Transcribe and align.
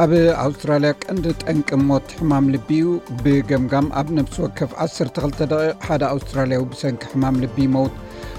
ኣብ 0.05 0.13
ኣውስትራልያ 0.45 0.91
ቀንዲ 1.03 1.27
ጠንቂ 1.43 1.69
ሞት 1.89 2.07
ሕማም 2.19 2.47
ልቢዩ 2.55 2.87
ብገምጋም 3.25 3.87
ኣብ 4.01 4.09
ነብሲ 4.17 4.37
ወከፍ 4.45 4.71
102 4.79 5.43
ደቂ 5.53 5.61
ሓደ 5.85 6.03
ኣውስትራልያዊ 6.15 6.65
ብሰንኪ 6.73 7.03
ሕማም 7.13 7.37
ልቢ 7.43 7.59
መውት 7.75 7.95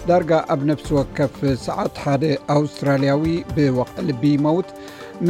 ዳርጋ 0.10 0.32
ኣብ 0.54 0.62
ነብሲ 0.70 0.88
ወከፍ 0.98 1.36
ሰዓት 1.68 1.94
ሓደ 2.06 2.24
ኣውስትራልያዊ 2.58 3.24
ብወቕዒ 3.58 4.04
ልቢ 4.10 4.24
መውት 4.48 4.72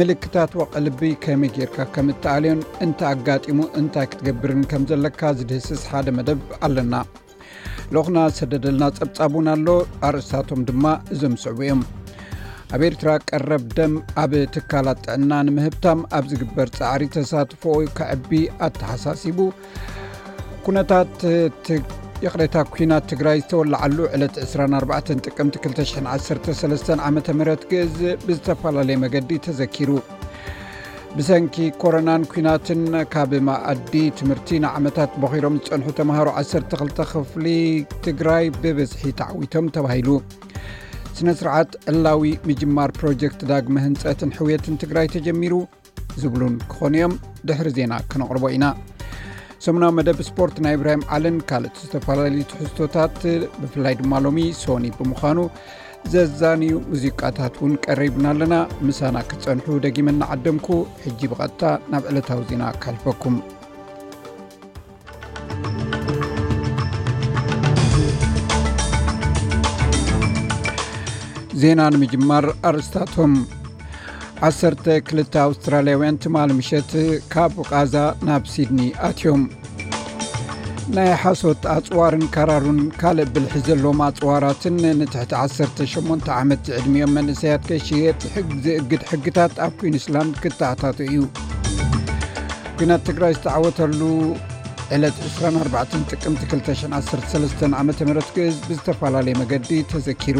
ምልክታት 0.00 0.50
ወቕዒ 0.60 0.82
ልቢ 0.86 1.00
ከመይ 1.26 1.50
ጌይርካ 1.58 1.78
ከም 1.96 2.08
እተኣልዮን 2.14 2.60
እንታይ 2.86 3.12
ኣጋጢሙ 3.16 3.60
እንታይ 3.80 4.06
ክትገብርን 4.14 4.62
ከም 4.72 4.82
ዘለካ 4.92 5.20
ዝድህስስ 5.40 5.84
ሓደ 5.92 6.08
መደብ 6.18 6.40
ኣለና 6.68 6.94
ልኹና 7.96 8.18
ሰደደልና 8.40 8.84
ፀብፃብ 8.98 9.34
እውን 9.36 9.48
ኣሎ 9.54 9.68
ኣርእስታቶም 10.08 10.62
ድማ 10.70 10.84
እዞም 11.14 11.36
ስዕቡ 11.44 11.60
እዮም 11.66 11.82
ኣብ 12.74 12.82
ኤርትራ 12.86 13.10
ቀረብ 13.28 13.64
ደም 13.78 13.92
ኣብ 14.22 14.32
ትካላት 14.54 14.98
ጥዕና 15.04 15.32
ንምህብታም 15.46 16.00
ኣብ 16.16 16.24
ዝግበር 16.30 16.68
ፃዕሪ 16.78 17.02
ተሳትፈ 17.16 17.62
ከዕቢ 17.98 18.30
ኣተሓሳሲቡ 18.66 19.38
ኩነታት 20.66 21.12
የቕሌታ 22.24 22.56
ኩናት 22.74 23.04
ትግራይ 23.12 23.38
ዝተወላዓሉ 23.42 23.98
ዕለት 24.16 24.36
24 24.44 25.12
ጥቅምቲ 25.26 25.54
213 25.70 26.90
ዓ 27.08 27.10
ም 27.16 27.56
ግዝእ 27.72 28.20
ብዝተፈላለየ 28.26 28.98
መገዲ 29.04 29.30
ተዘኪሩ 29.46 29.90
ብሰንኪ 31.18 31.56
ኮረናን 31.82 32.24
ኩናትን 32.32 32.80
ካብ 33.12 33.30
መኣዲ 33.50 33.92
ትምህርቲ 34.18 34.48
ንዓመታት 34.64 35.12
በኺሮም 35.20 35.54
ዝፀንሑ 35.66 35.86
ተምሃሩ 36.00 36.28
12 36.42 37.04
ክፍሊ 37.12 37.46
ትግራይ 38.08 38.46
ብበዝሒ 38.62 39.02
ተዓዊቶም 39.20 39.68
ተባሂሉ 39.76 40.10
ስነስርዓት 41.18 41.70
ዕላዊ 41.92 42.22
ምጅማር 42.48 42.90
ፕሮጀክት 42.98 43.40
ዳግሚ 43.50 43.74
ህንፀትን 43.84 44.30
ሕውየትን 44.38 44.74
ትግራይ 44.82 45.06
ተጀሚሩ 45.14 45.52
ዝብሉን 46.22 46.56
ክኾኑእዮም 46.72 47.14
ድሕሪ 47.48 47.68
ዜና 47.78 47.92
ክነቕርቦ 48.10 48.44
ኢና 48.56 48.66
ሰሙናዊ 49.66 49.90
መደብ 49.98 50.18
ስፖርት 50.28 50.56
ናይ 50.66 50.74
እብራሂም 50.78 51.04
ዓልን 51.16 51.36
ካልእቲ 51.50 51.78
ዝተፈላለዩትሕዝቶታት 51.86 53.16
ብፍላይ 53.62 53.96
ድማ 54.02 54.18
ሎሚ 54.26 54.42
ሶኒ 54.62 54.90
ብምዃኑ 54.98 55.40
ዘዛንዩ 56.14 56.74
ሙዚቃታት 56.92 57.56
እውን 57.60 57.74
ቀሪብና 57.86 58.26
ኣለና 58.34 58.54
ምሳና 58.88 59.16
ክፀንሑ 59.30 59.66
ደጊመና 59.86 60.22
ዓደምኩ 60.36 60.68
ሕጂ 61.04 61.22
ብቐጥታ 61.32 61.62
ናብ 61.94 62.04
ዕለታዊ 62.12 62.42
ዜና 62.52 62.64
ካሕልፈኩም 62.82 63.36
ዜና 71.60 71.82
ንምጅማር 71.92 72.44
ኣርእስታቶም 72.68 73.34
1 74.48 74.64
2 74.94 75.38
ኣውስትራልያውያን 75.44 76.18
ትማል 76.22 76.50
ምሸት 76.58 76.90
ካብ 77.32 77.54
ቃዛ 77.70 77.94
ናብ 78.28 78.42
ሲድኒ 78.52 78.80
ኣትዮም 79.08 79.42
ናይ 80.96 81.08
ሓሶት 81.22 81.62
ኣፅዋርን 81.74 82.24
ከራሩን 82.34 82.80
ካልእ 83.00 83.30
ብልሒ 83.36 83.54
ዘለዎም 83.68 84.02
ኣፅዋራትን 84.08 84.76
ንትሕቲ 85.00 85.32
18 85.94 86.30
ዓመት 86.40 86.64
ዕድሚኦም 86.80 87.14
መንእሰያት 87.18 87.64
ከሽየጥ 87.70 88.20
ዝእግድ 88.66 89.04
ሕግታት 89.12 89.54
ኣብ 89.66 89.72
ኩንስላንድ 89.84 90.36
ክተኣታት 90.44 91.00
እዩ 91.08 91.16
ኲናት 92.80 93.02
ትግራይ 93.10 93.32
ዝተዓወተሉ 93.38 94.00
ዕለት24 94.96 95.94
ጥቅም 96.12 96.34
213 96.46 97.68
ዓ 97.82 97.84
ም 97.88 97.94
ግእዝ 98.36 98.58
ብዝተፈላለየ 98.68 99.36
መገዲ 99.44 99.70
ተዘኪሩ 99.94 100.38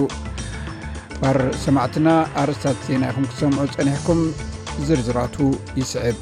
ባር 1.20 1.36
ሰማዕትና 1.62 2.08
ኣርስታት 2.40 2.78
ዜና 2.86 3.02
ይኹም 3.10 3.26
ክሰምዑ 3.30 3.58
ዝፀኒሕኩም 3.68 4.18
ዝርዝራቱ 4.86 5.36
ይስዕብ 5.80 6.16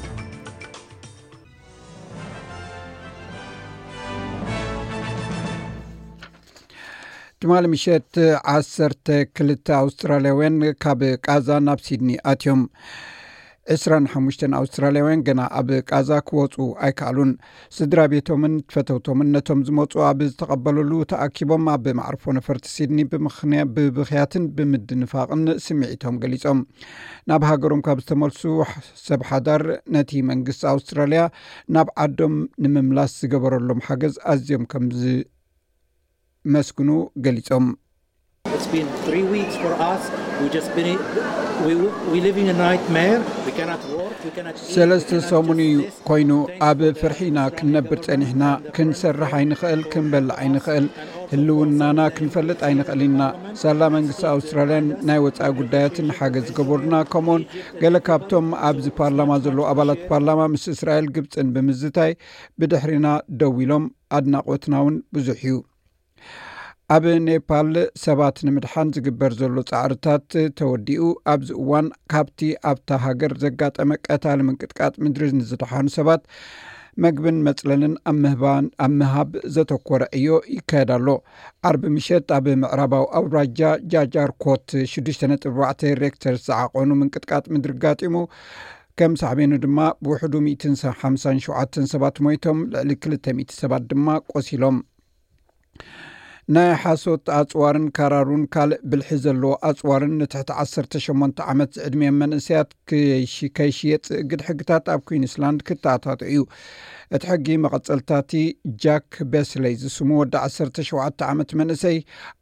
ትማሊ 7.41 7.65
ምሸት 7.73 8.07
1ሰ 8.55 8.75
2ተ 9.39 9.67
ኣውስትራልያውያን 9.81 10.57
ካብ 10.83 11.01
ቃዛ 11.27 11.47
ናብ 11.67 11.79
ሲድኒ 11.87 12.09
ኣትዮም 12.33 12.61
2ስራሓሙሽተ 13.73 14.41
ኣውስትራልያውያን 14.59 15.21
ገና 15.27 15.41
ኣብ 15.59 15.69
ቃዛ 15.91 16.09
ክወፁ 16.29 16.55
ኣይከኣሉን 16.85 17.31
ስድራ 17.77 17.99
ቤቶምን 18.11 18.53
ትፈተውቶምን 18.69 19.29
ነቶም 19.35 19.59
ዝመፁ 19.67 19.93
ኣብ 20.09 20.19
ዝተቐበለሉ 20.29 20.91
ተኣኪቦም 21.11 21.63
ኣብ 21.75 21.85
ማዕርፎ 21.99 22.23
ነፈርቲ 22.37 22.65
ሲድኒ 22.75 22.99
ብምኽያትን 23.77 24.45
ብምድንፋቅን 24.57 25.41
ስሚዒቶም 25.67 26.17
ገሊፆም 26.25 26.59
ናብ 27.31 27.41
ሃገሮም 27.51 27.81
ካብ 27.87 28.01
ዝተመልሱ 28.03 28.43
ሰብ 29.07 29.23
ሓዳር 29.31 29.63
ነቲ 29.95 30.13
መንግስቲ 30.31 30.63
ኣውስትራልያ 30.73 31.23
ናብ 31.77 31.89
ዓዶም 32.05 32.35
ንምምላስ 32.65 33.13
ዝገበረሎም 33.23 33.83
ሓገዝ 33.87 34.17
ኣዝዮም 34.33 34.65
ከም 34.73 34.85
ዝመስግኑ 35.01 36.91
ገሊፆም 37.27 37.67
ሰለስተ 44.75 45.11
ሰሙን 45.29 45.59
እዩ 45.65 45.75
ኮይኑ 46.09 46.31
ኣብ 46.67 46.79
ፍርሒና 46.99 47.37
ክንነብር 47.57 47.99
ፀኒሕና 48.07 48.43
ክንሰርሕ 48.75 49.31
ኣይንኽእል 49.39 49.81
ክንበልእዕ 49.93 50.37
ዓይንኽእል 50.43 50.85
ህልውናና 51.33 51.99
ክንፈልጥ 52.17 52.59
ኣይንኽእልኢና 52.69 53.21
ሳላ 53.61 53.81
መንግስቲ 53.97 54.23
ኣውስትራልያን 54.35 54.87
ናይ 55.09 55.19
ወፃኢ 55.25 55.51
ጉዳያትን 55.59 56.13
ሓገዝ 56.19 56.47
ገበሩና 56.59 56.95
ከምኦን 57.13 57.43
ገለ 57.83 57.95
ካብቶም 58.09 58.49
ኣብዚ 58.71 58.85
ፓርላማ 59.01 59.31
ዘለዉ 59.45 59.65
ኣባላት 59.73 60.03
ፓርላማ 60.11 60.39
ምስ 60.55 60.65
እስራኤል 60.75 61.07
ግብፅን 61.17 61.49
ብምዝታይ 61.55 62.13
ብድሕሪና 62.61 63.09
ደው 63.41 63.55
ኢሎም 63.65 63.87
ኣድናቆትና 64.19 64.75
ውን 64.87 64.97
ብዙሕ 65.17 65.39
እዩ 65.49 65.55
ኣብ 66.93 67.05
ኔፓል 67.27 67.69
ሰባት 68.03 68.37
ንምድሓን 68.47 68.87
ዝግበር 68.95 69.31
ዘሎ 69.37 69.55
ፃዕርታት 69.69 70.27
ተወዲኡ 70.59 71.03
ኣብዚ 71.31 71.49
እዋን 71.61 71.87
ካብቲ 72.11 72.39
ኣብታ 72.71 72.89
ሃገር 73.05 73.31
ዘጋጠመ 73.43 73.89
ቀታሊ 74.07 74.39
ምንቅጥቃጥ 74.47 74.93
ምድሪ 75.03 75.29
ንዝድሓኑ 75.37 75.85
ሰባት 75.95 76.21
መግብን 77.03 77.37
መፅለልን 77.47 77.95
ኣብ 78.11 78.85
ምሃብ 78.99 79.31
ዘተኮረ 79.55 80.01
እዮ 80.19 80.27
ይካየዳሎ 80.57 81.07
ዓርቢ 81.69 81.83
ምሸት 81.95 82.29
ኣብ 82.39 82.45
ምዕራባዊ 82.63 83.05
ኣውራጃ 83.19 83.61
ጃጃርኮት 83.93 84.67
6ዱሽጥዕ 84.95 85.91
ሬክተር 86.03 86.37
ዝዓቆኑ 86.47 86.89
ምንቅጥቃጥ 87.01 87.45
ምድሪ 87.55 87.73
ጋጢሙ 87.85 88.17
ከም 88.99 89.13
ሳዕበኑ 89.23 89.51
ድማ 89.67 89.79
ብውሕዱ 90.05 90.35
157 90.51 91.85
ሰባት 91.95 92.17
ሞይቶም 92.27 92.59
ልዕሊ 92.89 93.15
200 93.27 93.61
ሰባት 93.63 93.83
ድማ 93.93 94.07
ቆሲሎም 94.33 94.77
ናይ 96.53 96.67
ሓሶት 96.81 97.25
ኣፅዋርን 97.35 97.85
ካራሩን 97.97 98.41
ካልእ 98.53 98.81
ብልሒ 98.89 99.09
ዘለዎ 99.23 99.51
ኣፅዋርን 99.69 100.11
ንትሕቲ 100.19 100.49
1ሰ8 100.63 101.39
ዓመት 101.51 101.71
ዝዕድሜ 101.77 102.01
መንእስያት 102.19 102.69
ከይሽየ 103.57 103.95
ፅእግድ 104.07 104.41
ሕግታት 104.49 104.85
ኣብ 104.93 105.01
ኩንስላንድ 105.09 105.59
ክተኣታት 105.69 106.21
እዩ 106.31 106.39
እቲ 107.13 107.23
ሕጊ 107.31 107.47
መቐፀልታቲ 107.63 108.31
ጃክ 108.83 109.07
በስለይ 109.31 109.73
ዝስሙ 109.81 110.09
ወዲ 110.21 110.35
17 110.53 111.23
ዓመት 111.31 111.49
መንእሰይ 111.59 111.97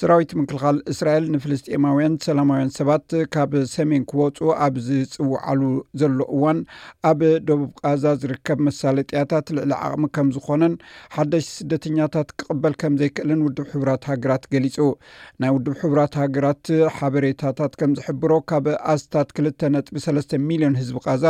ሰራዊት 0.00 0.32
ምክልኻል 0.38 0.76
እስራኤል 0.92 1.24
ንፍልስጢማውያን 1.34 2.14
ሰላማውያን 2.26 2.68
ሰባት 2.78 3.10
ካብ 3.34 3.52
ሰሜን 3.74 4.02
ክወፁ 4.10 4.38
ኣብ 4.64 4.74
ዝፅውዓሉ 4.86 5.60
ዘሎ 6.00 6.18
እዋን 6.34 6.58
ኣብ 7.10 7.20
ደቡብ 7.48 7.70
ቃዛ 7.86 8.04
ዝርከብ 8.22 8.58
መሳለጥያታት 8.66 9.46
ልዕሊ 9.56 9.72
ዓቕሚ 9.86 10.04
ከም 10.18 10.28
ዝኮነን 10.36 10.74
ሓደሽ 11.14 11.46
ስደተኛታት 11.56 12.28
ክቅበል 12.42 12.76
ከም 12.82 12.96
ዘይክእልን 13.00 13.42
ውድብ 13.46 13.66
ሕቡራት 13.72 14.04
ሃገራት 14.12 14.44
ገሊፁ 14.54 14.78
ናይ 15.44 15.52
ውድብ 15.56 15.74
ሕቡራት 15.82 16.14
ሃገራት 16.22 16.64
ሓበሬታታት 16.98 17.74
ከም 17.82 17.92
ዝሕብሮ 18.00 18.32
ካብ 18.52 18.68
ኣስታት 18.94 19.28
ክልተ 19.38 19.60
ነጥሰለስተ 19.78 20.40
ሚልዮን 20.52 20.78
ህዝቢ 20.82 20.96
ቃዛ 21.08 21.24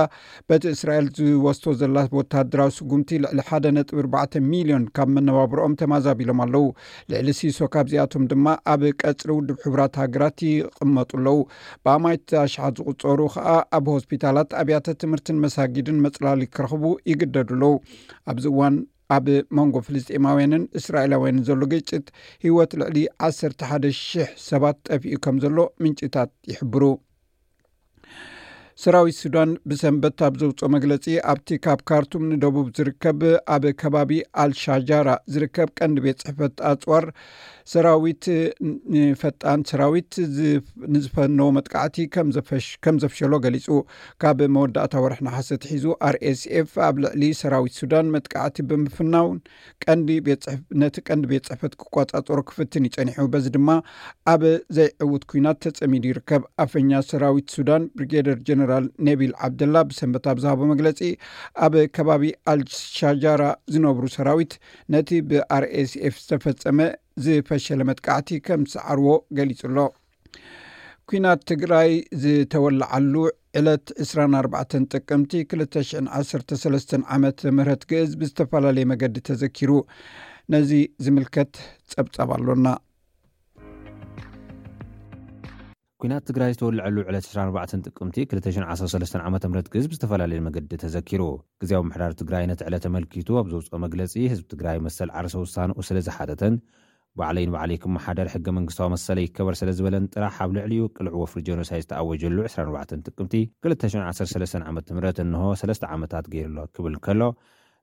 በቲ 0.50 0.62
እስራኤል 0.78 1.08
ዝወስቶ 1.20 1.64
ዘላ 1.84 1.96
ወታድራዊ 2.20 2.70
ስጉምቲ 2.80 3.10
ልዕሊ 3.24 3.40
ሓደ 3.50 3.64
ነጥቢ 3.78 3.98
4ርዕ 4.26 4.44
ሚልዮን 4.52 4.84
ካብ 4.98 5.08
መነባብሮኦም 5.16 5.74
ተማዛቢሎም 5.84 6.38
ኣለው 6.46 6.66
ልዕሊ 7.14 7.28
ሲሶ 7.42 7.66
ካብዚኣቶም 7.76 8.26
ድማ 8.30 8.44
ኣብ 8.72 8.82
ቀፅሪ 9.02 9.30
ውድብ 9.38 9.58
ሕቡራት 9.64 9.94
ሃገራት 10.02 10.38
ይቕመጡ 10.48 11.10
ኣለዉ 11.20 11.38
ብኣማይቲሽሓ 11.86 12.62
ዝቕፀሩ 12.78 13.20
ከዓ 13.34 13.48
ኣብ 13.78 13.86
ሆስፒታላት 13.96 14.50
ኣብያተ 14.60 14.96
ትምህርትን 15.02 15.40
መሳጊድን 15.46 16.02
መፅላሊ 16.06 16.40
ክረኽቡ 16.56 16.84
ይግደዱ 17.12 17.50
ኣለዉ 17.52 17.74
ኣብዚ 18.32 18.46
ዋን 18.60 18.76
ኣብ 19.16 19.26
መንጎ 19.56 19.74
ፍልስጢማውያንን 19.88 20.64
እስራኤላውያንን 20.80 21.44
ዘሎ 21.48 21.60
ግጭት 21.74 22.06
ሂወት 22.46 22.72
ልዕሊ 22.80 22.96
1ሰሓደ 23.28 23.84
0ሕ 24.00 24.26
ሰባት 24.48 24.78
ጠፊኡ 24.90 25.14
ከም 25.26 25.38
ዘሎ 25.44 25.58
ምንጭታት 25.84 26.30
ይሕብሩ 26.52 26.82
ሰራዊት 28.82 29.16
ሱዳን 29.22 29.52
ብሰንበት 29.70 30.20
ኣብ 30.26 30.34
ዘውፅኦ 30.40 30.66
መግለፂ 30.74 31.04
ኣብቲ 31.30 31.48
ካብ 31.64 31.80
ካርቱም 31.88 32.24
ንደቡብ 32.32 32.66
ዝርከብ 32.76 33.20
ኣብ 33.54 33.64
ከባቢ 33.80 34.10
ኣልሻጃራ 34.42 35.08
ዝርከብ 35.34 35.68
ቀንዲ 35.78 35.96
ቤት 36.04 36.20
ፅሕፈት 36.24 36.60
ኣፅዋር 36.70 37.04
ሰራዊት 37.72 38.24
ንፈጣን 38.98 39.62
ሰራዊት 39.70 40.12
ንዝፈነዎ 40.96 41.48
መጥቃዕቲ 41.56 41.96
ከም 42.84 42.96
ዘፍሸሎ 43.04 43.32
ገሊፁ 43.46 43.66
ካብ 44.24 44.38
መወዳእታ 44.56 44.94
ወርሕናሓሰት 45.04 45.64
ሒዙ 45.72 45.84
አር 46.10 46.16
ኤስኤፍ 46.30 46.70
ኣብ 46.90 46.96
ልዕሊ 47.06 47.24
ሰራዊት 47.40 47.74
ሱዳን 47.80 48.06
መጥቃዕቲ 48.14 48.56
ብምፍናው 48.70 49.28
ነቲ 50.84 50.96
ቀንዲ 51.08 51.26
ቤት 51.34 51.46
ፅሕፈት 51.50 51.76
ክቆፃፀሮ 51.82 52.38
ክፍትን 52.52 52.88
ይፀኒሑ 52.90 53.20
በዚ 53.34 53.46
ድማ 53.58 53.68
ኣብ 54.34 54.42
ዘይዕውት 54.78 55.26
ኩናት 55.34 55.60
ተፀሚዱ 55.76 56.04
ይርከብ 56.14 56.42
ኣፈኛ 56.66 56.90
ሰራዊት 57.10 57.48
ሱዳን 57.58 57.84
ብሪጋደር 57.98 58.40
ጀነር 58.48 58.66
ነቢል 59.08 59.32
ዓብደላ 59.46 59.76
ብሰንበት 59.88 60.24
ኣብ 60.32 60.38
ዝሃቦ 60.44 60.60
መግለፂ 60.72 61.00
ኣብ 61.66 61.74
ከባቢ 61.96 62.24
ኣልሻጃራ 62.52 63.42
ዝነብሩ 63.74 64.04
ሰራዊት 64.16 64.52
ነቲ 64.94 65.08
ብኣር 65.30 65.64
ኤስኤፍ 65.82 66.14
ዝተፈፀመ 66.24 66.78
ዝፈሸለ 67.26 67.80
መጥካዕቲ 67.90 68.30
ከምስዓርዎ 68.46 69.08
ገሊፁ 69.38 69.60
ኣሎ 69.70 69.78
ኩናት 71.10 71.40
ትግራይ 71.50 71.90
ዝተወላዓሉ 72.22 73.14
ዕለት 73.58 73.86
24 74.06 74.74
ጥቅምቲ 74.94 75.32
213 75.60 76.98
ዓመ 77.16 77.24
ምት 77.58 77.84
ግእዝ 77.92 78.10
ብዝተፈላለየ 78.22 78.88
መገዲ 78.92 79.16
ተዘኪሩ 79.30 79.74
ነዚ 80.52 80.70
ዝምልከት 81.06 81.52
ፀብፀብ 81.92 82.30
ኣሎና 82.36 82.66
ኩናት 86.02 86.24
ትግራይ 86.26 86.50
ዝተውልዐሉ 86.54 86.96
ዕለት 87.10 87.24
24 87.28 87.84
ጥቅምቲ 87.88 88.16
213ዓ 88.32 89.28
ምት 89.34 89.68
ግዝቢ 89.74 89.92
ዝተፈላለየ 89.96 90.40
መገዲ 90.46 90.74
ተዘኪሩ 90.82 91.22
ግዜ 91.62 91.70
ኣብ 91.78 91.84
ምሕዳር 91.88 92.12
ትግራይ 92.20 92.44
ነቲ 92.50 92.60
ዕለት 92.68 92.82
ተመልኪቱ 92.86 93.28
ኣብ 93.40 93.46
ዘውፅኦ 93.52 93.78
መግለፂ 93.84 94.12
ህዝቢ 94.32 94.44
ትግራይ 94.52 94.76
መሰል 94.86 95.10
ዓርሰ 95.20 95.34
ውሳንኡ 95.44 95.78
ስለዝሓተተን 95.88 96.54
ባዕለይን 97.20 97.50
ባዕለይ 97.54 97.78
ክመሓደር 97.84 98.28
ሕገ 98.34 98.46
መንግስታዊ 98.58 98.88
መሰለ 98.94 99.18
ይከበር 99.24 99.56
ስለ 99.60 99.68
ዝበለኒ 99.78 100.04
ጥራሕ 100.16 100.36
ኣብ 100.44 100.52
ልዕልኡ 100.58 100.84
ቅልዑ 100.98 101.14
ወፍሪ 101.22 101.40
ጀኖሳይ 101.48 101.82
ዝተኣወጀሉ 101.84 102.36
24 102.50 103.04
ጥቅምቲ 103.12 103.34
213ዓ 103.68 104.68
ምት 104.76 105.18
እንሆ 105.24 105.42
ሰለስ 105.62 105.80
ዓመታት 105.96 106.28
ገይሩ 106.34 106.50
ሎ 106.58 106.66
ክብል 106.78 106.94
ከሎ 107.06 107.20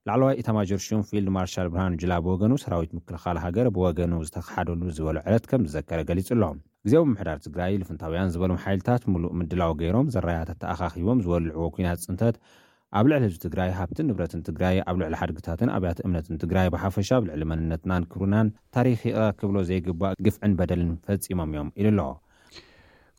ላዕለዋይ 0.09 0.37
ኢታማጀርሽም 0.43 1.01
ፊልድ 1.09 1.27
ማርሻል 1.39 1.69
ብርሃን 1.73 1.97
ጅላ 2.03 2.15
ብወገኑ 2.27 2.53
ሰራዊት 2.65 2.93
ምክልኻል 2.99 3.39
ሃገር 3.47 3.69
ብወገኑ 3.77 4.13
ዝተካሓደሉ 4.29 4.81
ዝበሎ 4.99 5.17
ዕለት 5.27 5.47
ከም 5.53 5.65
ዝዘከረ 5.73 5.99
ገሊጹ 6.11 6.29
ኣሎ 6.37 6.43
ግዜኦ 6.87 7.01
ምሕዳር 7.11 7.37
ትግራይ 7.45 7.71
ልፍንታውያን 7.81 8.31
ዝበሎም 8.33 8.59
ሓይልታት 8.63 9.03
ሙሉእ 9.13 9.31
ምድላዊ 9.39 9.71
ገይሮም 9.79 10.07
ዘራያታት 10.15 10.57
ተኣካኺቦም 10.63 11.21
ዝበልዕዎ 11.25 11.65
ኩናት 11.75 11.99
ፅንተት 12.07 12.35
ኣብ 12.99 13.05
ልዕሊ 13.11 13.23
ህዝቢ 13.27 13.39
ትግራይ 13.45 13.69
ሃብት 13.77 13.99
ንብረትን 14.09 14.41
ትግራይ 14.47 14.75
ኣብ 14.89 14.97
ልዕሊ 15.01 15.13
ሓድግታትን 15.21 15.69
ኣብያት 15.75 15.99
እምነትን 16.05 16.37
ትግራይ 16.43 16.67
ብሓፈሻ 16.73 17.09
ኣብ 17.17 17.23
ልዕሊ 17.29 17.41
መንነትናን 17.51 18.03
ክብርናን 18.11 18.49
ታሪክ 18.75 19.01
ክብሎ 19.39 19.57
ዘይግባእ 19.69 20.13
ግፍዕን 20.27 20.53
በደልን 20.59 20.91
ፈፂሞም 21.07 21.49
እዮም 21.53 21.69
ኢሉ 21.83 21.89
ኣለ 22.07 22.13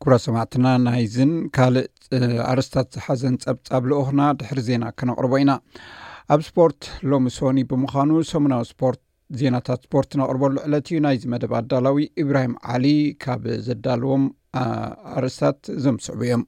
ክቡራ 0.03 0.15
ሰማዕትና 0.27 0.65
ናይዝን 0.87 1.33
ካልእ 1.59 1.87
ኣረስታት 2.51 2.89
ዝሓዘን 2.97 3.37
ፀብፃብ 3.47 3.85
ልኦክና 3.93 4.23
ድሕሪ 4.41 4.59
ዜና 4.69 4.85
ከነቕርቦ 5.01 5.33
ኢና 5.45 5.53
ኣብ 6.35 6.41
ስፖርት 6.51 6.83
ሎሚ 7.11 7.27
ሶኒ 7.39 7.59
ብምዃኑ 7.71 8.11
ሰሙናዊ 8.33 8.63
ስፖርት 8.73 9.03
ዜናታት 9.41 9.81
ስፖርት 9.87 10.11
ነቅርበሉ 10.21 10.57
ዕለት 10.67 10.89
እዩ 10.91 10.99
ናይዚ 11.05 11.23
መደብ 11.33 11.53
ኣዳላዊ 11.59 12.03
እብራሂም 12.23 12.53
ዓሊ 12.75 12.85
ካብ 13.23 13.43
ዘዳልዎም 13.67 14.25
ኣርስታት 15.17 15.61
ዞምስዕቡ 15.87 16.21
እዮም 16.27 16.45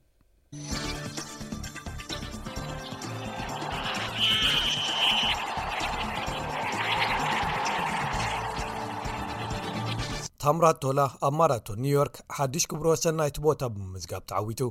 ታምራቶላ 10.43 10.99
ኣብ 11.27 11.33
ማራቶን 11.39 11.79
ኒውዮርክ 11.85 12.15
ሓድሽ 12.35 12.63
ክብሮ 12.71 12.87
ሰናይቲ 13.05 13.37
ቦታ 13.47 13.61
ብምምዝጋብ 13.73 14.21
ተዓዊቱ 14.31 14.61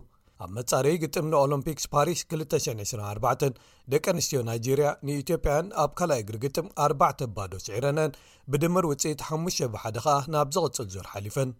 ኣብ 0.44 0.50
መጻረይ 0.56 0.96
ግጥም 1.02 1.24
ንኦሎምፒክስ 1.30 1.84
ፓሪስ 1.92 2.20
224 2.34 3.56
ደቂ 3.92 4.04
ኣንስትዮ 4.12 4.40
ናይጀርያ 4.48 4.88
ንኢትጵያን 5.06 5.70
ኣብ 5.82 5.90
ካልይ 5.98 6.20
እግሪ 6.22 6.36
ግጥም 6.44 6.66
4ባዕተ 6.84 7.20
ኣባዶስዒረነን 7.28 8.12
ብድምር 8.52 8.86
ውፅኢት 8.90 9.24
ሓሙሽ 9.30 9.58
ብሓደ 9.74 9.96
ኸኣ 10.06 10.16
ናብ 10.36 10.52
ዝቕጽል 10.58 10.88
ዞር 10.94 11.08
ሓሊፈን 11.14 11.50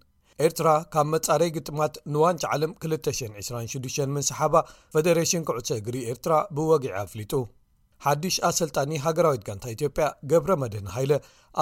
ኤርትራ 0.47 0.69
ካብ 0.95 1.07
መጻረይ 1.15 1.51
ግጥማት 1.59 1.95
ንዋንጭ 2.17 2.43
ዓለም 2.55 2.73
226 2.89 4.03
ምንሰሓባ 4.17 4.55
ፈደሬሽን 4.97 5.47
ኩዕሶ 5.51 5.71
እግሪ 5.83 5.97
ኤርትራ 6.13 6.35
ብወጊዒ 6.57 6.93
ኣፍሊጡ 7.05 7.33
ሓድሽ 8.07 8.35
ኣሰልጣኒ 8.49 8.91
ሃገራዊት 9.05 9.43
ጋንታ 9.49 9.65
ኢትዮጵያ 9.77 10.05
ገብረ 10.31 10.53
መድህን 10.63 10.91
ሃይለ 10.97 11.13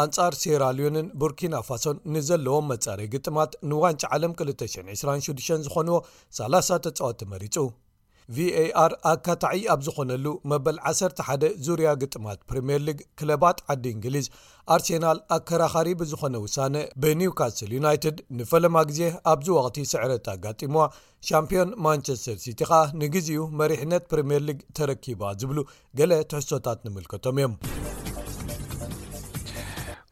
ኣንጻር 0.02 0.33
ሴራልዮንን 0.43 1.07
ቡርኪና 1.23 1.61
ፋሶን 1.69 2.02
ንዘለዎም 2.16 2.69
መጸረ 2.73 2.99
ግጥማት 3.16 3.52
ንዋንጭ 3.73 4.02
ዓለም 4.16 4.35
226 4.43 5.66
ዝኾንዎ 5.69 5.99
30 6.43 6.81
ተጽወት 6.87 7.23
መሪጹ 7.33 7.57
var 8.35 8.92
ኣካታዒ 9.12 9.59
ኣብ 9.75 9.80
ዝኾነሉ 9.87 10.26
መበል 10.50 10.76
11 10.92 11.45
ዙርያ 11.66 11.90
ግጥማት 12.02 12.38
ፕሪምየር 12.50 12.80
ሊግ 12.88 12.99
ክለባት 13.18 13.59
ዓዲ 13.73 13.85
እንግሊዝ 13.97 14.26
ኣርሴናል 14.75 15.18
ኣከራኻሪ 15.37 15.88
ብዝኾነ 16.00 16.35
ውሳነ 16.47 16.75
ብኒውካስትል 17.02 17.71
ዩናይትድ 17.78 18.16
ንፈለማ 18.38 18.76
ግዜ 18.90 19.02
ኣብዚ 19.33 19.49
ወቅቲ 19.59 19.76
ስዕረት 19.92 20.26
ኣጋጢምዋ 20.35 20.85
ሻምፒዮን 21.30 21.71
ማንቸስተር 21.87 22.38
ሲቲ 22.47 22.61
ኸኣ 22.71 22.83
ንግዜኡ 23.04 23.45
መሪሕነት 23.62 24.06
ፕሪምየር 24.14 24.45
ሊግ 24.49 24.61
ተረኪባ 24.78 25.23
ዝብሉ 25.42 25.59
ገለ 26.00 26.12
ትሕሶታት 26.33 26.80
ንምልከቶም 26.88 27.38
እዮም 27.42 27.56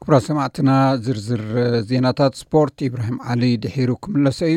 ኣፍራ 0.05 0.17
ሰማዕትና 0.25 0.71
ዝርዝር 1.05 1.43
ዜናታት 1.91 2.33
ስፖርት 2.41 2.75
ኢብራሂም 2.87 3.15
ዓሊ 3.33 3.43
ድሒሩ 3.65 3.91
ክምለሶ 4.05 4.39
እዩ 4.49 4.57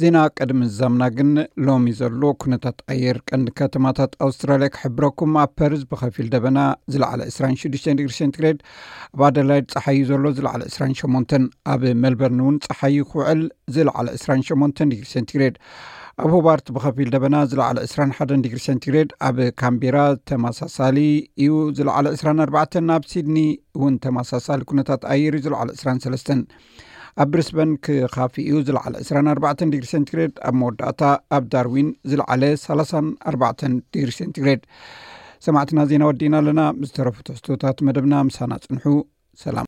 ዜና 0.00 0.16
ቀድሚ 0.38 0.60
ዛምና 0.76 1.02
ግን 1.16 1.30
ሎሚ 1.66 1.86
ዘሎ 2.00 2.20
ኩነታት 2.42 2.78
ኣየር 2.94 3.18
ቀንዲ 3.28 3.48
ከተማታት 3.60 4.12
ኣውስትራልያ 4.26 4.68
ክሕብረኩም 4.74 5.32
ኣብ 5.42 5.50
ፓርዝ 5.60 5.82
ብከፊል 5.92 6.28
ደበና 6.34 6.58
ዝለዕለ 6.94 7.20
26ዱሽ 7.38 7.82
ግሪ 8.00 8.12
ሴንቲግሬድ 8.20 8.60
ኣብ 9.16 9.22
ኣደላይድ 9.30 9.66
ፀሓዩ 9.74 10.00
ዘሎ 10.12 10.24
ዝ 10.38 10.46
ለዕሊ 10.48 10.62
28 10.76 11.38
ኣብ 11.74 11.82
ሜልበርን 12.04 12.42
እውን 12.44 12.58
ፀሓዩ 12.68 12.98
ክውዕል 13.12 13.42
ዝለዕለ 13.76 14.08
28 14.24 14.86
ግሪ 14.96 15.02
ሴንቲግሬድ 15.16 15.56
ኣብ 16.24 16.30
ሆባርት 16.34 16.66
ብከፊል 16.74 17.08
ደበና 17.14 17.36
ዝለዕለ 17.48 17.78
21 17.86 18.30
ዲግሪ 18.44 18.58
ሴንቲግሬድ 18.66 19.10
ኣብ 19.28 19.38
ካምቢራ 19.62 19.96
ተማሳሳሊ 20.30 20.98
እዩ 21.44 21.50
ዝለዕለ 21.78 22.06
24ባ 22.20 22.56
ኣብ 22.94 23.02
ሲድኒ 23.12 23.38
እውን 23.78 23.96
ተማሳሳሊ 24.06 24.60
ኩነታት 24.70 25.02
ኣየር 25.14 25.34
እዩ 25.38 25.42
ዝለዕለ 25.46 25.68
2ሰ 25.82 26.30
ኣብ 27.22 27.28
ብሪስበን 27.32 27.70
ክካፊ 27.88 28.34
እዩ 28.48 28.56
ዝለዓለ 28.68 28.94
24ባ 29.08 29.44
ዲግሪ 29.74 29.84
ሴንቲግሬድ 29.92 30.34
ኣብ 30.48 30.54
መወዳእታ 30.62 31.02
ኣብ 31.38 31.44
ዳርዊን 31.54 31.90
ዝለዓለ 32.12 32.42
34ባ 32.64 33.42
ዲግሪ 33.92 34.10
ሴንቲግሬድ 34.20 34.62
ሰማዕትና 35.48 35.80
ዜና 35.92 36.02
ወዲእና 36.12 36.34
ኣለና 36.42 36.60
ምዝተረፍትሕስቶታት 36.80 37.78
መደብና 37.88 38.14
ምሳናፅንሑ 38.30 38.84
ሰላም 39.46 39.66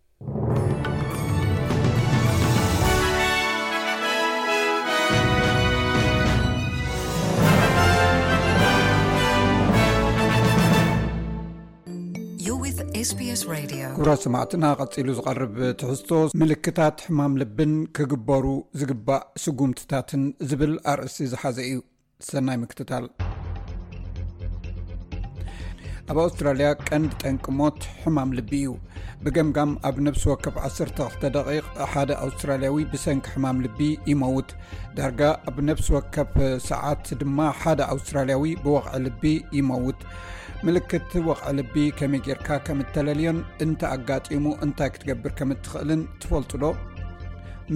ኩብራ 12.98 14.12
8ት 14.22 14.52
ቀፂሉ 14.80 15.08
ዝርብ 15.16 15.54
ትሕዝቶ 15.80 16.08
ምልክታት 16.40 16.96
ሕማም 17.06 17.34
ልብን 17.40 17.72
ክግበሩ 17.96 18.44
ዝግባእ 18.80 19.20
ስጉምትታትን 19.42 20.22
ዝብል 20.50 20.72
ኣርእሲ 20.92 21.18
ዝሓዘ 21.32 21.58
እዩ 21.66 21.78
ሰናይ 22.28 22.56
ምክትታል 22.62 23.04
ኣብ 26.10 26.18
ኣውስትራልያ 26.24 26.70
ቀንዲ 26.88 27.12
ጠንቅሞት 27.22 27.78
ሕማም 28.00 28.32
ልቢ 28.38 28.50
እዩ 28.62 28.72
ብገምጋም 29.26 29.72
ኣብ 29.90 29.96
ነብስ 30.06 30.24
ወከፍ 30.32 30.56
12 30.70 31.70
ሓደ 31.92 32.10
ኣውስትራያዊ 32.24 32.78
ብሰንኪ 32.94 33.26
ሕማም 33.34 33.60
ልቢ 33.66 33.78
ይመውት 34.10 34.50
ዳርጋ 34.98 35.20
ኣብ 35.50 35.56
ነብሲ 35.68 35.88
ወከፍ 35.98 36.34
ሰዓት 36.70 37.06
ድማ 37.22 37.38
ሓደ 37.60 37.80
ኣውስትራልያዊ 37.94 38.44
ብወቕዒ 38.64 38.94
ልቢ 39.06 39.22
ይመውት 39.58 40.02
ምልክት 40.66 41.10
ወቕዒ 41.26 41.50
ልቢ 41.56 41.74
ከመይ 41.98 42.20
ጌርካ 42.26 42.48
ከም 42.66 42.78
እተለልዮን 42.84 43.38
እንተይ 43.64 43.90
ኣጋጢሙ 43.96 44.46
እንታይ 44.64 44.90
ክትገብር 44.94 45.32
ከም 45.38 45.50
ትኽእልን 45.64 46.00
ትፈልጡ 46.22 46.50
ዶ 46.62 46.72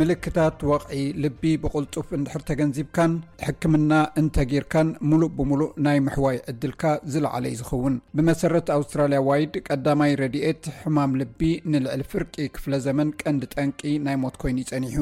ምልክታት 0.01 0.59
ወቕዒ 0.69 1.01
ልቢ 1.23 1.43
ብቕልጡፍ 1.63 2.07
እንድሕር 2.19 2.43
ተገንዚብካን 2.51 3.13
ሕክምና 3.47 3.91
እንተጌርካን 4.21 4.89
ሙሉእ 5.11 5.29
ብምሉእ 5.39 5.69
ናይ 5.87 5.99
ምሕዋይ 6.07 6.37
ዕድልካ 6.51 6.83
ዝለዓለ 7.15 7.45
ዩ 7.53 7.57
ዝኸውን 7.61 7.97
ብመሰረት 8.17 8.71
ኣውስትራልያ 8.77 9.19
ዋይድ 9.29 9.57
ቀዳማይ 9.69 10.13
ረድኤት 10.21 10.63
ሕማም 10.79 11.13
ልቢ 11.23 11.41
ንልዕሊ 11.75 12.03
ፍርቂ 12.13 12.35
ክፍለ 12.55 12.75
ዘመን 12.87 13.11
ቀንዲ 13.23 13.45
ጠንቂ 13.57 13.81
ናይ 14.07 14.17
ሞት 14.23 14.39
ኮይኑ 14.45 14.59
ይፀኒሑ 14.65 14.97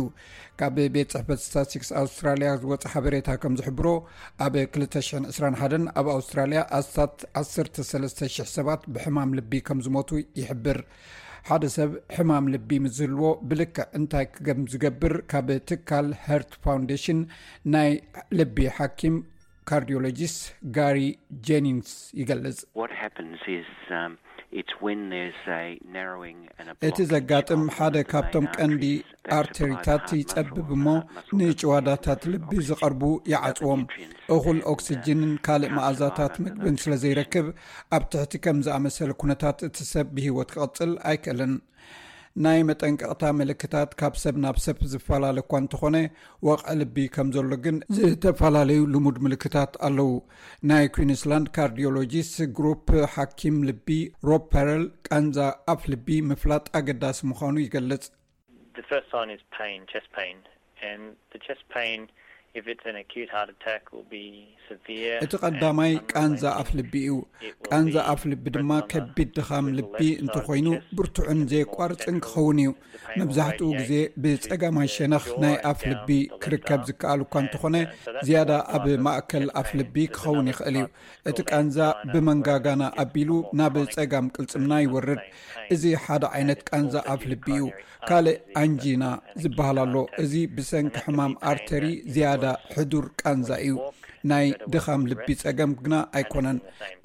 ካብ 0.62 0.74
ቤት 0.96 1.12
ፅሕፈት 1.16 1.40
ሳሴክስ 1.52 1.90
ኣውስትራልያ 2.02 2.50
ዝወፅ 2.64 2.82
ሓበሬታ 2.94 3.28
ከም 3.44 3.54
ዝሕብሮ 3.62 3.86
ኣብ 4.46 4.54
221 4.80 5.90
ኣብ 6.00 6.06
ኣውስትራልያ 6.18 6.62
ኣስታት 6.80 7.16
13,00 7.44 8.52
ሰባት 8.56 8.82
ብሕማም 8.96 9.34
ልቢ 9.40 9.52
ከም 9.68 9.80
ዝሞቱ 9.86 10.10
ይሕብር 10.42 10.80
ሓደ 11.48 11.64
ሰብ 11.76 11.90
ሕማም 12.16 12.44
ልቢ 12.54 12.70
ምዝልዎ 12.84 13.22
ብልክ 13.50 13.76
እንታይ 13.98 14.26
ክገም 14.34 14.60
ዝገብር 14.72 15.14
ካብ 15.32 15.48
ትካል 15.68 16.08
ሄርት 16.26 16.52
ፋውንዴሽን 16.64 17.20
ናይ 17.74 17.90
ልቢ 18.38 18.56
ሓኪም 18.78 19.16
ካርዲሎጂስት 19.70 20.40
ጋሪ 20.76 20.98
ጀኒንስ 21.48 21.90
ይገልጽ 22.20 22.58
እቲ 26.88 26.96
ዘጋጥም 27.10 27.62
ሓደ 27.76 27.96
ካብቶም 28.10 28.46
ቀንዲ 28.56 28.84
ኣርተሪታት 29.36 30.06
ይጸብብ 30.20 30.68
ሞ 30.84 30.94
ንጭዋዳታት 31.38 32.22
ልቢ 32.32 32.50
ዝቐርቡ 32.68 33.02
ይዓፅዎም 33.32 33.82
እኹል 34.36 34.58
ኦክሲጅንን 34.72 35.32
ካልእ 35.48 35.72
ማእዛታት 35.76 36.34
ምግብን 36.44 36.76
ስለ 36.84 36.92
ዘይረክብ 37.04 37.46
ኣብ 37.96 38.04
ትሕቲ 38.14 38.32
ከም 38.46 38.58
ዝኣመሰለ 38.68 39.10
ኩነታት 39.24 39.60
እቲ 39.68 39.78
ሰብ 39.94 40.08
ብሂወት 40.18 40.50
ክቕፅል 40.56 40.92
ኣይክእልን 41.10 41.54
ናይ 42.44 42.60
መጠንቀቕታ 42.68 43.24
ምልክታት 43.38 43.90
ካብ 44.00 44.14
ሰብ 44.20 44.36
ናብ 44.42 44.56
ሰብ 44.64 44.76
ዝፈላለዩእኳ 44.90 45.52
እንተኾነ 45.62 45.96
ወቕዒ 46.48 46.68
ልቢ 46.80 46.96
ከም 47.14 47.28
ዘሎ 47.34 47.52
ግን 47.64 47.76
ዝተፈላለዩ 47.96 48.78
ልሙድ 48.92 49.16
ምልክታት 49.24 49.72
ኣለው 49.88 50.10
ናይ 50.70 50.86
ኩዊንስላንድ 50.94 51.48
ካርዲሎጂስ 51.56 52.30
ግሩፕ 52.58 52.86
ሓኪም 53.16 53.56
ልቢ 53.70 53.88
ሮብ 54.28 54.44
ፐረል 54.54 54.84
ቀንዛ 55.08 55.36
ኣፍ 55.74 55.82
ልቢ 55.94 56.08
ምፍላጥ 56.30 56.64
ኣገዳሲ 56.80 57.20
ምዃኑ 57.32 57.54
ይገልጽ 57.66 58.06
እቲ 65.24 65.32
ቐዳማይ 65.44 65.92
ቃንዛ 66.12 66.42
ኣፍ 66.60 66.70
ልቢ 66.78 66.94
እዩ 67.06 67.16
ቃንዛ 67.66 67.94
ኣፍ 68.12 68.22
ልቢ 68.30 68.44
ድማ 68.56 68.70
ከቢድ 68.92 69.28
ድካም 69.36 69.66
ልቢ 69.78 69.98
እንተኮይኑ 70.22 70.68
ብርቱዑን 70.98 71.40
ዘ 71.50 71.60
ቋርፅን 71.74 72.16
ክኸውን 72.24 72.58
እዩ 72.64 72.68
መብዛሕትኡ 73.20 73.68
ግዜ 73.80 73.92
ብፀጋማሸነክ 74.24 75.26
ናይ 75.44 75.54
ኣፍ 75.70 75.80
ልቢ 75.90 76.08
ክርከብ 76.44 76.80
ዝከኣሉ 76.88 77.20
እካ 77.28 77.34
እንተኾነ 77.44 77.76
ዝያዳ 78.28 78.50
ኣብ 78.78 78.86
ማእከል 79.08 79.46
ኣፍ 79.62 79.70
ልቢ 79.80 79.96
ክኸውን 80.16 80.50
ይኽእል 80.52 80.78
እዩ 80.82 80.84
እቲ 81.32 81.38
ቃንዛ 81.52 81.76
ብመንጋጋና 82.12 82.82
ኣቢሉ 83.04 83.30
ናብ 83.60 83.76
ፀጋም 83.94 84.26
ቅልፅምና 84.36 84.72
ይወርድ 84.86 85.22
እዚ 85.76 85.84
ሓደ 86.06 86.22
ዓይነት 86.38 86.62
ቃንዛ 86.70 86.94
ኣፍ 87.14 87.22
ልቢ 87.32 87.46
እዩ 87.58 87.64
ካልእ 88.08 88.36
ኣንጂና 88.64 89.04
ዝበሃል 89.42 89.78
ኣሎ 89.86 89.94
እዚ 90.22 90.32
ብሰንኪ 90.56 90.94
ሕማም 91.06 91.32
ኣርተሪያ 91.50 92.28
ሕዱር 92.76 93.04
ቃንዛ 93.20 93.48
እዩ 93.66 93.74
ናይ 94.30 94.46
ድኻም 94.72 95.02
ልቢ 95.10 95.26
ፀገም 95.42 95.70
ግና 95.84 95.94
ኣይኮነን 96.18 96.58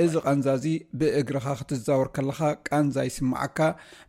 እዚ 0.03 0.13
ቃንዛ 0.27 0.45
እዚ 0.57 0.65
ብእግርኻ 0.99 1.45
ክትዛውር 1.59 2.07
ከለካ 2.15 2.39
ቃንዛ 2.67 2.95
ይስማዓካ 3.09 3.59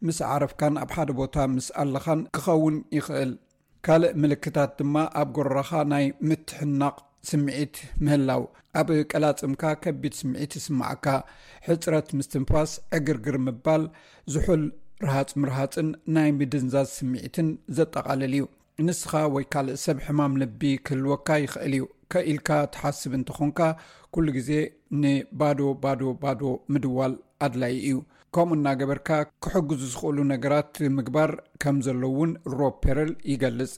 ምስ 0.07 0.19
ዓረፍካን 0.35 0.75
ኣብ 0.85 0.91
ሓደ 0.97 1.11
ቦታ 1.21 1.37
ምስ 1.57 1.69
ኣለኻን 1.83 2.21
ክኸውን 2.37 2.77
ይኽእል 2.99 3.33
ካልእ 3.89 4.15
ምልክታት 4.23 4.71
ድማ 4.79 4.95
ኣብ 5.21 5.29
ጎረረካ 5.39 5.71
ናይ 5.93 6.07
ምትሕናቅ 6.31 6.97
ስምዒት 7.31 7.77
ምህላው 8.05 8.43
ኣብ 8.81 8.89
ቀላፅምካ 9.13 9.63
ከቢድ 9.85 10.15
ስምዒት 10.21 10.53
ይስማዓካ 10.61 11.07
ሕፅረት 11.69 12.09
ምስትንፋስ 12.19 12.73
ዕግርግር 12.99 13.39
ምባል 13.47 13.85
ዝሑል 14.35 14.65
ርሃፅ 15.07 15.31
ምርሃፅን 15.41 15.89
ናይ 16.17 16.31
ምድንዛዝ 16.37 16.89
ስሚዒትን 16.99 17.49
ዘጠቓለል 17.79 18.35
እዩ 18.39 18.45
ንስኻ 18.85 19.11
ወይ 19.35 19.45
ካልእ 19.53 19.79
ሰብ 19.83 19.99
ሕማም 20.07 20.33
ልቢ 20.41 20.63
ክህልወካ 20.87 21.29
ይክእል 21.43 21.73
እዩ 21.77 21.85
ከኢልካ 22.13 22.49
ትሓስብ 22.73 23.13
እንትኾንካ 23.19 23.59
ኩሉ 24.15 24.27
ግዜ 24.37 24.51
ንባዶ 25.03 25.61
ባዶ 25.85 26.01
ባዶ 26.23 26.41
ምድዋል 26.73 27.15
ኣድላዪ 27.47 27.75
እዩ 27.87 27.97
ከምኡ 28.35 28.57
እናገበርካ 28.59 29.09
ክሕግዙ 29.45 29.81
ዝኽእሉ 29.93 30.19
ነገራት 30.33 30.73
ምግባር 30.97 31.33
ከም 31.65 31.79
ዘለ 31.87 32.03
ውን 32.19 32.33
ሮ 32.57 32.71
ፐረል 32.83 33.13
ይገልፅ 33.33 33.73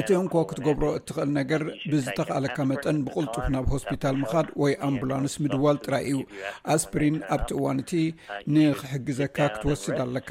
እቲ 0.00 0.10
እንኳ 0.22 0.32
ክትገብሮ 0.50 0.86
እትኽእል 0.98 1.30
ነገር 1.38 1.62
ብዝተካኣለካ 1.92 2.58
መጠን 2.70 2.98
ብቕልጡፍ 3.06 3.44
ናብ 3.54 3.66
ሆስፒታል 3.74 4.16
ምካድ 4.22 4.48
ወይ 4.62 4.72
ኣምቡላንስ 4.88 5.34
ምድዋል 5.44 5.78
ጥራይ 5.86 6.06
እዩ 6.12 6.18
ኣስፕሪን 6.74 7.16
ኣብቲ 7.36 7.50
እዋን 7.58 7.78
እቲ 7.84 7.92
ንክሕግዘካ 8.54 9.36
ክትወስድ 9.54 9.98
ኣለካ 10.06 10.30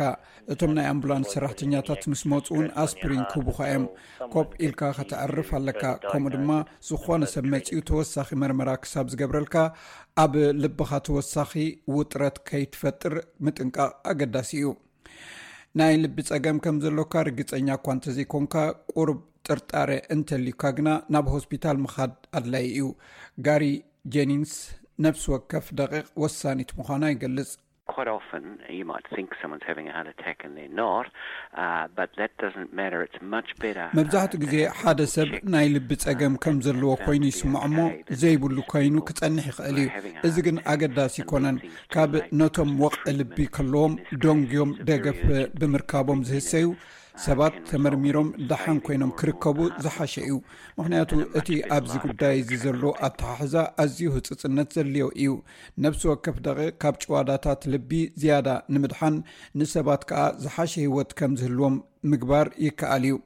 እቶም 0.56 0.72
ናይ 0.78 0.88
ኣምቡላንስ 0.94 1.32
ሰራሕተኛታት 1.36 2.04
ምስ 2.14 2.24
መፁውን 2.34 2.68
ኣስፕሪን 2.86 3.24
ክህቡካ 3.32 3.60
እዮም 3.70 3.86
ኮፍ 4.34 4.50
ኢልካ 4.68 4.82
ከትዓርፍ 4.98 5.50
ኣለካ 5.60 5.84
ከምኡ 6.10 6.34
ድማ 6.38 6.52
ዝኾነ 6.90 7.22
ሰብ 7.34 7.48
መጺኡ 7.54 7.80
ተወሳኺ 7.92 8.30
መርመራ 8.44 8.70
ክሳብ 8.84 9.08
ዝገብረልካ 9.14 9.56
ኣብ 10.26 10.34
ልብኻ 10.64 10.92
ተወሳኺ 11.10 11.52
ውጥረት 11.98 12.38
ከይትፈጥር 12.50 13.14
ምጥንቃቕ 13.46 13.90
ኣገዳሲ 14.12 14.50
እዩ 14.60 14.68
ናይ 15.80 15.96
ልቢ 16.04 16.20
ፀገም 16.28 16.58
ከም 16.64 16.76
ዘሎካ 16.84 17.14
እርግፀኛ 17.24 17.68
እኳ 17.78 17.86
እንተዘይኮንካ 17.96 18.54
ቁርብ 18.94 19.18
ጥርጣር 19.48 19.90
እንተልዩካ 20.16 20.64
ግና 20.78 20.90
ናብ 21.14 21.26
ሆስፒታል 21.34 21.78
ምካድ 21.84 22.14
ኣድላዪ 22.40 22.64
እዩ 22.72 22.88
ጋሪ 23.48 23.64
ጀኒንስ 24.16 24.54
ነብሲ 25.06 25.26
ወከፍ 25.34 25.68
ደቂቕ 25.80 26.06
ወሳኒት 26.24 26.72
ምዃና 26.80 27.04
ይገልፅ 27.14 27.50
Uh, 27.90 28.04
uh, 28.04 28.96
መብዛሕትኡ 33.98 34.38
ግዜ 34.44 34.56
ሓደ 34.80 35.02
ሰብ 35.14 35.30
ናይ 35.54 35.68
ልቢ 35.76 35.90
ጸገም 36.04 36.34
uh, 36.36 36.42
ከም 36.44 36.58
ዘለዎ 36.66 36.92
ኮይኑ 37.06 37.24
ይስምዖ 37.32 37.62
እሞ 37.70 37.78
ዘይብሉ 38.22 38.58
ኮይኑ 38.74 38.96
ክጸንሕ 39.10 39.46
ይኽእል 39.52 39.78
እዩ 39.88 40.00
እዚ 40.30 40.36
ግን 40.48 40.58
ኣገዳሲ 40.74 41.16
ይኮነን 41.24 41.58
ካብ 41.96 42.14
ነቶም 42.42 42.72
ወቕዒ 42.84 43.06
ልቢ 43.22 43.38
ከለዎም 43.58 43.96
ደንጎዮም 44.26 44.72
ደገፍ 44.92 45.22
ብምርካቦም 45.64 46.22
ዝህሰዩ 46.32 46.68
ሰባት 47.26 47.56
ተመርሚሮም 47.70 48.28
ድሓን 48.50 48.78
ኮይኖም 48.86 49.12
ክርከቡ 49.20 49.58
ዝሓሸ 49.84 50.14
እዩ 50.26 50.34
ምክንያቱ 50.80 51.12
እቲ 51.40 51.50
ኣብዚ 51.78 51.94
ጉዳይ 52.06 52.36
ዚ 52.50 52.60
ዘሎ 52.64 52.82
ኣተሓሕዛ 53.08 53.56
ኣዝዩ 53.84 54.08
ህፅፅነት 54.18 54.70
ዘድልዮው 54.76 55.10
እዩ 55.22 55.34
ነፍሲ 55.86 56.04
ወከፍ 56.12 56.38
ደቂ 56.48 56.60
ካብ 56.84 56.98
ጭዋዳታት 57.04 57.62
ልቢ 57.76 57.92
ዝያዳ 58.24 58.48
ንምድሓን 58.76 59.18
ንሰባት 59.62 60.04
ከዓ 60.12 60.26
ዝሓሸ 60.44 60.76
ህወት 60.88 61.14
ከም 61.22 61.34
ዝህልዎም 61.42 61.78
ምግባር 62.12 62.48
ይከኣል 62.68 63.04
እዩ 63.10 63.18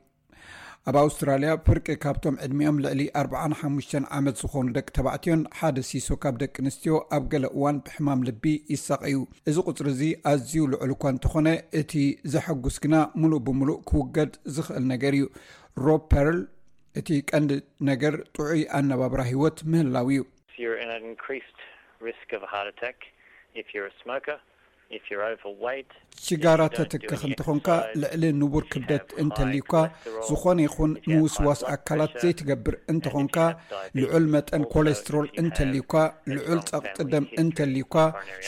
ኣብ 0.89 0.95
ኣውስትራልያ 1.01 1.49
ፍርቂ 1.65 1.87
ካብቶም 2.03 2.37
ዕድሚኦም 2.45 2.77
ልዕሊ 2.83 3.01
ኣርብዓንሓሙሽተ 3.19 3.91
ዓመት 4.17 4.35
ዝኾኑ 4.43 4.63
ደቂ 4.77 4.85
ተባዕትዮን 4.97 5.41
ሓደ 5.57 5.81
ሲሶ 5.89 6.07
ካብ 6.23 6.35
ደቂ 6.43 6.55
ኣንስትዮ 6.63 6.93
ኣብ 7.15 7.23
ገለ 7.33 7.43
እዋን 7.57 7.77
ብሕማም 7.87 8.23
ልቢ 8.27 8.43
ይሳቀዩ 8.73 9.15
እዚ 9.49 9.55
ቁፅሪ 9.67 9.85
እዚ 9.91 10.01
ኣዝዩ 10.31 10.55
ልዑሉ 10.71 10.91
እኳ 10.97 11.03
እንተኾነ 11.15 11.51
እቲ 11.81 11.93
ዘሐጉስ 12.35 12.77
ግና 12.85 12.95
ሙሉእ 13.23 13.41
ብምሉእ 13.49 13.77
ክውገድ 13.91 14.33
ዝክእል 14.55 14.83
ነገር 14.93 15.15
እዩ 15.17 15.27
ሮ 15.87 15.97
ፐርል 16.13 16.39
እቲ 17.01 17.07
ቀንዲ 17.31 17.51
ነገር 17.91 18.15
ጥዑይ 18.35 18.63
ኣነባብራ 18.79 19.21
ሂወት 19.31 19.59
ምህላው 19.73 20.09
እዩ 20.15 20.23
ሽጋራ 26.25 26.61
ተትክኽ 26.77 27.21
እንትኾንካ 27.27 27.67
ልዕሊ 28.01 28.23
ንቡር 28.39 28.63
ክብደት 28.71 29.05
እንተሊዩካ 29.23 29.73
ዝኾነ 30.27 30.57
ይኹን 30.65 30.91
ንውስዋስ 31.13 31.61
ኣካላት 31.75 32.13
ዘይትገብር 32.23 32.75
እንትኾንካ 32.93 33.37
ልዑል 33.99 34.25
መጠን 34.33 34.63
ኮለስትሮል 34.73 35.27
እንተልዩካ 35.43 35.93
ልዑል 36.35 36.59
ፀቕጢ 36.69 36.97
ደም 37.13 37.27
እንተልዩካ 37.43 37.95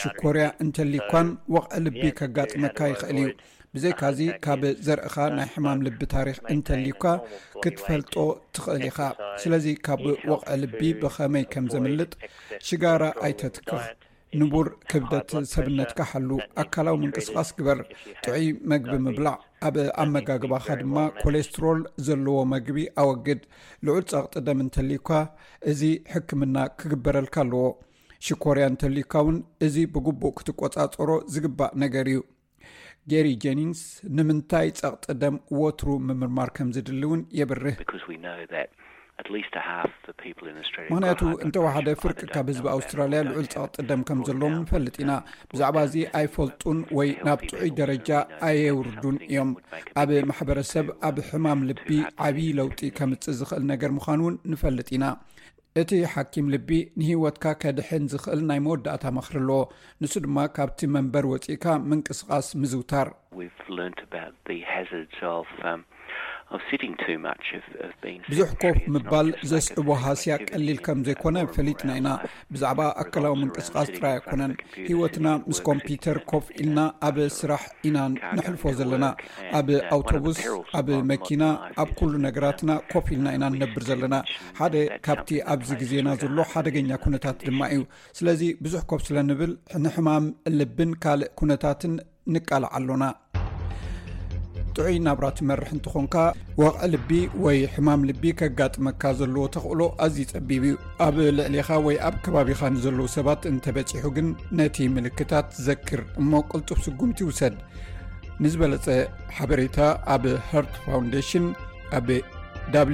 ሽኮርያ 0.02 0.46
እንተሊዩካን 0.66 1.28
ወቕዒ 1.56 1.78
ልቢ 1.86 2.02
ከጋጥመካ 2.20 2.78
ይክእል 2.92 3.18
እዩ 3.24 3.34
ብዘይካዚ 3.76 4.18
ካብ 4.44 4.60
ዘርእካ 4.86 5.16
ናይ 5.36 5.48
ሕማም 5.54 5.78
ልቢ 5.86 6.00
ታሪክ 6.16 6.36
እንተልዩካ 6.54 7.04
ክትፈልጦ 7.62 8.14
ትኽእል 8.56 8.84
ኢኻ 8.90 8.98
ስለዚ 9.42 9.66
ካብ 9.88 10.02
ወቕዒ 10.32 10.54
ልቢ 10.64 10.80
ብከመይ 11.02 11.46
ከም 11.54 11.66
ዘምልጥ 11.74 12.12
ሽጋራ 12.70 13.02
ኣይተትክኽ 13.28 13.80
ንቡር 14.40 14.66
ክብደት 14.90 15.30
ሰብነትካ 15.52 16.00
ሓሉ 16.10 16.30
ኣካላዊ 16.62 16.96
ምንቅስቃስ 17.02 17.48
ግበር 17.58 17.78
ጥዑይ 18.24 18.46
መግቢ 18.70 18.92
ምብላዕ 19.04 19.36
ኣብ 19.66 19.76
ኣመጋግባካ 20.02 20.66
ድማ 20.80 20.96
ኮሌስትሮል 21.22 21.80
ዘለዎ 22.06 22.38
መግቢ 22.54 22.78
ኣወግድ 23.02 23.42
ልዑል 23.86 24.04
ፀቕጢ 24.12 24.34
ደም 24.46 24.60
እንተሊዩካ 24.66 25.08
እዚ 25.72 25.80
ሕክምና 26.14 26.56
ክግበረልካ 26.80 27.36
ኣለዎ 27.44 27.64
ሽኮርያ 28.28 28.64
እንተሊዩካ 28.72 29.14
ውን 29.26 29.38
እዚ 29.66 29.76
ብግቡእ 29.96 30.34
ክትቆፃፀሮ 30.40 31.10
ዝግባእ 31.34 31.72
ነገር 31.84 32.06
እዩ 32.12 32.20
ጌሪ 33.12 33.26
ጀኒንስ 33.44 33.80
ንምንታይ 34.18 34.68
ፀቕጢ 34.80 35.06
ደም 35.22 35.36
ወትሩ 35.62 35.88
ምምርማር 36.08 36.50
ከም 36.58 36.68
ዝድሊ 36.76 37.02
እውን 37.08 37.22
የብርህ 37.40 37.78
ምክንያቱ 40.92 41.20
እንተወሓደ 41.44 41.88
ፍርቂ 42.02 42.20
ካብ 42.32 42.46
ህዝቢ 42.50 42.66
ኣውስትራልያ 42.76 43.18
ልዑል 43.28 43.46
ፀቕጢ 43.54 43.76
ደም 43.90 44.00
ከም 44.08 44.18
ዘለዎም 44.28 44.56
ንፈልጥ 44.64 44.94
ኢና 45.04 45.12
ብዛዕባ 45.50 45.76
እዚ 45.88 45.94
ኣይፈልጡን 46.20 46.78
ወይ 46.98 47.10
ናብ 47.26 47.42
ጥዑይ 47.50 47.70
ደረጃ 47.80 48.10
ኣየውርዱን 48.48 49.18
እዮም 49.28 49.50
ኣብ 50.02 50.10
ማሕበረሰብ 50.30 50.88
ኣብ 51.08 51.18
ሕማም 51.28 51.62
ልቢ 51.70 51.88
ዓብይ 52.26 52.50
ለውጢ 52.60 52.80
ከምፅእ 52.98 53.36
ዝኽእል 53.40 53.64
ነገር 53.72 53.92
ምዃኑ 53.98 54.20
እውን 54.26 54.36
ንፈልጥ 54.54 54.88
ኢና 54.98 55.06
እቲ 55.82 55.90
ሓኪም 56.12 56.48
ልቢ 56.56 56.68
ንህወትካ 56.98 57.44
ከድሕን 57.62 58.04
ዝኽእል 58.12 58.40
ናይ 58.50 58.58
መወዳእታ 58.66 59.04
መኽሪ 59.18 59.36
ኣለዎ 59.44 59.60
ንሱ 60.02 60.12
ድማ 60.26 60.36
ካብቲ 60.58 60.80
መንበር 60.96 61.24
ወፂኢካ 61.32 61.64
ምንቅስቓስ 61.88 62.48
ምዝውታር 62.62 63.08
ብዙሕ 68.32 68.48
ኮፍ 68.62 68.76
ምባል 68.94 69.26
ዘስዕቦ 69.50 69.86
ሃስያ 70.02 70.34
ቀሊል 70.48 70.78
ከም 70.86 70.98
ዘይኮነ 71.06 71.36
ፈሊጥና 71.54 71.90
ኢና 72.00 72.08
ብዛዕባ 72.54 72.80
ኣከላዊ 73.02 73.32
ምንቅስቃስ 73.40 73.88
ጥራይ 73.96 74.14
ኣይኮነን 74.18 74.52
ሂወትና 74.90 75.28
ምስ 75.48 75.60
ኮምፒተር 75.68 76.18
ኮፍ 76.32 76.44
ኢልና 76.60 76.80
ኣብ 77.08 77.16
ስራሕ 77.38 77.62
ኢና 77.90 77.98
ንሕልፎ 78.36 78.62
ዘለና 78.80 79.06
ኣብ 79.60 79.68
ኣውቶቡስ 79.96 80.38
ኣብ 80.80 80.90
መኪና 81.12 81.42
ኣብ 81.84 81.90
ኩሉ 82.00 82.12
ነገራትና 82.26 82.70
uh, 82.76 82.84
ኮፍ 82.92 83.06
ኢልና 83.14 83.28
ኢና 83.36 83.44
ንነብር 83.56 83.82
ዘለና 83.90 84.14
ሓደ 84.60 84.74
ካብቲ 85.06 85.30
ኣብዚ 85.54 85.70
ግዜና 85.82 86.08
ዘሎ 86.22 86.38
ሓደገኛ 86.52 86.90
ኩነታት 87.06 87.36
ድማ 87.48 87.60
እዩ 87.76 87.82
ስለዚ 88.20 88.42
ብዙሕ 88.66 88.82
ኮፍ 88.92 89.02
ስለንብል 89.08 89.52
ንሕማም 89.86 90.26
ልብን 90.60 90.92
ካልእ 91.04 91.32
ኩነታትን 91.42 91.94
ንቃልዓ 92.36 92.70
ኣሎና 92.78 93.02
እጥዑይ 94.76 94.96
ናብራት 95.06 95.38
መርሕ 95.48 95.66
እንትኾንካ 95.74 96.14
ወቕዒ 96.60 96.84
ልቢ 96.92 97.10
ወይ 97.42 97.58
ሕማም 97.74 98.00
ልቢ 98.08 98.22
ከጋጥመካ 98.38 99.02
ዘለዎ 99.18 99.42
ተኽእሎ 99.54 99.80
ኣዝዩ 100.04 100.22
ጸቢብ 100.30 100.62
እዩ 100.68 100.72
ኣብ 101.06 101.16
ልዕሊኻ 101.36 101.68
ወይ 101.86 101.96
ኣብ 102.06 102.14
ከባቢኻንዘለዉ 102.24 103.06
ሰባት 103.16 103.44
እንተበፂሑ 103.50 104.04
ግን 104.16 104.28
ነቲ 104.60 104.78
ምልክታት 104.94 105.46
ዘክር 105.66 106.00
እሞ 106.22 106.32
ቅልጡብ 106.50 106.80
ስጉምቲ 106.86 107.20
ውሰድ 107.28 107.54
ንዝበለፀ 108.44 108.86
ሓበሬታ 109.36 109.78
ኣብ 110.16 110.24
ሃርት 110.48 110.74
ፋንዴሽን 110.88 111.46
ኣብ 112.00 112.08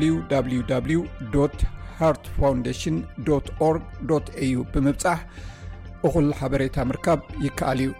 www 0.04 1.42
ሃርት 2.00 2.24
ፋdሽን 2.36 2.98
org 3.70 4.14
au 4.44 4.60
ብምብጻሕ 4.74 5.20
እኹል 6.10 6.28
ሓበሬታ 6.42 6.76
ምርካብ 6.92 7.20
ይከኣል 7.46 7.80
እዩ 7.86 7.90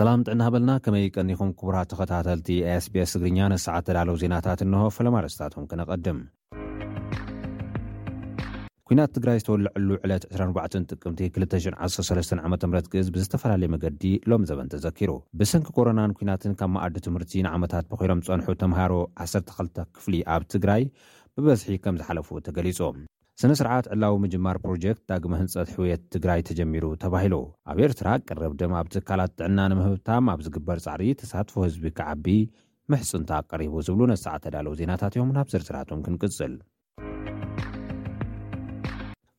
ሰላም 0.00 0.20
ጥዕና 0.26 0.42
በልና 0.52 0.72
ከመይ 0.84 1.06
ቀኒኹም 1.20 1.48
ክቡራት 1.58 1.88
ተኸታተልቲ 1.92 2.46
ስቤስ 2.84 3.10
ትግርኛ 3.14 3.40
ነሰዓት 3.52 3.84
ተዳለው 3.88 4.14
ዜናታት 4.22 4.60
እንሆ 4.64 4.82
ፈለማርስታትም 4.96 5.64
ክነቐድም 5.70 6.18
ኩናት 8.90 9.10
ትግራይ 9.16 9.38
ዝተወልዐሉ 9.42 9.88
ዕለት 10.04 10.24
24 10.38 10.86
ጥቅምቲ 10.96 11.20
213 11.36 12.34
ዓ 12.44 12.52
ም 12.54 12.82
ግእዝ 12.94 13.08
ብዝተፈላለየ 13.16 13.72
መገዲ 13.74 14.04
ሎም 14.32 14.46
ዘበን 14.50 14.70
ተዘኪሩ 14.74 15.10
ብሰንኪ 15.40 15.68
ኮሮናን 15.78 16.16
ኩናትን 16.20 16.56
ካብ 16.60 16.72
መኣዲ 16.78 16.96
ትምህርቲ 17.08 17.44
ንዓመታት 17.48 17.86
ብኺሎም 17.92 18.24
ፀንሑ 18.28 18.48
ተምሃሮ 18.64 18.94
12 19.28 19.84
ክፍሊ 19.98 20.16
ኣብ 20.36 20.44
ትግራይ 20.54 20.84
ብበዝሒ 21.36 21.74
ከም 21.86 22.00
ዝሓለፉ 22.02 22.30
ተገሊፆ 22.48 22.80
ስነ 23.40 23.52
ስርዓት 23.58 23.86
ዕላዊ 23.94 24.14
ምጅማር 24.22 24.56
ፕሮጀክት 24.62 25.02
ዳግመ 25.10 25.34
ህንፀት 25.40 25.68
ሕውየት 25.74 26.00
ትግራይ 26.14 26.40
ተጀሚሩ 26.48 26.84
ተባሂሉ 27.02 27.34
ኣብ 27.72 27.78
ኤርትራ 27.84 28.08
ቅረብ 28.28 28.52
ድም 28.60 28.72
ኣብዚካላት 28.80 29.30
ጥዕና 29.38 29.58
ንምህብታም 29.72 30.26
ኣብ 30.32 30.40
ዝግበር 30.46 30.78
ፃዕሪት 30.86 31.18
ተሳትፎ 31.22 31.54
ህዝቢ 31.66 31.84
ክዓቢ 31.98 32.26
መሕፁንታ 32.92 33.30
ቀሪቡ 33.52 33.74
ዝብሉ 33.86 34.02
ነስዓ 34.12 34.32
ተዳለው 34.46 34.74
ዜናታት 34.82 35.14
እዮም 35.18 35.30
ናብ 35.38 35.48
ዘርስራቶም 35.54 36.02
ክንቅፅል 36.08 36.54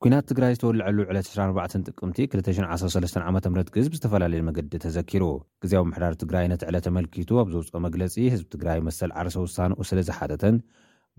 ኩናት 0.03 0.25
ትግራይ 0.31 0.53
ዝተወልዐሉ 0.57 0.97
ዕለት 1.11 1.29
24 1.37 1.87
ጥቅምቲ 1.95 2.19
213 2.37 3.23
ዓ 3.29 3.31
ም 3.35 3.67
ግዝ 3.75 3.87
ዝተፈላለየ 3.97 4.43
መገዲ 4.51 4.73
ተዘኪሩ 4.85 5.25
ግዜኣዊ 5.65 5.85
ምሕዳር 5.91 6.15
ትግራይ 6.23 6.47
ነቲ 6.53 6.63
ዕለት 6.71 6.85
ተመልኪቱ 6.89 7.29
ኣብ 7.43 7.51
ዘውፅኦ 7.55 7.81
መግለፂ 7.89 8.15
ህዝቢ 8.35 8.49
ትግራይ 8.57 8.81
መሰል 8.89 9.13
ዓርሰ 9.21 9.37
ውሳነኡ 9.49 9.79
ስለዝሓተተን 9.91 10.57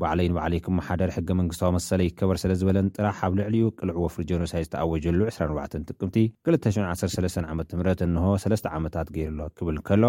ባዕለይን 0.00 0.34
ባዕለይ 0.36 0.60
ክመሓደር 0.66 1.10
ሕገ 1.16 1.28
መንግስታዊ 1.40 1.70
መሰለ 1.78 2.00
ይከበር 2.08 2.36
ስለ 2.42 2.52
ዝበለኒ 2.60 2.86
ጥራሕ 2.98 3.18
ኣብ 3.26 3.32
ልዕልዩ 3.38 3.62
ቅልዑ 3.78 3.96
ወፍሪ 4.04 4.22
ጀኖሳይ 4.30 4.62
ዝተኣወጀሉ 4.66 5.20
24 5.32 5.74
ጥቅምቲ 5.88 6.16
213ዓምት 6.48 7.70
እንሆ 8.08 8.26
ሰለስተ 8.44 8.66
ዓመታት 8.78 9.08
ገይሩ 9.16 9.32
ሎ 9.40 9.48
ክብል 9.58 9.78
ከሎ 9.88 10.04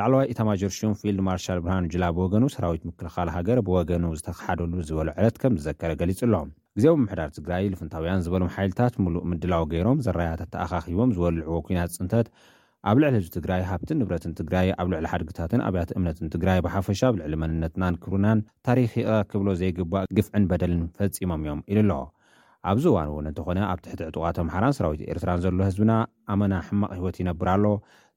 ላዕለዋይ 0.00 0.26
ኢታማጀርሽም 0.32 0.92
ፊልድ 1.00 1.20
ማርሻል 1.28 1.60
ብርሃን 1.64 1.88
ጅላ 1.92 2.04
ብወገኑ 2.16 2.44
ሰራዊት 2.54 2.82
ምክልኻል 2.88 3.28
ሃገር 3.36 3.58
ብወገኑ 3.68 4.04
ዝተካሓደሉ 4.18 4.72
ዝበሉ 4.88 5.08
ዕለት 5.20 5.36
ከም 5.44 5.54
ዝዘከረ 5.60 5.90
ገሊፁ 6.02 6.20
ኣሎ 6.26 6.34
ግዜ 6.78 6.86
ምሕዳር 7.04 7.30
ትግራይ 7.38 7.64
ልፍንታውያን 7.72 8.22
ዝበሎም 8.26 8.52
ሓይልታት 8.56 8.96
ሙሉእ 9.04 9.24
ምድላዊ 9.30 9.64
ገይሮም 9.72 10.02
ዘራያታት 10.06 10.50
ተኣኻኺቦም 10.54 11.12
ዝበልዕዎ 11.16 11.58
ኩናት 11.68 11.96
ፅንተት 11.98 12.26
ኣብ 12.88 12.96
ልዕሊ 13.02 13.14
ህዝቢ 13.18 13.30
ትግራይ 13.36 13.62
ሃብትን 13.68 13.96
ንብረትን 14.00 14.32
ትግራይ 14.40 14.68
ኣብ 14.80 14.88
ልዕሊ 14.92 15.06
ሓድግታትን 15.12 15.60
ኣብያት 15.68 15.90
እምነትን 15.98 16.28
ትግራይ 16.34 16.58
ብሓፈሻ 16.66 17.00
ኣብ 17.08 17.14
ልዕሊ 17.20 17.34
መንነትናንክብርናን 17.42 18.40
ታሪኪቐ 18.68 19.08
ክብሎ 19.30 19.48
ዘይግባእ 19.60 20.04
ግፍዕን 20.16 20.44
በደልን 20.50 20.82
ፈፂሞም 20.98 21.42
እዮም 21.44 21.60
ኢሉ 21.72 21.78
ኣሎ 21.80 21.94
ኣብዚ 22.70 22.84
እዋን 22.92 23.08
እውን 23.10 23.26
እንተኾነ 23.30 23.58
ኣብ 23.70 23.80
ትሕቲ 23.84 24.00
ዕጡቃቶ 24.10 24.38
ምሓራን 24.48 24.74
ሰራዊት 24.78 25.02
ኤርትራን 25.14 25.40
ዘሎ 25.46 25.58
ህዝብና 25.68 25.92
ኣመና 26.34 26.54
ሕማቕ 26.68 26.90
ህይወት 26.98 27.18
ይነብር 27.22 27.48
ኣሎ 27.54 27.66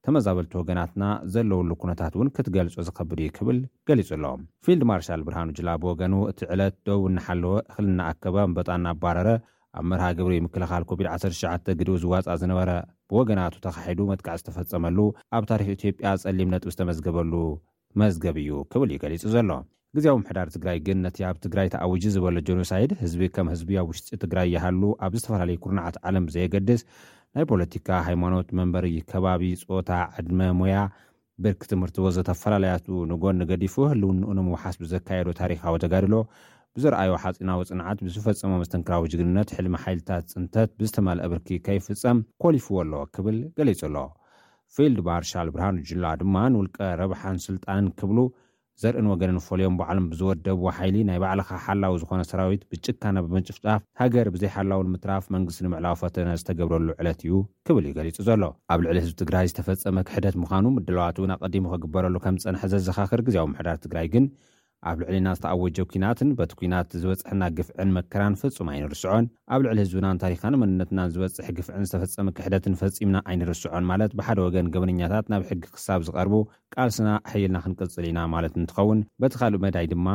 ተመዛበልቲ 0.06 0.54
ወገናትና 0.62 1.04
ዘለውሉ 1.34 1.72
ኩነታት 1.84 2.14
እውን 2.18 2.30
ክትገልጾ 2.36 2.76
ዝከብድ 2.90 3.20
እዩ 3.24 3.32
ክብል 3.38 3.58
ገሊጹ 3.88 4.10
ኣሎም 4.20 4.44
ፊልድ 4.68 4.84
ማርሻል 4.92 5.24
ብርሃን 5.30 5.54
ጅላ 5.58 5.72
ብወገኑ 5.84 6.14
እቲ 6.34 6.40
ዕለት 6.56 6.78
ደ 6.90 7.00
እናሓለወ 7.10 7.54
ክል 7.74 7.88
እናኣከበ 7.94 8.38
ኣንበጣ 8.48 8.70
እናኣባረረ 8.82 9.30
ኣብ 9.80 9.86
ምርሃ 9.90 10.06
ግብሪ 10.20 10.34
ምክልኻል 10.46 10.84
ኮቪድ-19 10.92 11.68
ግዲኡ 11.82 11.94
ዝዋፅእ 12.04 12.32
ዝነበረ 12.42 12.70
ወገናቱ 13.18 13.54
ተካሒዱ 13.66 14.00
መጥቃዕ 14.10 14.36
ዝተፈፀመሉ 14.40 14.98
ኣብ 15.38 15.44
ታሪክ 15.52 15.70
ኢትዮጵያ 15.78 16.12
ፀሊም 16.24 16.50
ነጥብ 16.54 16.70
ዝተመዝገበሉ 16.74 17.34
መዝገብ 18.02 18.36
እዩ 18.42 18.52
ክብል 18.72 18.90
ዩ 18.96 18.98
ገሊጹ 19.04 19.24
ዘሎ 19.34 19.50
ግዜኣዊ 19.98 20.16
ምሕዳር 20.22 20.48
ትግራይ 20.56 20.78
ግን 20.86 21.00
ነቲ 21.06 21.18
ኣብ 21.30 21.38
ትግራይ 21.46 21.68
ተኣውጂ 21.74 22.04
ዝበሎ 22.16 22.36
ጀኖሳይድ 22.50 22.92
ህዝቢ 23.02 23.24
ከም 23.36 23.48
ህዝቢብ 23.54 23.82
ውሽጢ 23.90 24.10
ትግራይ 24.24 24.48
ይሃሉ 24.56 24.82
ኣብ 25.06 25.16
ዝተፈላለዩ 25.20 25.58
ኩርናዓት 25.66 25.96
ዓለም 26.10 26.28
ብዘየገድስ 26.30 26.84
ናይ 27.36 27.46
ፖለቲካ 27.52 27.90
ሃይማኖት 28.08 28.48
መንበሪ 28.60 28.88
ከባቢ 29.12 29.44
ፆታ 29.68 29.90
ዓድመ 30.22 30.40
ሞያ 30.60 30.78
ብርኪ 31.44 31.62
ትምህርቲ 31.72 31.98
ወዘተፈላለያቱ 32.08 32.88
ንጎኒገዲፉ 33.12 33.76
ህልው 33.92 34.10
ንኡ 34.22 34.32
ንምውሓስ 34.40 34.76
ብዘካየዶ 34.84 35.28
ታሪካዊ 35.42 35.76
ተጋድሎ 35.84 36.16
ብዘረኣዮ 36.78 37.14
ሓፂናዊ 37.22 37.62
ፅንዓት 37.70 38.00
ብዝፈፀሞ 38.06 38.52
መስተንክራዊ 38.60 39.06
ጅግንነት 39.14 39.50
ሕልሚ 39.56 39.76
ሓይልታት 39.84 40.26
ፅንተት 40.34 40.70
ብዝተማል 40.80 41.20
እብርኪ 41.26 41.48
ከይፍፀም 41.66 42.20
ኮሊፉዎ 42.44 42.78
ኣለዎ 42.84 43.02
ክብል 43.16 43.38
ገሊጹ 43.58 43.82
ኣሎ 43.88 43.98
ፊልድ 44.76 45.00
ባርሻል 45.08 45.48
ብርሃን 45.56 45.78
ጅላ 45.90 46.06
ድማ 46.20 46.36
ንውልቀ 46.52 46.78
ረብሓን 47.02 47.40
ስልጣንን 47.48 47.90
ክብሉ 48.00 48.20
ዘርእን 48.84 49.10
ወገንን 49.14 49.40
ፈልዮም 49.48 49.76
በዕሎም 49.82 50.06
ብዝወደብዎ 50.12 50.68
ሓይሊ 50.78 50.96
ናይ 51.10 51.18
ባዕልካ 51.24 51.52
ሓላዊ 51.66 51.96
ዝኾነ 52.04 52.22
ሰራዊት 52.30 52.64
ብጭካና 52.72 53.18
ብምጭፍጣፍ 53.26 53.82
ሃገር 54.02 54.30
ብዘይሓላውንምትራፍ 54.36 55.28
መንግስት 55.38 55.62
ንምዕላዊ 55.66 55.96
ፈተነ 56.04 56.30
ዝተገብረሉ 56.42 56.90
ዕለት 57.02 57.22
እዩ 57.28 57.36
ክብል 57.70 57.84
እዩ 57.90 57.92
ገሊጹ 58.00 58.18
ዘሎ 58.30 58.42
ኣብ 58.76 58.80
ልዕሊ 58.86 58.98
ህዝብ 59.06 59.18
ትግራይ 59.24 59.50
ዝተፈፀመ 59.54 60.00
ክሕደት 60.10 60.38
ምዃኑ 60.44 60.66
ምድለዋት 60.78 61.20
እውን 61.22 61.34
ኣቐዲሙ 61.38 61.66
ክግበረሉ 61.74 62.16
ከም 62.28 62.38
ዝፀንሐ 62.44 62.64
ዘዘኻኽር 62.76 63.24
ግዜ 63.30 63.38
ኣዊ 63.44 63.50
ምሕዳር 63.54 63.80
ትግራይ 63.88 64.10
ግን 64.16 64.26
ኣብ 64.90 64.96
ልዕሊ 65.02 65.18
ና 65.26 65.30
ዝተኣወጀ 65.38 65.78
ኩናትን 65.90 66.30
በቲ 66.38 66.52
ኩናት 66.60 66.92
ዝበፅሕና 67.02 67.44
ግፍዕን 67.58 67.90
መከራን 67.98 68.36
ፍጹም 68.42 68.70
ኣይንርስዖን 68.74 69.26
ኣብ 69.54 69.60
ልዕሊ 69.66 69.78
ህዝብናን 69.84 70.20
ታሪካን 70.24 70.56
መንነትናን 70.62 71.12
ዝበፅሕ 71.16 71.48
ግፍዕን 71.58 71.84
ዝተፈፀመ 71.90 72.30
ክሕደትን 72.38 72.76
ፈፂምና 72.80 73.18
ኣይንርስዖን 73.32 73.84
ማለት 73.92 74.12
ብሓደ 74.20 74.40
ወገን 74.46 74.70
ገበነኛታት 74.76 75.28
ናብ 75.34 75.44
ሕጊ 75.50 75.62
ክሳብ 75.76 76.00
ዝቐርቡ 76.08 76.36
ቃልስና 76.76 77.10
ሕይልና 77.34 77.60
ክንቅፅል 77.66 78.06
ኢና 78.12 78.22
ማለት 78.36 78.54
እንትኸውን 78.62 79.02
በቲ 79.24 79.36
ካልእ 79.42 79.62
መዳይ 79.66 79.88
ድማ 79.94 80.08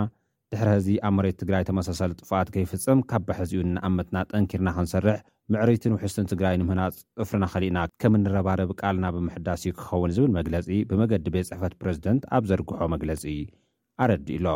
ድሕሪህዚ 0.55 0.89
ኣብ 1.07 1.15
መሬት 1.19 1.39
ትግራይ 1.43 1.63
ተመሳሳሊ 1.69 2.11
ጥፋኣት 2.23 2.51
ከይፍፅም 2.57 3.01
ካብ 3.13 3.23
ባሕዚኡን 3.29 3.69
እንኣመትና 3.73 4.19
ጠንኪርና 4.33 4.69
ክንሰርሕ 4.79 5.17
ምዕሪትን 5.55 5.95
ውሕስትን 5.97 6.29
ትግራይ 6.33 6.57
ንምህና 6.63 6.83
ጥፍርና 7.19 7.45
ኸሊእና 7.55 7.79
ከም 8.05 8.17
ንረባረብ 8.25 8.73
ቃልና 8.83 9.07
ብምሕዳስ 9.17 9.63
እዩ 9.67 9.75
ክኸውን 9.83 10.15
ዝብል 10.17 10.35
መግለፂ 10.41 10.69
ብመገዲ 10.93 11.27
ቤት 11.37 11.51
ፅሕፈት 11.53 11.77
ፕረዚደንት 11.83 12.25
ኣብ 12.39 12.45
ዘርግሖ 12.53 12.81
መግለፂ 12.97 13.25
ኣረዲእሎ 14.05 14.47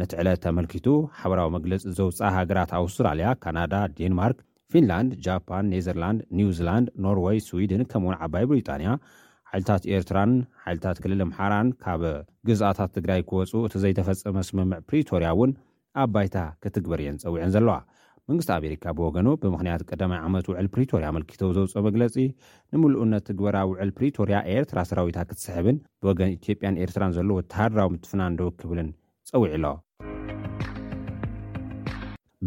ነቲ 0.00 0.12
ዕለት 0.22 0.40
ተመልኪቱ 0.46 0.86
ሓበራዊ 1.20 1.48
መግለፂ 1.56 1.78
ዘውፃእ 1.98 2.32
ሃገራት 2.38 2.72
ኣውስትራልያ 2.80 3.28
ካናዳ 3.42 3.74
ዴንማርክ 3.98 4.38
ፊንላንድ 4.72 5.10
ጃፓን 5.24 5.68
ኔዘርላንድ 5.74 6.20
ኒውዚላንድ 6.38 6.88
ኖርወይ 7.04 7.38
ስዊድን 7.48 7.82
ከምኡእውን 7.90 8.20
ዓባይ 8.26 8.44
ብሪጣንያ 8.50 8.88
ሓይልታት 9.50 9.82
ኤርትራን 9.96 10.32
ሓይልታት 10.64 10.96
ክልል 11.02 11.20
ምሓራን 11.30 11.68
ካብ 11.84 12.02
ግዛኣታት 12.48 12.92
ትግራይ 12.96 13.20
ክወፁ 13.30 13.52
እቲ 13.68 13.74
ዘይተፈፀመ 13.84 14.36
ስምምዕ 14.48 14.80
ፕሪቶርያ 14.90 15.28
እውን 15.36 15.52
ኣባይታ 16.04 16.38
ክትግበር 16.62 17.00
የን 17.06 17.20
ፀዊዐን 17.24 17.52
ዘለዋ 17.56 17.76
መንግስቲ 18.30 18.50
ኣሜሪካ 18.60 18.84
ብወገኖ 18.98 19.26
ብምኽንያት 19.42 19.82
ቀዳማይ 19.88 20.18
ዓመት 20.28 20.46
ውዕል 20.50 20.68
ፕሪቶርያ 20.74 21.10
ኣመልኪቶ 21.12 21.42
ዘውፅኦ 21.56 21.80
መግለፂ 21.86 22.14
ንምሉኡነት 22.72 23.24
ትግበራ 23.28 23.56
ውዕል 23.70 23.90
ፕሪቶርያ 23.98 24.38
ኤርትራ 24.54 24.78
ሰራዊታት 24.90 25.28
ክትስሕብን 25.32 25.76
ብወገን 26.04 26.32
ኢትዮጵያን 26.38 26.78
ኤርትራን 26.84 27.14
ዘሎ 27.18 27.28
ወተሃድራዊ 27.38 27.88
ምትፍና 27.94 28.22
እደውክብልን 28.32 28.88
ፀዊዕ 29.30 29.52
ኣሎ 29.58 29.66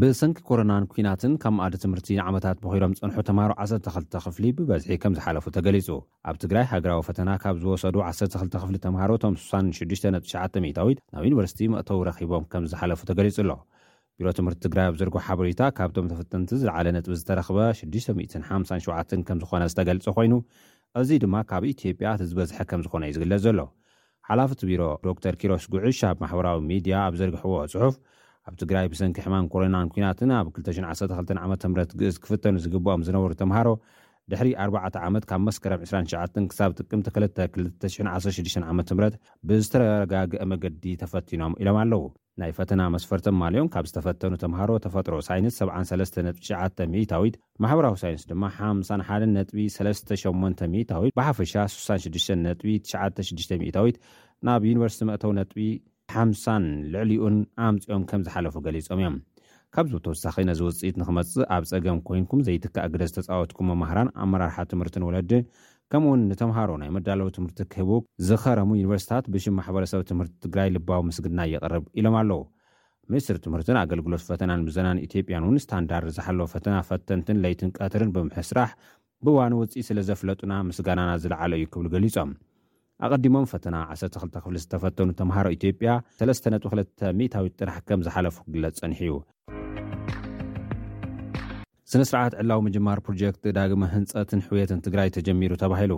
ብሰንኪ 0.02 0.40
ኮረናን 0.50 0.84
ኩናትን 0.92 1.32
ካም 1.46 1.56
ኣዲ 1.66 1.74
ትምህርቲ 1.84 2.18
ዓመታት 2.28 2.58
ብኮሎም 2.64 2.92
ፀንሑ 3.00 3.16
ተምሃሩ 3.30 3.52
12 3.70 4.20
ክፍሊ 4.28 4.46
ብበዝሒ 4.60 4.92
ከም 5.04 5.16
ዝሓለፉ 5.18 5.46
ተገሊጹ 5.58 5.88
ኣብ 6.32 6.36
ትግራይ 6.44 6.66
ሃገራዊ 6.74 7.02
ፈተና 7.08 7.30
ካብ 7.44 7.56
ዝወሰዱ 7.64 7.96
12 8.12 8.56
ክፍሊ 8.62 8.76
ተምሃሮ 8.86 9.14
ቶም 9.24 9.36
669ዊት 9.48 11.00
ናብ 11.16 11.26
ዩኒቨርሲቲ 11.30 11.62
መእተው 11.76 12.04
ረኪቦም 12.10 12.46
ከምዝሓለፉ 12.54 13.02
ተገሊጹ 13.12 13.38
ኣሎ 13.48 13.52
ቢሮ 14.22 14.30
ትምህርቲ 14.38 14.60
ትግራይ 14.66 14.86
ኣብ 14.90 14.96
ዘርግሕ 15.00 15.22
ሓበሬታ 15.28 15.62
ካብቶም 15.78 16.08
ተፈተንቲ 16.12 16.50
ዝለዓለ 16.62 16.88
ነጥቢ 16.96 17.14
ዝተረኽበ 17.20 17.58
657 17.82 19.24
ከም 19.28 19.40
ዝኾነ 19.44 19.64
ዝተገልጸ 19.72 20.06
ኾይኑ 20.18 20.34
እዚ 21.00 21.10
ድማ 21.24 21.36
ካብ 21.52 21.64
ኢትጵያ 21.72 22.10
እቲ 22.18 22.24
ዝበዝሐ 22.32 22.58
ከም 22.70 22.82
ዝኾነ 22.86 23.04
እዩ 23.10 23.14
ዝግለጽ 23.18 23.42
ዘሎ 23.46 23.60
ሓላፍቲ 24.30 24.60
ቢሮ 24.70 24.82
ዶ 25.06 25.12
ር 25.34 25.36
ኪሮስ 25.42 25.64
ጉዑሽ 25.74 26.00
ኣብ 26.10 26.18
ማሕበራዊ 26.24 26.60
ሚድያ 26.72 26.96
ኣብ 27.08 27.14
ዘርግሕዎ 27.22 27.56
ጽሑፍ 27.74 27.96
ኣብ 28.50 28.56
ትግራይ 28.64 28.86
ብስንኪ 28.92 29.18
ሕማን 29.26 29.46
ኮረናን 29.56 29.88
ኩናትን 29.94 30.34
ኣብ 30.42 30.48
212 30.60 31.34
ዓ 31.46 31.48
ም 31.72 31.74
ግእዝ 32.02 32.16
ክፍተኑ 32.26 32.56
ዝግብኦም 32.66 33.02
ዝነበሩ 33.10 33.32
ተምሃሮ 33.44 33.70
ድሕሪ 34.32 34.50
4 34.70 35.00
ዓመት 35.08 35.24
ካብ 35.30 35.42
መስከረም 35.50 35.82
29 35.92 36.42
ክሳብ 36.52 36.72
ጥቅምቲ 36.80 37.08
2216 37.44 38.70
ዓ 38.72 38.74
ም 38.80 38.84
ብዝተረጋግአ 39.50 40.44
መገዲ 40.54 40.84
ተፈቲኖም 41.04 41.54
ኢሎም 41.64 41.78
ኣለዉ 41.84 42.02
ናይ 42.42 42.52
ፈተና 42.58 42.82
መስፈርተማልኦም 42.94 43.70
ካብ 43.74 43.86
ዝተፈተኑ 43.90 44.34
ተምሃሮ 44.44 44.70
ተፈጥሮ 44.86 45.16
ሳይንስ 45.28 45.54
7399 45.62 46.84
ሚታዊት 46.94 47.36
ማሕበራዊ 47.64 47.96
ሳይንስ 48.04 48.22
ድማ 48.32 48.44
5138ታዊት 48.60 51.12
ብሓፈሻ 51.20 51.54
6696ሚታዊት 51.74 53.96
ናብ 54.50 54.62
ዩኒቨርስቲ 54.70 55.02
መእተው 55.10 55.34
ነጥቢ50 55.40 56.64
ልዕሊኡን 56.96 57.36
ኣምፂኦም 57.68 58.06
ከም 58.12 58.24
ዝሓለፉ 58.28 58.56
ገሊፆም 58.68 59.02
እዮም 59.04 59.18
ካብዝ 59.76 59.92
ተወሳኺ 60.06 60.36
ነዚ 60.50 60.60
ውፅኢት 60.68 60.96
ንክመፅእ 61.00 61.46
ኣብ 61.56 61.64
ፀገም 61.72 61.98
ኮይንኩም 62.08 62.40
ዘይትካእግደ 62.48 63.02
ዝተፃወትኩም 63.10 63.68
መማህራን 63.72 64.08
ኣመራርሓ 64.24 64.56
ትምህርቲ 64.72 64.96
ንወለዲ 65.02 65.32
ከምኡ 65.94 66.08
እውን 66.10 66.22
ንተምሃሮ 66.30 66.72
ናይ 66.82 66.90
መዳለዊ 66.96 67.28
ትምህርቲ 67.36 67.62
ክህቡ 67.74 67.92
ዝኸረሙ 68.28 68.70
ዩኒቨርስታት 68.80 69.26
ብሽም 69.34 69.56
ማሕበረሰብ 69.60 70.02
ትምህርቲ 70.10 70.34
ትግራይ 70.46 70.70
ልባዊ 70.76 71.00
ምስግድና 71.08 71.42
የቐርብ 71.54 71.86
ኢሎም 72.00 72.16
ኣለዉ 72.20 72.38
ሚኒስትሪ 73.12 73.38
ትምህርትን 73.46 73.80
ኣገልግሎት 73.84 74.24
ፈተናን 74.28 74.66
ብዘናን 74.68 75.02
ኢትጵያን 75.06 75.46
እውን 75.48 75.58
ስታንዳርድ 75.64 76.10
ዝሓለወ 76.18 76.46
ፈተና 76.54 76.76
ፈተንትን 76.90 77.42
ለይትንቀትርን 77.46 78.14
ብምሕስራሕ 78.18 78.70
ብዋኑ 79.28 79.54
ውፅኢት 79.62 79.88
ስለ 79.90 80.00
ዘፍለጡና 80.10 80.54
ምስጋናና 80.70 81.12
ዝለዓለ 81.24 81.52
እዩ 81.60 81.66
ክብል 81.74 81.90
ገሊፆም 81.96 82.32
ኣቐዲሞም 83.08 83.50
ፈተና 83.54 83.76
12 84.00 84.38
ክፍሊ 84.44 84.56
ዝተፈተኑ 84.66 85.10
ተምሃሮ 85.22 85.50
ኢትዮጵያ 85.58 85.92
321ታዊት 86.22 87.56
ጥራሕ 87.62 87.78
ከም 87.90 88.04
ዝሓለፉ 88.08 88.38
ክግለፅ 88.46 88.78
ፅኒሕ 88.84 89.02
እዩ 89.08 89.14
ስነ 91.92 92.02
ስርዓት 92.08 92.34
ዕላዊ 92.42 92.60
ምጅማር 92.66 92.98
ፕሮጀክት 93.06 93.44
ዳግመ 93.58 93.84
ህንፀትን 93.94 94.42
ሕውየትን 94.48 94.82
ትግራይ 94.86 95.08
ተጀሚሩ 95.16 95.54
ተባሂሉ 95.62 95.94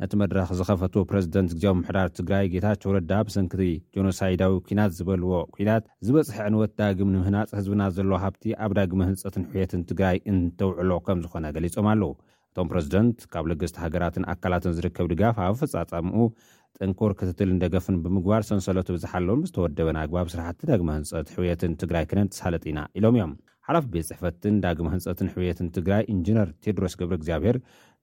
ነቲ 0.00 0.12
መድረክ 0.20 0.50
ዝኸፈትዎ 0.58 1.02
ፕረዚደንት 1.10 1.50
ግዜ 1.56 1.66
ምሕዳር 1.80 2.06
ትግራይ 2.18 2.46
ጌታቸውረዳ 2.54 3.12
ብሰንክቲ 3.26 3.64
ጀኖሳይዳዊ 3.94 4.54
ኩናት 4.68 4.92
ዝበልዎ 4.98 5.32
ኩናት 5.56 5.84
ዝበፅሒ 6.08 6.36
ዕንወት 6.46 6.72
ዳግም 6.82 7.10
ንምህናፅ 7.14 7.50
ህዝብና 7.58 7.82
ዘለ 7.96 8.12
ሃብቲ 8.24 8.44
ኣብ 8.66 8.72
ዳግመ 8.78 9.00
ህንፀትን 9.08 9.44
ሕውየትን 9.50 9.82
ትግራይ 9.90 10.16
እንተውዕሎ 10.32 10.90
ከም 11.08 11.20
ዝኾነ 11.26 11.44
ገሊፆም 11.56 11.88
ኣለው 11.92 12.12
እቶም 12.52 12.70
ፕረዚደንት 12.72 13.18
ካብ 13.34 13.48
ልግስቲ 13.52 13.76
ሃገራትን 13.84 14.26
ኣካላትን 14.34 14.74
ዝርከብ 14.78 15.08
ድጋፍ 15.14 15.38
ኣብ 15.48 15.56
ፈፃፀምኡ 15.62 16.18
ጥንኮር 16.78 17.12
ክትትልን 17.20 17.60
ደገፍን 17.64 17.98
ብምግባር 18.06 18.42
ሰንሰሎትብዛሓ 18.50 19.12
ኣሎ 19.22 19.28
ዝተወደበን 19.50 19.98
ኣግባብ 20.04 20.26
ስራሕቲ 20.36 20.60
ዳግመ 20.72 20.88
ህንፀት 20.98 21.28
ሕውየትን 21.36 21.76
ትግራይ 21.84 22.06
ክነንጥሳለጥ 22.12 22.64
ኢና 22.72 22.80
ኢሎም 23.00 23.18
እዮም 23.20 23.34
ሓላፍ 23.68 23.84
ቤት 23.92 24.04
ፅሕፈትን 24.08 24.56
ዳግመ 24.64 24.88
ህንፀትን 24.92 25.28
ሕብየትን 25.32 25.68
ትግራይ 25.76 26.02
ኢንጅነር 26.12 26.48
ቴድሮስ 26.64 26.92
ገብሪ 26.98 27.14
እግዚኣብሄር 27.20 27.56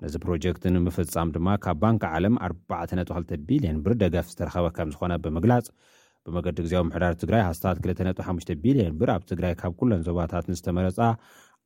ነዚ 0.04 0.16
ፕሮጀክትን 0.24 0.76
ምፍፃም 0.86 1.30
ድማ 1.36 1.48
ካብ 1.64 1.78
ባንኪ 1.84 2.04
ዓለም 2.16 2.36
42 2.48 3.32
ቢልዮን 3.50 3.78
ብር 3.84 3.94
ደገፍ 4.02 4.26
ዝተረኸበ 4.32 4.66
ከም 4.78 4.90
ዝኾነ 4.96 5.14
ብምግላፅ 5.26 5.68
ብመገዲ 6.26 6.58
እግዚብ 6.64 6.84
ምሕዳር 6.90 7.16
ትግራይ 7.22 7.44
ሃስታት25 7.50 8.52
ቢልዮን 8.64 8.98
ብር 9.02 9.10
ኣብ 9.16 9.24
ትግራይ 9.32 9.54
ካብ 9.62 9.74
ኩሎን 9.82 10.04
ዞባታትን 10.10 10.58
ዝተመረፃ 10.62 11.00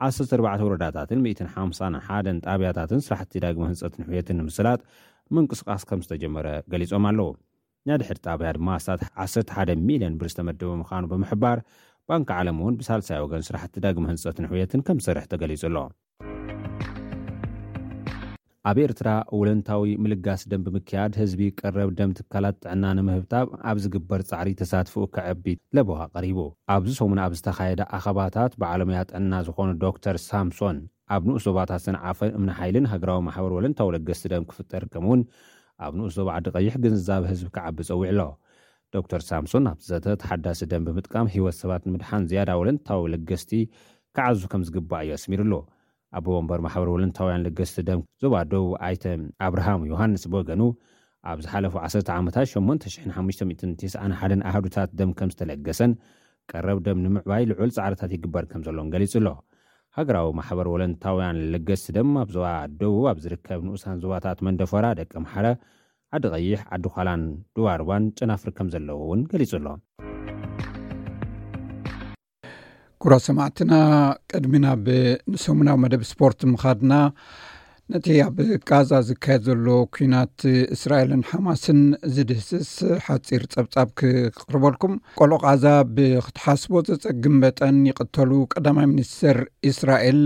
14 0.10 0.46
ወረዳታትን 0.68 1.20
51 1.58 2.42
ጣብያታትን 2.48 3.02
ስራሕቲ 3.08 3.34
ዳግመ 3.48 3.64
ህንፀትን 3.72 4.06
ሕየትን 4.12 4.40
ንምስላጥ 4.42 4.80
ምንቅስቃስ 5.38 5.84
ከም 5.92 6.02
ዝተጀመረ 6.08 6.48
ገሊፆም 6.74 7.06
ኣለዉ 7.12 7.30
ናድሕድ 7.90 8.18
ጣብያ 8.28 8.48
ድማ 8.60 8.70
ሃስት 8.78 9.10
11 9.20 9.86
ሚልዮን 9.90 10.16
ብር 10.22 10.30
ዝተመደቡ 10.34 10.70
ምካኑ 10.84 11.04
ብምሕባር 11.14 11.58
ባንኪ 12.12 12.30
ዓለም 12.42 12.58
እውን 12.64 12.76
ብሳልሳይ 12.80 13.18
ወገን 13.24 13.42
ስራሕቲ 13.48 13.74
ዳግሚ 13.86 14.04
ህንፀትን 14.10 14.46
ሕውየትን 14.50 14.82
ከም 14.88 15.00
ሰርሕ 15.06 15.24
ተገሊጹ 15.32 15.64
ኣሎ 15.70 15.78
ኣብ 18.70 18.78
ኤርትራ 18.84 19.10
ወለንታዊ 19.40 19.92
ምልጋስ 20.04 20.42
ደን 20.52 20.62
ብምክያድ 20.68 21.12
ህዝቢ 21.22 21.42
ቀረብ 21.60 21.90
ደም 22.00 22.12
ትካላት 22.18 22.56
ጥዕና 22.64 22.84
ንምህብታ 22.98 23.34
ኣብ 23.70 23.78
ዝግበር 23.86 24.22
ፃዕሪ 24.30 24.50
ተሳትፍኡ 24.62 25.04
ክዕቢ 25.16 25.46
ለበዋ 25.78 26.00
ቀሪቡ 26.16 26.40
ኣብዚ 26.76 26.92
ሰሙን 27.02 27.22
ኣብ 27.26 27.36
ዝተኻየደ 27.40 27.82
ኣኸባታት 27.98 28.56
ብዓለምያ 28.64 29.02
ጥዕና 29.10 29.34
ዝኾኑ 29.50 29.70
ዶክተር 29.86 30.18
ሳምሶን 30.30 30.80
ኣብ 31.16 31.22
ንኡ 31.30 31.38
ሶባታት 31.48 31.84
ስንዓፈን 31.88 32.34
እምንሓይልን 32.40 32.90
ሃገራዊ 32.94 33.20
ማሕበር 33.28 33.54
ወለንታዊ 33.60 33.92
ለገስ 33.98 34.24
ደም 34.34 34.46
ክፍጠር 34.52 34.84
ከምኡ 34.94 35.08
እውን 35.10 35.22
ኣብ 35.86 35.94
ንኡ 36.00 36.08
ሶብ 36.18 36.30
ዓዲ 36.38 36.48
ቀይሕ 36.58 36.74
ግንዛብ 36.86 37.24
ህዝቢ 37.34 37.48
ክዓቢ 37.58 37.78
ፀዊዕ 37.92 38.12
ሎ 38.20 38.24
ዶክተር 38.96 39.22
ሳምሶን 39.30 39.66
ኣብ 39.70 39.80
ዘተተሓዳሲ 39.88 40.60
ደም 40.72 40.84
ብምጥቃም 40.88 41.30
ሂይወት 41.34 41.56
ሰባት 41.62 41.82
ንምድሓን 41.88 42.28
ዝያዳ 42.32 42.50
ወለንታዊ 42.62 43.02
ልገስቲ 43.14 43.50
ክዓዙ 44.18 44.40
ከም 44.52 44.62
ዝግባእ 44.68 45.02
እዩ 45.06 45.12
ኣስሚሩኣሎ 45.18 45.54
ኣቦ 46.18 46.26
ወንበር 46.38 46.60
ማሕበር 46.66 46.90
ወለንታውያን 46.96 47.44
ልገስቲ 47.48 47.76
ደም 47.90 48.02
ዞባ 48.24 48.36
ደቡብ 48.52 48.72
ኣይተ 48.88 49.04
ኣብርሃም 49.48 49.82
ዮሃንስ 49.92 50.24
ቦገኑ 50.36 50.62
ኣብ 51.32 51.40
ዝሓለፉ 51.46 51.74
1 51.88 52.12
ዓታት8591 52.16 54.46
ኣህዱታት 54.50 54.90
ደም 55.00 55.12
ከም 55.20 55.30
ዝተለገሰን 55.34 55.94
ቀረብ 56.52 56.80
ደም 56.88 56.98
ንምዕባይ 57.06 57.44
ልዑል 57.52 57.72
ፃዕርታት 57.78 58.12
ይግበር 58.18 58.44
ከም 58.52 58.62
ዘሎም 58.68 58.88
ገሊጹ 58.94 59.14
ኣሎ 59.22 59.28
ሃገራዊ 59.98 60.28
ማሕበር 60.40 60.68
ወለንታውያን 60.76 61.38
ልገስቲ 61.54 61.86
ድም 61.98 62.12
ኣብ 62.22 62.30
ዞባ 62.36 62.46
ደቡብ 62.80 63.06
ኣብ 63.12 63.18
ዝርከብ 63.26 63.60
ንኡሳን 63.68 63.98
ዞባታት 64.06 64.38
መንደፈራ 64.48 64.86
ደቂ 65.00 65.12
ምሓረ 65.26 65.46
ሓደ 66.16 66.26
ቀይሕ 66.34 66.60
ዓዱ 66.76 66.84
ካላን 66.96 67.24
ድዋርዋን 67.56 68.04
ጭናፍሪ 68.18 68.50
ከም 68.58 68.68
ዘለዉ 68.74 69.00
እውን 69.06 69.22
ገሊፁ 69.32 69.52
ኣሎ 69.58 69.66
ጉራ 73.04 73.14
ሰማዕትና 73.26 73.74
ቀድሚና 74.34 74.68
ብንሰሙናዊ 74.86 75.76
መደብ 75.84 76.04
ስፖርት 76.12 76.40
ምኻድና 76.52 76.94
ነቲ 77.94 78.08
ኣብ 78.28 78.38
ጋዛ 78.70 78.92
ዝካየድ 79.10 79.44
ዘሎ 79.48 79.68
ኩናት 79.96 80.40
እስራኤልን 80.76 81.22
ሓማስን 81.32 81.82
ዝድህስስ 82.16 82.72
ሓፂር 83.08 83.44
ፀብፃብ 83.56 83.92
ክቅርበልኩም 84.00 84.94
ቆልኦ 85.20 85.38
ቃዛ 85.48 85.66
ብክትሓስቦ 85.98 86.74
ዘፀግም 86.92 87.38
በጠን 87.44 87.80
ይቅተሉ 87.92 88.32
ቀዳማይ 88.56 88.88
ሚኒስቴር 88.94 89.40
እስራኤል 89.72 90.22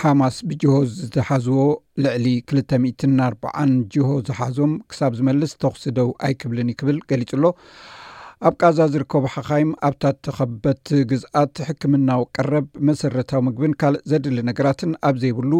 ሓማስ 0.00 0.36
ብጅሆ 0.48 0.72
ዝተሓዝዎ 0.96 1.62
ልዕሊ 2.02 2.26
2ል04ዓን 2.50 3.70
ጅሆ 3.92 4.08
ዝሓዞም 4.26 4.72
ክሳብ 4.90 5.12
ዝመልስ 5.18 5.52
ተኽስደው 5.62 6.08
ኣይክብልን 6.26 6.68
ዩክብል 6.72 6.98
ገሊፅ 7.10 7.32
ኣሎ 7.36 7.44
ኣብ 8.48 8.54
ቃዛ 8.60 8.78
ዝርከቡ 8.92 9.24
ሓኻይም 9.34 9.70
ኣብታት 9.88 10.16
ተኸበት 10.26 10.84
ግዝኣት 11.12 11.54
ሕክምናዊ 11.70 12.22
ቀረብ 12.36 12.68
መሰረታዊ 12.90 13.42
ምግብን 13.46 13.74
ካልእ 13.80 14.04
ዘድሊ 14.12 14.38
ነገራትን 14.50 14.92
ኣብ 15.08 15.16
ዘይብሉ 15.24 15.52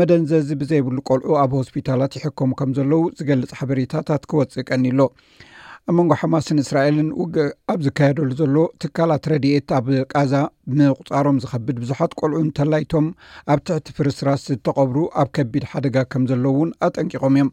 መደንዘዚ 0.00 0.48
ብዘይብሉ 0.62 0.96
ቆልዑ 1.10 1.30
ኣብ 1.42 1.52
ሆስፒታላት 1.60 2.16
ይሕከሙ 2.20 2.50
ከም 2.62 2.72
ዘለዉ 2.78 3.02
ዝገልፅ 3.20 3.52
ሓበሬታታት 3.60 4.24
ክወፅእ 4.32 4.66
ቀኒ 4.70 4.84
ሎ 5.00 5.10
ኣብ 5.90 5.94
መንጎ 5.96 6.12
ሓማስን 6.20 6.58
እስራኤልን 6.62 7.08
ውግእ 7.18 7.50
ኣብ 7.72 7.80
ዝካየደሉ 7.86 8.28
ዘሎ 8.38 8.56
ትካላት 8.82 9.24
ረድኤት 9.32 9.68
ኣብ 9.76 9.86
ጋዛ 10.14 10.32
ምቁፃሮም 10.78 11.36
ዝከብድ 11.42 11.76
ብዙሓት 11.82 12.16
ቆልዑ 12.20 12.38
እንተላይቶም 12.44 13.06
ኣብ 13.54 13.60
ትሕቲ 13.68 13.86
ፍርስራስ 13.98 14.42
ዝተቐብሩ 14.52 14.96
ኣብ 15.22 15.28
ከቢድ 15.36 15.64
ሓደጋ 15.72 15.96
ከም 16.14 16.24
ዘለ 16.30 16.44
እውን 16.54 16.70
ኣጠንቂቖም 16.86 17.36
እዮም 17.38 17.50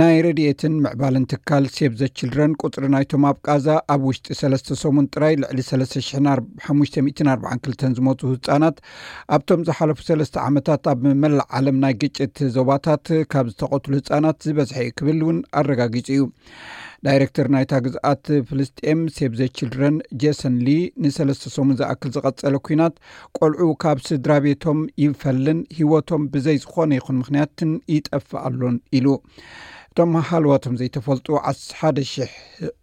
ናይ 0.00 0.16
ረድኤትን 0.24 0.74
ምዕባልን 0.84 1.24
ትካል 1.32 1.64
ሴብ 1.76 1.92
ዘችልድረን 2.00 2.52
ቁፅሪ 2.64 2.84
ናይቶም 2.94 3.22
ኣብ 3.30 3.36
ጋዛ 3.46 3.68
ኣብ 3.94 4.02
ውሽጢ 4.08 4.26
ሰለስተ 4.40 4.68
ሰሙን 4.82 5.06
ጥራይ 5.14 5.34
ልዕሊ 5.42 5.58
542 5.70 7.86
ዝመት 7.98 8.18
ህፃናት 8.30 8.76
ኣብቶም 9.36 9.60
ዝሓለፉ 9.70 9.98
ሰለስተ 10.10 10.36
ዓመታት 10.48 10.82
ኣብ 10.94 11.00
መላእ 11.22 11.48
ዓለም 11.60 11.78
ናይ 11.84 11.94
ግጭት 12.02 12.36
ዞባታት 12.58 13.06
ካብ 13.34 13.46
ዝተቐትሉ 13.54 13.92
ህፃናት 14.00 14.38
ዝበዝሐ 14.48 14.78
ዩ 14.88 14.92
ክብል 15.00 15.18
እውን 15.26 15.38
ኣረጋጊፁ 15.62 16.06
እዩ 16.16 16.20
ዳይረክተር 17.06 17.46
ናይታ 17.54 17.74
ግዛኣት 17.86 18.24
ፍልስጥኤም 18.48 19.00
ሴብዘ 19.16 19.40
ችልድረን 19.58 19.96
ጀሰን 20.22 20.54
ሊ 20.66 20.72
ንሰለስተ 21.02 21.52
ሶሙን 21.56 21.76
ዝኣክል 21.80 22.10
ዝቐፀለ 22.14 22.54
ኩናት 22.66 22.94
ቆልዑ 23.38 23.68
ካብ 23.82 23.98
ስድራ 24.08 24.32
ቤቶም 24.44 24.78
ይፈልን 25.04 25.60
ሂወቶም 25.78 26.22
ብዘይ 26.32 26.56
ዝኮነ 26.64 26.90
ይኹን 26.98 27.18
ምኽንያትን 27.20 27.70
ይጠፍኣሎን 27.94 28.78
ኢሉ 28.98 29.06
እቶም 29.90 30.12
ሃልዋቶም 30.30 30.74
ዘይተፈልጡ 30.80 31.28
ሓደ 31.78 31.96
00 32.10 32.74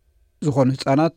ዝኾኑ 0.45 0.67
ህፃናት 0.78 1.15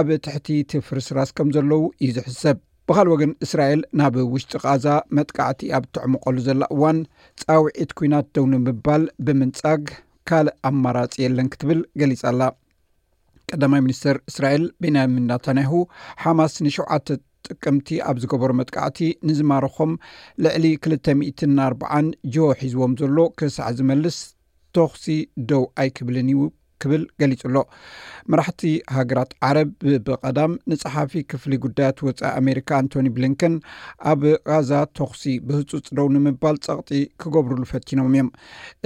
ኣብ 0.00 0.06
ትሕቲት 0.26 0.70
ፍርስራስ 0.86 1.30
ከም 1.36 1.50
ዘለዉ 1.58 1.82
ዩ 2.06 2.14
ዝሕሰብ 2.16 2.56
ብካልወ 2.88 3.14
ግን 3.20 3.30
እስራኤል 3.44 3.80
ናብ 3.98 4.16
ውሽጢ 4.32 4.54
ቃዛ 4.64 4.86
መጥቃዕቲ 5.16 5.60
ኣብ 5.76 5.84
ትዕምቀሉ 5.94 6.36
ዘላ 6.48 6.62
እዋን 6.74 6.98
ፀውዒት 7.42 7.92
ኩናት 8.00 8.26
ደውኒ 8.36 8.54
ምባል 8.66 9.04
ብምንጻግ 9.26 9.84
ካልእ 10.28 10.56
ኣማራፂ 10.68 11.10
የለን 11.22 11.48
ክትብል 11.52 11.80
ገሊፃኣላ 12.00 12.42
ቀዳማይ 13.50 13.80
ሚኒስትር 13.86 14.16
እስራኤል 14.30 14.64
ቤንያሚን 14.82 15.20
እናታንያሁ 15.24 15.72
ሓማስ 16.22 16.54
ን7ዓተ 16.66 17.06
ጥቅምቲ 17.48 17.88
ኣብ 18.08 18.16
ዝገበሮ 18.22 18.50
መጥቃዕቲ 18.60 18.98
ንዝማርኾም 19.28 19.92
ልዕሊ 20.44 20.64
2004 20.90 22.16
ጆወ 22.36 22.48
ሒዝቦም 22.62 22.94
ዘሎ 23.02 23.18
ክሳዕ 23.40 23.68
ዝመልስ 23.80 24.18
ተክሲ 24.78 25.06
ደው 25.50 25.64
ኣይክብልን 25.82 26.30
እዩ 26.34 26.40
ክብል 26.82 27.02
ገሊፅ 27.20 27.42
ሎ 27.56 27.60
መራሕቲ 28.32 28.62
ሃገራት 28.96 29.30
ዓረብ 29.48 29.68
ብቐዳም 30.06 30.52
ንፀሓፊ 30.70 31.12
ክፍሊ 31.30 31.52
ጉዳያት 31.64 31.98
ወፃኢ 32.06 32.30
ኣሜሪካ 32.40 32.68
አንቶኒ 32.80 33.08
ብሊንከን 33.16 33.54
ኣብ 34.12 34.22
ጋዛ 34.50 34.70
ተኽሲ 34.98 35.22
ብህፁፅ 35.48 35.86
ደው 35.98 36.08
ንምባል 36.14 36.56
ፀቕጢ 36.66 36.92
ክገብርሉ 37.22 37.62
ፈቲኖም 37.72 38.08
እዮም 38.12 38.28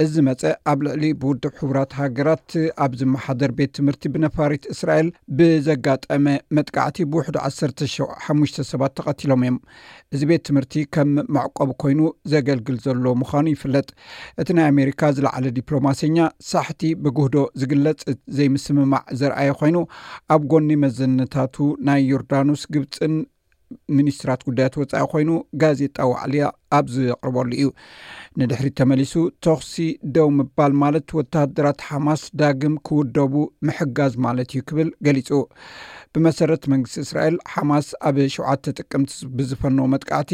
እዚ 0.03 0.13
መፀ 0.27 0.41
ኣብ 0.73 0.79
ልዕሊ 0.87 1.03
ብውድብ 1.23 1.55
ሕቡራት 1.61 1.91
ሃገራት 2.01 2.49
ኣብ 2.85 2.91
ዝመሓደር 3.01 3.53
ቤት 3.59 3.73
ትምህርቲ 3.79 4.03
ብነፋሪት 4.15 4.65
እስራኤል 4.73 5.09
ብዘጋጠመ 5.39 6.25
መጥቃዕቲ 6.59 6.99
ብውሕዱ 7.13 7.37
17ሓ 7.49 8.67
ሰባት 8.71 8.93
ተቐቲሎም 8.99 9.43
እዮም 9.45 9.57
እዚ 10.15 10.21
ቤት 10.33 10.43
ትምህርቲ 10.49 10.73
ከም 10.95 11.11
ማዕቆብ 11.37 11.69
ኮይኑ 11.81 11.99
ዘገልግል 12.31 12.77
ዘሎ 12.85 13.05
ምኳኑ 13.23 13.45
ይፍለጥ 13.55 13.87
እቲ 14.41 14.49
ናይ 14.57 14.65
ኣሜሪካ 14.75 15.01
ዝለዓለ 15.17 15.45
ዲፕሎማስኛ 15.59 16.17
ሳሕቲ 16.51 16.81
ብግህዶ 17.03 17.35
ዝግል 17.61 17.80
ለፅ 17.83 18.01
ዘይምስምማዕ 18.37 19.03
ዘርኣየ 19.19 19.51
ኮይኑ 19.59 19.77
ኣብ 20.35 20.41
ጎኒ 20.51 20.69
መዘነታቱ 20.83 21.55
ናይ 21.87 21.99
ዮርዳኖስ 22.11 22.61
ግብፅን 22.75 23.13
ሚኒስትራት 23.97 24.41
ጉዳያት 24.47 24.75
ወፃኢ 24.81 25.05
ኮይኑ 25.11 25.31
ጋዜጣ 25.61 25.97
ዋዕልያ 26.11 26.45
ኣብዝቅርበሉ 26.77 27.49
እዩ 27.59 27.65
ንድሕሪ 28.39 28.67
ተመሊሱ 28.79 29.13
ተኽሲ 29.45 29.73
ደው 30.15 30.27
ምባል 30.37 30.73
ማለት 30.83 31.07
ወታደራት 31.19 31.79
ሓማስ 31.87 32.21
ዳግም 32.41 32.75
ክውደቡ 32.89 33.33
ምሕጋዝ 33.67 34.13
ማለት 34.25 34.49
እዩ 34.55 34.61
ክብል 34.71 34.89
ገሊፁ 35.07 35.29
ብመሰረት 36.15 36.63
መንግስቲ 36.73 36.97
እስራኤል 37.05 37.35
ሓማስ 37.53 37.87
ኣብ 38.07 38.15
7 38.37 38.69
ጥቅምቲ 38.79 39.11
ብዝፈንዎ 39.39 39.85
መጥቃዕቲ 39.93 40.33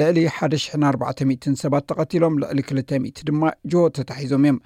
ልዕሊ 0.00 0.18
10400 0.48 1.48
ሰባት 1.64 1.86
ተቀትሎም 1.92 2.36
ልዕሊ 2.42 2.60
200 2.72 3.28
ድማ 3.30 3.42
ጆ 3.74 3.84
ተታሒዞም 3.98 4.32
እዮም 4.46 4.58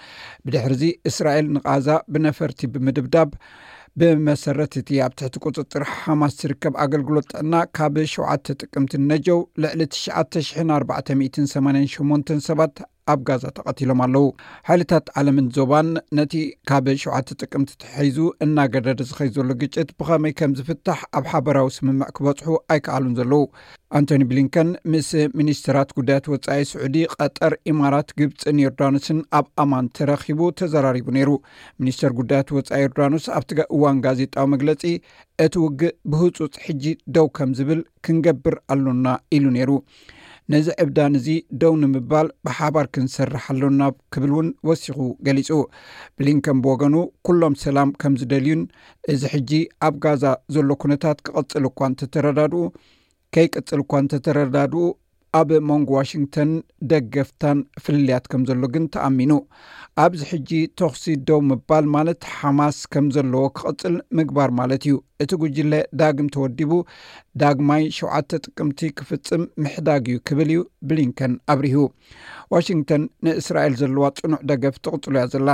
ብድሕርዚ 0.47 0.85
እስራኤል 1.13 1.49
ንቃዛ 1.57 1.87
ብነፈርቲ 2.13 2.61
ብምድብዳብ 2.75 3.31
ብመሰረት 4.01 4.73
እቲ 4.81 4.89
ኣብ 5.05 5.13
ትሕቲ 5.19 5.35
ቁጥጥር 5.49 5.83
ሓማስ 6.01 6.33
ዝርከብ 6.41 6.75
ኣገልግሎት 6.85 7.27
ጥዕና 7.33 7.55
ካብ 7.77 7.95
7ተ 8.15 8.47
ጥቅምቲ 8.63 8.93
ነጀው 9.11 9.39
ልዕሊ 9.65 9.81
9488 9.99 12.47
ሰባት 12.49 12.75
ኣብ 13.13 13.21
ጋዛ 13.29 13.45
ተቐትሎም 13.57 14.01
ኣለው 14.07 14.25
ሓይልታት 14.69 15.07
ዓለምን 15.19 15.47
ዞባን 15.57 15.89
ነቲ 16.19 16.35
ካብ 16.69 16.87
7 17.03 17.33
ጥቅምቲ 17.41 17.71
ትሒዙ 17.83 18.19
እናገደዲ 18.45 19.01
ዝኸይ 19.11 19.31
ዘሎ 19.37 19.49
ግጭት 19.63 19.91
ብኸመይ 20.01 20.33
ከም 20.39 20.53
ዝፍታሕ 20.59 21.01
ኣብ 21.19 21.25
ሓበራዊ 21.33 21.69
ስምምዕ 21.77 22.09
ክበፅሑ 22.17 22.51
ኣይከኣሉን 22.75 23.15
ዘለው 23.21 23.43
ኣንቶኒ 23.99 24.23
ብሊንከን 24.31 24.71
ምስ 24.93 25.09
ሚኒስትራት 25.41 25.91
ጉዳያት 25.99 26.27
ወፃኢ 26.33 26.65
ስዑዲ 26.73 26.97
ቀጠር 27.17 27.53
ኢማራት 27.73 28.09
ግብፂን 28.19 28.59
ኤርድራንስን 28.67 29.21
ኣብ 29.39 29.47
ኣማን 29.65 29.89
ተረኪቡ 29.99 30.41
ተዘራሪቡ 30.61 31.09
ነይሩ 31.19 31.31
ሚኒስተር 31.81 32.13
ጉዳያት 32.21 32.51
ወፃኢ 32.59 32.83
ኤርድራንስ 32.89 33.27
ኣብቲ 33.39 33.51
እዋን 33.77 33.99
ጋዜጣዊ 34.07 34.47
መግለፂ 34.57 34.83
እቲ 35.47 35.55
ውግእ 35.65 35.95
ብህፁፅ 36.11 36.55
ሕጂ 36.67 36.85
ደው 37.17 37.27
ከም 37.39 37.51
ዝብል 37.61 37.83
ክንገብር 38.05 38.55
ኣሎና 38.75 39.07
ኢሉ 39.37 39.45
ነይሩ 39.59 39.71
ነዚ 40.53 40.69
ዕብዳን 40.83 41.15
እዚ 41.19 41.27
ደው 41.63 41.73
ንምባል 41.81 42.29
ብሓባር 42.47 42.87
ክንሰርሓሎ 42.95 43.63
ናብ 43.81 43.95
ክብል 44.15 44.31
እውን 44.35 44.49
ወሲኹ 44.69 44.99
ገሊፁ 45.27 45.51
ብሊንከን 46.19 46.59
ብወገኑ 46.65 46.95
ኩሎም 47.27 47.55
ሰላም 47.65 47.91
ከም 48.03 48.15
ዝደልዩን 48.21 48.63
እዚ 49.15 49.23
ሕጂ 49.35 49.51
ኣብ 49.89 49.95
ጋዛ 50.05 50.25
ዘሎ 50.57 50.71
ኩነታት 50.85 51.21
ክቐፅል 51.29 51.67
እኳ 51.71 51.79
እንተተረዳድኡ 51.91 52.63
ከይቅፅል 53.37 53.83
እኳ 53.85 53.93
እንተተረዳድኡ 54.05 54.85
ኣብ 55.39 55.49
ሞንጎ 55.69 55.89
ዋሽንግተን 55.97 56.51
ደገፍታን 56.91 57.59
ፍልልያት 57.85 58.25
ከም 58.33 58.43
ዘሎ 58.49 58.63
ግን 58.75 58.85
ተኣሚኑ 58.95 59.33
ኣብዚ 60.05 60.21
ሕጂ 60.31 60.51
ተኽሲ 60.81 61.05
ደው 61.29 61.41
ምባል 61.49 61.87
ማለት 61.97 62.21
ሓማስ 62.37 62.77
ከም 62.95 63.07
ዘለዎ 63.15 63.43
ክቅፅል 63.59 63.95
ምግባር 64.19 64.51
ማለት 64.61 64.83
እዩ 64.89 64.97
እቲ 65.23 65.31
ጉጅለ 65.43 65.73
ዳግም 66.01 66.29
ተወዲቡ 66.35 66.73
ዳግማይ 67.43 67.85
7ተ 67.99 68.31
ጥቅምቲ 68.45 68.81
ክፍፅም 69.01 69.45
ምሕዳግ 69.63 70.03
እዩ 70.13 70.19
ክብል 70.29 70.51
እዩ 70.55 70.61
ብሊንከን 70.91 71.35
ኣብርህቡ 71.55 71.85
ዋሽንግቶን 72.55 73.05
ንእስራኤል 73.27 73.75
ዘለዋ 73.83 74.05
ፅኑዕ 74.21 74.41
ደገፍ 74.51 74.77
ትቕፅሉያ 74.85 75.25
ዘላ 75.35 75.49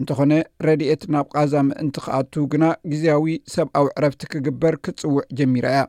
እንተኾነ 0.00 0.32
ረድኤት 0.68 1.04
ናብ 1.16 1.28
ቃዛ 1.36 1.54
ምእንቲ 1.70 1.96
ክኣቱ 2.06 2.34
ግና 2.54 2.64
ግዜያዊ 2.92 3.26
ሰብኣዊ 3.56 3.88
ዕረፍቲ 3.98 4.22
ክግበር 4.34 4.76
ክፅውዕ 4.86 5.24
ጀሚራ 5.40 5.66
እያ 5.74 5.82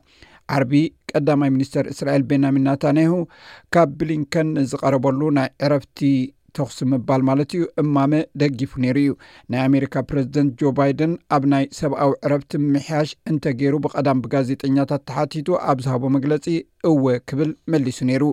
ዓርቢ 0.56 0.72
ቀዳማይ 1.10 1.50
ሚኒስተር 1.54 1.84
እስራኤል 1.92 2.22
ቤንያሚን 2.30 2.66
ናታንያሁ 2.68 3.14
ካብ 3.74 3.90
ብሊንከን 4.00 4.48
ዝቀረበሉ 4.70 5.20
ናይ 5.38 5.48
ዕረብቲ 5.66 6.00
ተኽሲ 6.56 6.78
ምባል 6.92 7.22
ማለት 7.28 7.50
እዩ 7.56 7.64
እማመ 7.82 8.12
ደጊፉ 8.40 8.72
ነይሩ 8.84 8.96
እዩ 9.02 9.12
ናይ 9.52 9.60
ኣሜሪካ 9.68 9.94
ፕረዚደንት 10.10 10.52
ጆ 10.60 10.72
ባይደን 10.78 11.12
ኣብ 11.36 11.44
ናይ 11.52 11.66
ሰብኣዊ 11.80 12.12
ዕረብቲ 12.28 12.52
ምሕያሽ 12.74 13.10
እንተገይሩ 13.32 13.74
ብቐዳም 13.86 14.22
ብጋዜጠኛታት 14.24 15.04
ተሓቲቱ 15.10 15.48
ኣብ 15.70 15.80
ዝሃቦ 15.86 16.02
መግለፂ 16.18 16.46
እወ 16.90 17.04
ክብል 17.30 17.50
መሊሱ 17.74 18.00
ነይሩ 18.10 18.24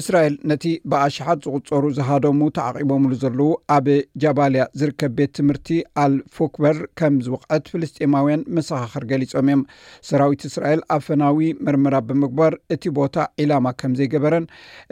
እስራኤል 0.00 0.34
ነቲ 0.50 0.62
ብኣሽሓት 0.90 1.38
ዝቁፀሩ 1.46 1.84
ዝሃደሙ 1.96 2.38
ተዓቂቦምሉ 2.56 3.10
ዘለዉ 3.22 3.48
ኣብ 3.74 3.86
ጃባልያ 4.22 4.62
ዝርከብ 4.80 5.12
ቤት 5.18 5.32
ትምህርቲ 5.38 5.68
ኣልፉክበር 6.02 6.76
ከም 6.98 7.16
ዝውቕዐት 7.26 7.66
ፍልስጢማውያን 7.72 8.46
መሰኻኽር 8.56 9.04
ገሊፆም 9.10 9.48
እዮም 9.52 9.62
ሰራዊት 10.10 10.42
እስራኤል 10.50 10.82
ኣብ 10.94 11.02
ፈናዊ 11.08 11.40
መርምራ 11.68 11.94
ብምግባር 12.10 12.54
እቲ 12.76 12.82
ቦታ 12.98 13.16
ዒላማ 13.42 13.66
ከም 13.82 13.92
ዘይገበረን 14.00 14.46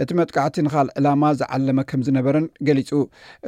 እቲ 0.04 0.10
መጥካዕቲ 0.20 0.58
ንኻል 0.66 0.90
ዕላማ 1.00 1.22
ዝዓለመ 1.42 1.78
ከም 1.92 2.02
ዝነበረን 2.08 2.48
ገሊፁ 2.70 2.92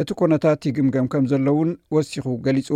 እቲ 0.04 0.10
ኩነታት 0.20 0.66
ይግምግም 0.70 1.08
ከም 1.14 1.26
ዘለውን 1.34 1.72
ወሲኹ 1.96 2.26
ገሊፁ 2.48 2.70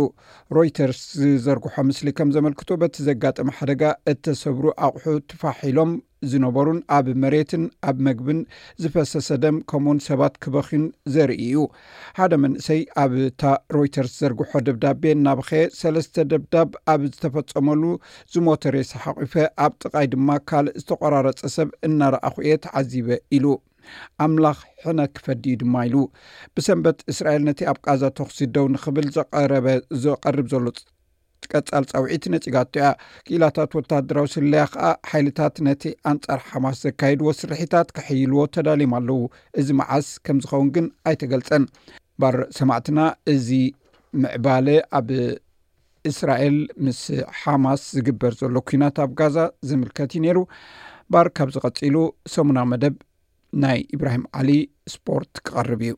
ሮይተርስ 0.57 1.01
ዝዘርግሖ 1.21 1.75
ምስሊ 1.89 2.07
ከም 2.19 2.35
ዘመልክቶ 2.37 2.69
በቲ 2.83 2.95
ዘጋጥመ 3.09 3.49
ሓደጋ 3.61 3.83
እተሰብሩ 4.13 4.65
ኣቑሑ 4.89 5.15
ትፋሒሎም 5.33 5.91
ዝነበሩን 6.31 6.77
ኣብ 6.97 7.07
መሬትን 7.23 7.63
ኣብ 7.89 7.97
መግብን 8.07 8.39
ዝፈሰሰደም 8.81 9.57
ከምኡውን 9.69 9.99
ሰባት 10.07 10.33
ክበኪን 10.43 10.83
ዘርእዩ 11.13 11.61
ሓደ 12.19 12.33
መንእሰይ 12.43 12.81
ኣብ 13.03 13.11
እታ 13.27 13.43
ሮይተርስ 13.75 14.13
ዘርግሖ 14.21 14.51
ደብዳቤ 14.67 15.03
እናበኸ 15.17 15.51
ሰለስተ 15.81 16.15
ደብዳብ 16.31 16.69
ኣብ 16.93 17.01
ዝተፈፀመሉ 17.13 17.83
ዝሞተ 18.33 18.63
ሬስ 18.77 18.91
ሓቂፈ 19.05 19.33
ኣብ 19.65 19.73
ጥቓይ 19.83 20.07
ድማ 20.15 20.29
ካልእ 20.49 20.77
ዝተቆራረፀ 20.81 21.41
ሰብ 21.57 21.71
እናረአኹ 21.89 22.35
እየ 22.45 22.55
ተዓዚበ 22.65 23.09
ኢሉ 23.37 23.45
ኣምላኽ 24.23 24.57
ሕነ 24.83 25.01
ክፈዲዩ 25.17 25.53
ድማ 25.61 25.75
ኢሉ 25.89 25.95
ብሰንበት 26.57 26.97
እስራኤል 27.13 27.43
ነቲ 27.49 27.59
ኣብ 27.71 27.77
ቃዛ 27.87 28.01
ተክሲ 28.19 28.39
ደው 28.57 28.65
ንክብል 28.75 29.07
ዘረበ 29.17 29.67
ዘቐርብ 30.05 30.47
ዘሎ 30.53 30.65
ቀፃል 31.53 31.83
ፀውዒት 31.91 32.23
ነጭጋቶ 32.33 32.73
እያ 32.79 32.87
ክኢላታት 33.27 33.71
ወታደራዊ 33.79 34.27
ስለያ 34.35 34.63
ከዓ 34.73 34.87
ሓይልታት 35.11 35.55
ነቲ 35.67 35.83
ኣንጻር 36.11 36.39
ሓማስ 36.49 36.77
ዘካይድዎ 36.85 37.27
ስርሕታት 37.39 37.89
ክሕይልዎ 37.97 38.39
ተዳሊም 38.55 38.93
ኣለዉ 38.99 39.19
እዚ 39.61 39.69
መዓስ 39.81 40.07
ከምዝኸውን 40.27 40.69
ግን 40.77 40.87
ኣይተገልፀን 41.11 41.65
ባር 42.23 42.37
ሰማዕትና 42.59 42.99
እዚ 43.33 43.47
ምዕባለ 44.23 44.67
ኣብ 44.99 45.09
እስራኤል 46.11 46.57
ምስ 46.85 47.01
ሓማስ 47.39 47.81
ዝግበር 47.97 48.33
ዘሎ 48.41 48.55
ኩናት 48.69 48.97
ኣብ 49.05 49.11
ጋዛ 49.21 49.37
ዝምልከት 49.69 50.11
ዩ 50.17 50.21
ነይሩ 50.27 50.39
ባር 51.13 51.27
ካብ 51.37 51.49
ዝቀፂሉ 51.57 51.95
ሰሙና 52.35 52.59
መደብ 52.71 52.95
ናይ 53.65 53.79
እብራሂም 53.97 54.25
ዓሊ 54.39 54.49
ስፖርት 54.95 55.33
ክቐርብ 55.45 55.81
እዩ 55.87 55.93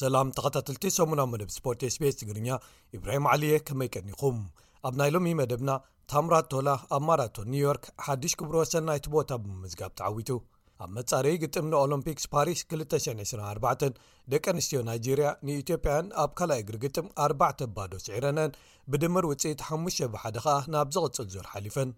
ሰላም 0.00 0.28
ተኸታትልቲ 0.36 0.84
ሰሙና 0.96 1.22
መደብ 1.30 1.50
ስፖርት 1.54 1.80
sቤስ 1.94 2.14
ትግርኛ 2.20 2.48
ኢብራሂም 2.96 3.24
ዓሊ 3.32 3.42
እየ 3.48 3.56
ከመይ 3.68 3.88
ቀኒኹም 3.96 4.36
ኣብ 4.88 4.94
ናይ 5.00 5.10
ሎሚ 5.14 5.26
መደብና 5.40 5.70
ታምራ 6.10 6.34
ቶላ 6.52 6.68
ኣብ 6.96 7.02
ማራቶን 7.08 7.48
ኒውዮርክ 7.54 7.84
ሓድሽ 8.06 8.32
ክብሮ 8.40 8.56
ሰናይቲ 8.72 9.06
ቦታ 9.16 9.30
ብምምዝጋብ 9.42 9.90
ተዓዊቱ 10.00 10.30
ኣብ 10.84 10.90
መጻረይ 10.98 11.36
ግጥም 11.42 11.66
ንኦሎምፒክስ 11.72 12.26
ፓሪስ 12.34 12.60
224 12.74 13.86
ደቂ 14.34 14.44
ኣንስትዮ 14.54 14.80
ናይጀርያ 14.88 15.28
ንኢትዮጵያን 15.48 16.06
ኣብ 16.22 16.30
ካልይ 16.40 16.62
እግሪ 16.64 16.78
ግጥም 16.86 17.08
ኣባዕተ 17.26 17.60
ኣባዶስዒረነን 17.68 18.56
ብድምር 18.92 19.26
ውጽኢት 19.32 19.62
ሓሙሽ 19.68 19.98
ብሓደ 20.16 20.36
ኸኣ 20.46 20.56
ናብ 20.76 20.90
ዝቕጽል 20.98 21.28
ዞር 21.36 21.48
ሓሊፈን 21.52 21.92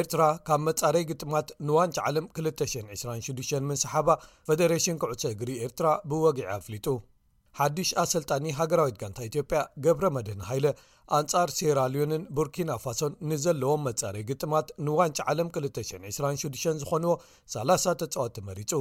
ኤርትራ 0.00 0.22
ካብ 0.48 0.60
መጻረዪ 0.70 1.04
ግጥማት 1.12 1.48
ንዋንጭ 1.68 1.96
ዓለም 2.08 2.28
226 2.42 3.56
ምንሰሓባ 3.70 4.08
ፈደሬሽን 4.50 4.98
ኩዕሶ 5.04 5.24
እግሪ 5.36 5.50
ኤርትራ 5.68 5.88
ብወጊዒ 6.10 6.46
ኣፍሊጡ 6.60 6.86
ሓድሽ 7.58 7.88
ኣሰልጣኒ 8.02 8.46
ሃገራዊት 8.58 8.96
ጋንታ 9.02 9.18
ኢትዮጵያ 9.28 9.58
ገብረ 9.84 10.06
መድህን 10.16 10.40
ሃይለ 10.48 10.66
ኣንጻር 11.18 11.48
ሴራልዮንን 11.58 12.22
ቡርኪና 12.38 12.70
ፋሶን 12.84 13.14
ንዘለዎም 13.30 13.84
መጸረ 13.88 14.14
ግጥማት 14.32 14.68
ንዋንጭ 14.88 15.18
ዓለም 15.32 15.50
226 15.60 16.82
ዝኾንዎ 16.82 17.14
30 17.58 17.96
ተጽወት 18.02 18.38
መሪጹ 18.50 18.72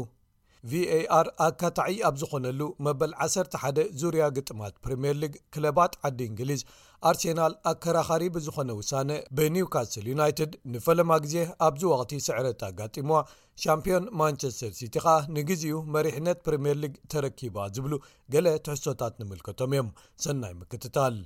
vaአር 0.71 1.28
ኣካታዒ 1.45 1.95
ኣብ 2.08 2.15
ዝኾነሉ 2.21 2.62
መበል 2.86 3.12
11ደ 3.26 3.78
ዙርያ 4.02 4.26
ግጥማት 4.36 4.76
ፕሪምየር 4.84 5.15
ሊግ 5.23 5.34
ክለባት 5.54 5.93
ዓዲ 6.08 6.19
እንግሊዝ 6.32 6.62
ኣርሴናል 7.10 7.54
ኣከራኻሪ 7.71 8.21
ብዝኾነ 8.36 8.69
ውሳነ 8.80 9.10
ብኒውካስትል 9.38 10.06
ዩናይትድ 10.12 10.52
ንፈለማ 10.73 11.12
ግዜ 11.26 11.36
ኣብዚ 11.67 11.82
ወቅቲ 11.93 12.13
ስዕረት 12.28 12.62
ኣጋጢሞዋ 12.69 13.19
ሻምፒን 13.63 14.06
ማንቸስተር 14.21 14.71
ሲቲ 14.80 14.93
ከኣ 15.06 15.15
ንግዜኡ 15.38 15.80
መሪሕነት 15.95 16.39
ፕሪምየር 16.47 16.78
ሊግ 16.84 16.95
ተረኪባ 17.13 17.58
ዝብሉ 17.78 17.93
ገሌ 18.36 18.47
ትሕሶታት 18.67 19.13
ንምልከቶም 19.21 19.73
እዮም 19.78 19.89
ሰናይ 20.26 20.54
ምክትታል 20.62 21.17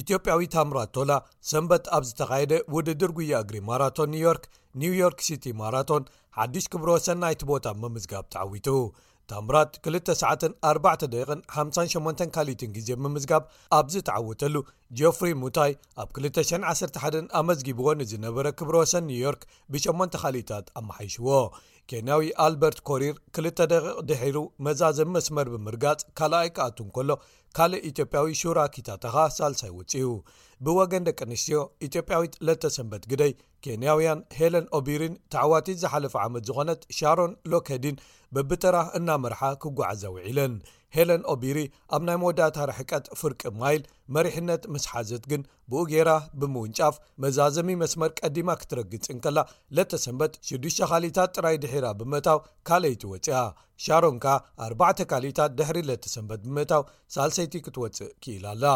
ኢትዮጵያዊ 0.00 0.42
ታምራ 0.56 0.78
ቶላ 0.96 1.12
ሰንበት 1.52 1.86
ኣብ 1.96 2.04
ዝተካየደ 2.10 2.52
ውድድር 2.74 3.10
ጉያ 3.20 3.40
እግሪ 3.44 3.56
ማራቶን 3.70 4.12
ኒውዮርክ 4.16 4.44
ኒው 4.80 4.92
ዮርክ 5.02 5.18
ሲቲ 5.28 5.44
ማራቶን 5.62 6.04
ሓድሽ 6.36 6.66
ክብሮወ 6.72 6.98
ሰን 7.06 7.18
ናይቲ 7.22 7.42
ቦታ 7.50 7.66
መምዝጋብ 7.80 8.24
ተዓዊቱ 8.34 8.68
ታምራት 9.30 9.72
2ሰ4ቂ 9.86 11.36
58 11.56 12.22
ካሊትን 12.36 12.70
ግዜ 12.76 12.88
ምምዝጋብ 13.02 13.42
ኣብዝ 13.78 13.94
ተዓውተሉ 14.08 14.54
ጆፍሪ 14.98 15.28
ሙታይ 15.42 15.72
ኣብ 16.02 16.08
211 16.28 17.28
ኣመዝጊብዎ 17.40 17.86
ንዝነበረ 18.00 18.46
ክብሮወ 18.60 18.86
ሰን 18.92 19.06
ኒውዮርክ 19.10 19.44
ብ8 19.74 20.18
ካሊእታት 20.22 20.66
ኣመሓይሽዎ 20.80 21.28
ኬንያዊ 21.90 22.24
ኣልበርት 22.46 22.78
ኮሪር 22.88 23.14
2ልደቂቕ 23.38 23.94
ድሒሩ 24.08 24.36
መዛ 24.66 24.82
ዘመስመር 24.98 25.46
ብምርጋጽ 25.54 26.02
ካልኣይ 26.18 26.48
ከኣቱን 26.56 26.90
ከሎ 26.96 27.10
ካልእ 27.56 27.82
ኢትዮጵያዊ 27.90 28.28
ሹራኪታ 28.42 28.88
ተኻ 29.04 29.14
ሳልሳይ 29.38 29.72
ውፅኡ 29.78 29.96
ብወገን 30.66 31.06
ደቂ 31.06 31.20
ኣንስትዮ 31.28 31.58
ኢትዮጵያዊት 31.86 32.34
ለተ 32.46 32.64
ሰንበት 32.76 33.04
ግደይ 33.12 33.32
ኬንያውያን 33.64 34.20
ሄለን 34.38 34.66
ኦቢሪን 34.78 35.14
ተዕዋቲት 35.32 35.78
ዝሓለፈ 35.82 36.14
ዓመት 36.26 36.44
ዝኾነት 36.48 36.80
ሻሮን 36.98 37.32
ሎኬድን 37.52 37.96
በብጥራ 38.36 38.76
እናመርሓ 38.98 39.40
ክጓዓዘ 39.62 40.02
ውዒለን 40.16 40.54
ሄለን 40.96 41.22
ኦቢሪ 41.32 41.58
ኣብ 41.94 42.02
ናይ 42.06 42.16
መወዳእታ 42.22 42.56
ርሕቀት 42.70 43.04
ፍርቂ 43.20 43.42
ማይል 43.60 43.82
መሪሕነት 44.14 44.62
ምስ 44.72 44.84
ሓዘት 44.92 45.24
ግን 45.30 45.42
ብኡ 45.72 45.82
ጌራ 45.92 46.10
ብምውንጫፍ 46.40 46.96
መዛዘሚ 47.24 47.68
መስመር 47.82 48.10
ቀዲማ 48.20 48.48
ክትረግጽን 48.62 49.20
ከላ 49.24 49.38
ለተ 49.78 50.00
ሰንበት 50.04 50.34
ሽዱሽተ 50.48 50.80
ካሊታት 50.90 51.32
ጥራይ 51.38 51.56
ድሒራ 51.62 51.86
ብምእታው 52.00 52.38
ካልአይቲወፅያ 52.70 53.40
ሻሮን 53.86 54.18
ከዓ 54.24 54.34
ኣባዕ 54.68 54.98
ካሊታት 55.12 55.54
ድሕሪ 55.60 55.78
ለተ 55.90 56.06
ሰንበት 56.16 56.42
ብምእታው 56.48 56.84
ሳልሰይቲ 57.16 57.54
ክትወፅእ 57.68 58.12
ክኢላ 58.24 58.46
ኣላ 58.54 58.66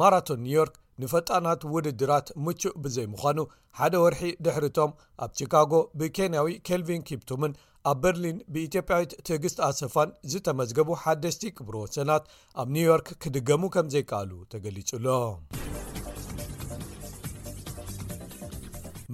ማራቶን 0.00 0.42
ኒውዮርክ 0.46 0.74
ንፈጣናት 1.02 1.62
ውድድራት 1.74 2.26
ምቹእ 2.46 2.74
ብዘይምዃኑ 2.82 3.38
ሓደ 3.78 3.94
ወርሒ 4.02 4.20
ድሕርቶም 4.46 4.90
ኣብ 5.24 5.30
ቺካጎ 5.38 5.72
ብኬንያዊ 6.00 6.50
ኬልቪን 6.68 7.04
ኪፕቱምን 7.08 7.54
ኣብ 7.90 7.98
በርሊን 8.02 8.38
ብኢትዮጵያዊት 8.52 9.12
ትዕግስት 9.28 9.58
ኣሰፋን 9.68 10.10
ዝተመዝገቡ 10.32 10.90
ሓደስቲ 11.02 11.42
ቅብሮ 11.58 11.76
ሰናት 11.96 12.24
ኣብ 12.62 12.68
ኒው 12.76 12.86
ዮርክ 12.90 13.08
ክድገሙ 13.24 13.62
ከም 13.76 13.88
ዘይከኣሉ 13.94 14.30
ተገሊጹሎ 14.54 15.06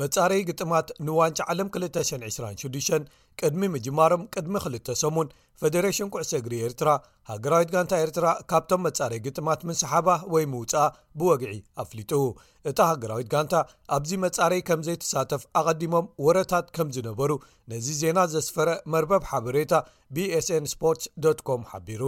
መጻረይ 0.00 0.42
ግጥማት 0.48 0.88
ንዋንጭ 1.06 1.38
ዓለም 1.52 1.68
226 1.76 3.08
ቅድሚ 3.46 3.62
ምጅማሮም 3.74 4.22
ቅድሚ 4.34 4.54
ክል 4.64 4.74
ሰሙን 5.02 5.28
ፌደሬሽን 5.60 6.10
ቁዕሶ 6.14 6.30
እግሪ 6.38 6.52
ኤርትራ 6.66 6.90
ሃገራዊት 7.30 7.70
ጋንታ 7.74 7.92
ኤርትራ 8.04 8.26
ካብቶም 8.50 8.82
መጻረይ 8.86 9.20
ግጥማት 9.26 9.60
ምንሰሓባ 9.68 10.08
ወይ 10.34 10.44
ምውፃእ 10.52 10.94
ብወግዒ 11.20 11.52
ኣፍሊጡ 11.82 12.12
እታ 12.70 12.78
ሃገራዊት 12.90 13.28
ጋንታ 13.34 13.54
ኣብዚ 13.96 14.10
መጻረይ 14.26 14.60
ከም 14.68 14.80
ዘይተሳተፍ 14.88 15.42
ኣቀዲሞም 15.60 16.06
ወረታት 16.26 16.66
ከም 16.78 16.88
ዝነበሩ 16.96 17.30
ነዚ 17.72 17.86
ዜና 18.02 18.18
ዘስፈረ 18.34 18.70
መርበብ 18.94 19.24
ሓበሬታ 19.32 19.72
bsn 20.16 20.64
ስፖርትስ 20.74 21.40
ኮም 21.50 21.62
ሓቢሩ 21.72 22.02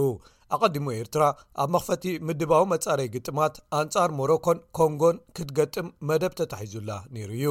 ኣቀዲሙ 0.55 0.87
ኤርትራ 1.01 1.23
ኣብ 1.61 1.69
መኽፈቲ 1.75 2.03
ምድባዊ 2.27 2.63
መጻረይ 2.73 3.07
ግጥማት 3.13 3.55
ኣንፃር 3.77 4.09
ሞሮኮን 4.19 4.57
ኮንጎን 4.79 5.17
ክትገጥም 5.35 5.87
መደብ 6.09 6.33
ተታሒዙላ 6.39 6.91
ነይሩ 7.15 7.31
እዩ 7.37 7.47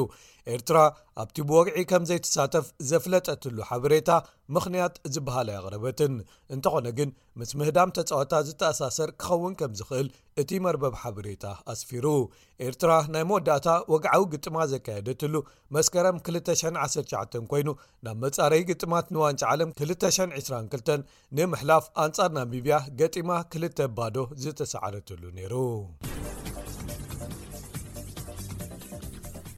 ኤርትራ 0.55 0.79
ኣብቲ 1.23 1.37
ብወግዒ 1.49 1.77
ከም 1.91 2.05
ዘይተሳተፍ 2.11 2.67
ዘፍለጠትሉ 2.91 3.57
ሓበሬታ 3.69 4.11
ምኽንያት 4.55 4.95
ዝበሃልኣይ 5.15 5.59
ቕረበትን 5.67 6.15
እንተኾነ 6.55 6.87
ግን 6.99 7.11
ምስ 7.41 7.51
ምህዳም 7.61 7.91
ተጻወታ 7.99 8.33
ዝተኣሳሰር 8.49 9.11
ክኸውን 9.23 9.55
ከም 9.61 9.73
ዝኽእል 9.81 10.09
እቲ 10.43 10.51
መርበብ 10.65 10.95
ሓበሬታ 11.03 11.45
ኣስፊሩ 11.73 12.07
ኤርትራ 12.69 12.91
ናይ 13.15 13.25
መወዳእታ 13.31 13.69
ወግዓዊ 13.93 14.23
ግጥማ 14.35 14.57
ዘካየደትሉ 14.73 15.35
መስከረም 15.79 16.19
219 16.31 17.41
ኮይኑ 17.53 17.69
ናብ 18.07 18.19
መጻረዪ 18.27 18.63
ግጥማት 18.73 19.09
ንዋንጫ 19.17 19.43
ዓለም 19.55 19.73
222 19.85 20.97
ንምሕላፍ 21.39 21.87
ኣንጻር 22.07 22.33
ናሚብያ 22.41 22.79
ገጢማ 23.03 23.31
ክልተ 23.55 23.79
ባዶ 23.99 24.17
ዝተሰዓረትሉ 24.45 25.23
ነይሩ 25.39 25.55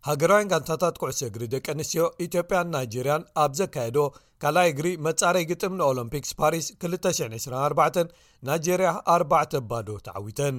ሃገራውን 0.08 0.48
ጋንታታት 0.52 0.96
ኩዕሶ 1.02 1.20
እግሪ 1.28 1.44
ደቂ 1.52 1.66
ኣንስትዮ 1.72 2.02
ኢትዮጵያን 2.24 2.70
ናይጀርያን 2.72 3.22
ኣብ 3.42 3.52
ዘካየዶ 3.60 3.98
ካልኣይ 4.42 4.68
እግሪ 4.72 4.88
መጻረይ 5.06 5.44
ግጥም 5.50 5.72
ንኦሎምፒክስ 5.78 6.30
ፓሪስ 6.40 6.66
224 6.86 8.12
ናይጀርያ 8.48 8.90
4ተ 9.14 9.52
ኣባዶ 9.60 9.88
ተዓዊተን 10.08 10.56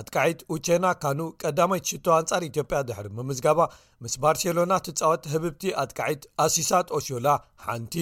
ኣትቃዒት 0.00 0.40
ኡቼና 0.56 0.86
ካኑ 1.02 1.20
ቀዳማይት 1.42 1.90
ሽቶ 1.92 2.06
ኣንጻር 2.20 2.44
ኢትዮጵያ 2.50 2.78
ድሕሪ 2.90 3.06
ምምዝጋባ 3.18 3.58
ምስ 4.04 4.14
ባርሴሎና 4.24 4.72
ትፃወጥ 4.88 5.22
ህብብቲ 5.34 5.62
ኣትቃዒት 5.84 6.24
ኣሲሳት 6.46 6.88
ኦሽላ 6.98 7.28
ሓንቲ 7.68 7.94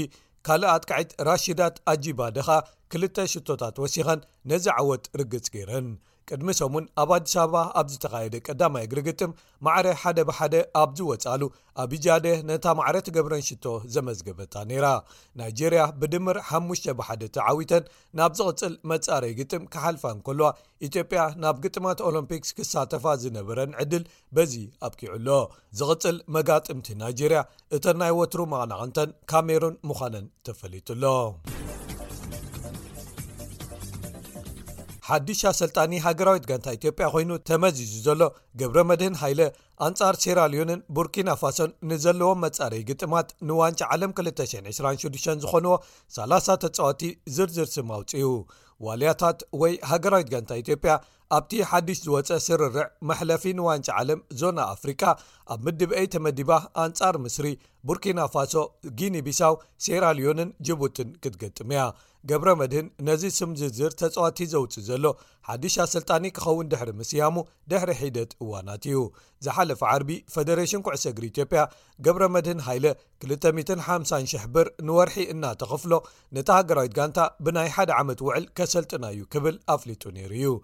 ካልእ 0.49 0.73
ኣትቃዒት 0.77 1.13
ራሽዳት 1.31 1.77
ኣጂባ 1.95 2.21
ደኻ 2.39 2.49
ክልተ 2.93 3.29
ሽቶታት 3.37 3.77
ወሲኸን 3.85 4.23
ነዚ 4.53 4.67
ዓወት 4.81 5.05
ርግጽ 5.23 5.47
ገይረን 5.57 5.89
ቅድሚ 6.33 6.51
ሶሙን 6.61 6.85
ኣብ 7.03 7.11
ኣዲስ 7.17 7.33
ኣበባ 7.43 7.57
ኣብዝተኻየደ 7.81 8.37
ቀዳማይ 8.49 8.85
እግሪ 8.87 9.01
ግጥም 9.09 9.33
ማዕረ 9.67 9.87
ሓደ 10.03 10.19
ብሓደ 10.29 10.55
ኣብዝወፃሉ 10.83 11.43
ኣብጃደ 11.83 12.27
ነታ 12.51 12.65
ማዕረ 12.79 12.97
ትገብረን 13.07 13.45
ሽቶ 13.49 13.67
ዘመዝገበታ 13.95 14.55
ነይራ 14.71 14.87
ናይጀርያ 15.41 15.83
ብድምር 16.01 16.39
5ሙሽ 16.51 16.83
ብሓደ 17.01 17.23
ተዓዊተን 17.37 17.85
ናብ 18.21 18.33
ዝቕፅል 18.41 18.75
መጻረይ 18.93 19.35
ግጥም 19.41 19.65
ክሓልፋ 19.75 20.05
እንከልዋ 20.17 20.51
ኢትዮጵያ 20.89 21.23
ናብ 21.45 21.59
ግጥማት 21.67 22.01
ኦሎምፒክስ 22.11 22.55
ክሳተፋ 22.59 23.05
ዝነበረን 23.25 23.75
ዕድል 23.85 24.05
በዚ 24.39 24.55
ኣብኪዑሎ 24.89 25.29
ዝቕፅል 25.81 26.19
መጋጥምቲ 26.37 26.89
ናይጀርያ 27.05 27.41
እተን 27.79 27.99
ናይ 28.05 28.15
ወትሩ 28.21 28.41
መቕናቕንተን 28.55 29.11
ካሜሩን 29.33 29.75
ምዃነን 29.91 30.29
ተፈሊጡሎ 30.49 31.05
ሓዱሽ 35.07 35.41
ኣሰልጣኒ 35.51 35.93
ሃገራዊት 36.05 36.45
ጋንታ 36.51 36.67
ኢትዮጵያ 36.77 37.07
ኮይኑ 37.15 37.31
ተመዚዙ 37.49 37.91
ዘሎ 38.05 38.21
ገብረ 38.61 38.79
መድህን 38.91 39.17
ሃይለ 39.23 39.41
ኣንጻር 39.87 40.15
ሴራልዮንን 40.23 40.81
ቡርኪና 40.97 41.31
ፋሶን 41.41 41.73
ንዘለዎም 41.91 42.41
መጻረዪ 42.45 42.83
ግጥማት 42.91 43.29
ንዋንጫ 43.49 43.81
ዓለም 43.95 44.13
226 44.21 45.43
ዝኾንዎ 45.43 45.75
30 46.21 46.57
ተጻዋቲ 46.63 47.03
ዝርዝርስማውፅኡ 47.37 48.23
ዋልያታት 48.87 49.41
ወይ 49.63 49.75
ሃገራዊት 49.91 50.31
ጋንታ 50.33 50.51
ኢትዮጵያ 50.63 50.95
ኣብቲ 51.37 51.53
ሓዱሽ 51.71 51.99
ዝወፀ 52.07 52.31
ስርርዕ 52.47 52.77
መሕለፊ 53.09 53.45
ንዋንጫ 53.59 53.89
ዓለም 54.01 54.21
ዞና 54.41 54.59
ኣፍሪቃ 54.75 55.03
ኣብ 55.53 55.61
ምድበአይ 55.67 56.07
ተመዲባ 56.15 56.51
ኣንጻር 56.85 57.15
ምስሪ 57.27 57.47
ቡርኪና 57.89 58.21
ፋሶ 58.35 58.55
ጊኒቢሳው 59.01 59.55
ሴራልዮንን 59.85 60.51
ጅቡትን 60.69 61.09
ክትገጥሙያ 61.23 61.81
ገብረመድህን 62.31 62.87
ነዚ 63.07 63.23
ስም 63.39 63.51
ዝዝር 63.61 63.93
ተጸዋቲ 64.01 64.39
ዘውፅ 64.53 64.75
ዘሎ 64.89 65.05
ሓድሽ 65.49 65.75
ኣሰልጣኒ 65.85 66.25
ክኸውን 66.37 66.69
ድሕሪ 66.73 66.91
ምስያሙ 67.01 67.35
ድሕሪ 67.71 67.91
ሒደት 68.03 68.31
እዋናት 68.43 68.85
እዩ 68.91 68.99
ዝሓለፈ 69.45 69.81
ዓርቢ 69.95 70.11
ፈደሬሽን 70.35 70.83
ኩዕሰግሪ 70.87 71.25
ኢትዮጵያ 71.31 71.63
ገብረ 72.07 72.25
መድህን 72.35 72.61
ሃይለ 72.69 72.87
25,00 73.27 74.47
ብር 74.55 74.69
ንወርሒ 74.87 75.17
እናተኸፍሎ 75.35 75.93
ነቲ 76.37 76.49
ሃገራዊት 76.59 76.95
ጋንታ 76.99 77.19
ብናይ 77.45 77.69
ሓደ 77.77 77.91
ዓመት 78.03 78.21
ውዕል 78.27 78.47
ከሰልጥና 78.59 79.05
እዩ 79.15 79.21
ክብል 79.35 79.57
ኣፍሊጡ 79.75 80.03
ነይሩ 80.17 80.33
እዩ 80.41 80.55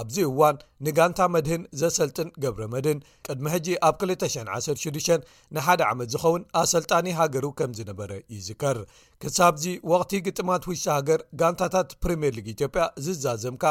ኣብዚ 0.00 0.16
እዋን 0.30 0.56
ንጋንታ 0.86 1.18
መድህን 1.34 1.62
ዘሰልጥን 1.80 2.30
ገብረ 2.44 2.62
መድህን 2.74 3.00
ቅድሚ 3.26 3.44
ሕጂ 3.54 3.68
ኣብ 3.88 4.00
216 4.08 5.28
ንሓደ 5.56 5.80
ዓመት 5.92 6.08
ዝኸውን 6.14 6.42
ኣሰልጣኒ 6.62 7.06
ሃገሩ 7.20 7.44
ከም 7.60 7.72
ዝነበረ 7.78 8.10
ይዝከር 8.36 8.80
ክሳብዚ 9.24 9.64
ወቅቲ 9.92 10.12
ግጥማት 10.26 10.66
ውጅቲ 10.72 10.86
ሃገር 10.96 11.20
ጋንታታት 11.42 11.90
ፕሪምየር 12.04 12.34
ሊ 12.38 12.42
ኢዮጵያ 12.56 12.84
ዝዛዘምካ 13.06 13.64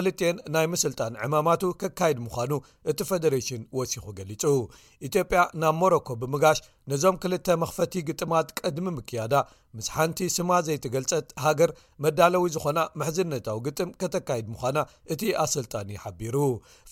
ክልን 0.00 0.36
ናይ 0.54 0.66
ምስልጣን 0.72 1.14
ዕማማቱ 1.24 1.62
ከካይድ 1.80 2.18
ምዃኑ 2.26 2.52
እቲ 2.90 2.98
ፈደሬሽን 3.08 3.62
ወሲኹ 3.78 4.04
ገሊጹ 4.18 4.42
ኢትዮጵያ 5.08 5.40
ናብ 5.62 5.74
ሞሮኮ 5.80 6.08
ብምጋሽ 6.22 6.58
ነዞም 6.90 7.16
ክልተ 7.22 7.46
መኽፈቲ 7.62 7.92
ግጥማት 8.08 8.48
ቀድሚ 8.60 8.86
ምክያዳ 8.98 9.34
ምስ 9.78 9.88
ሓንቲ 9.94 10.20
ስማ 10.36 10.50
ዘይትገልፀት 10.66 11.26
ሃገር 11.44 11.70
መዳለዊ 12.04 12.44
ዝኾና 12.54 12.78
መሕዝነታዊ 13.00 13.58
ግጥም 13.66 13.90
ከተካይድ 14.00 14.46
ምዃና 14.54 14.78
እቲ 15.14 15.20
ኣሰልጣኒ 15.44 15.90
ሓቢሩ 16.04 16.36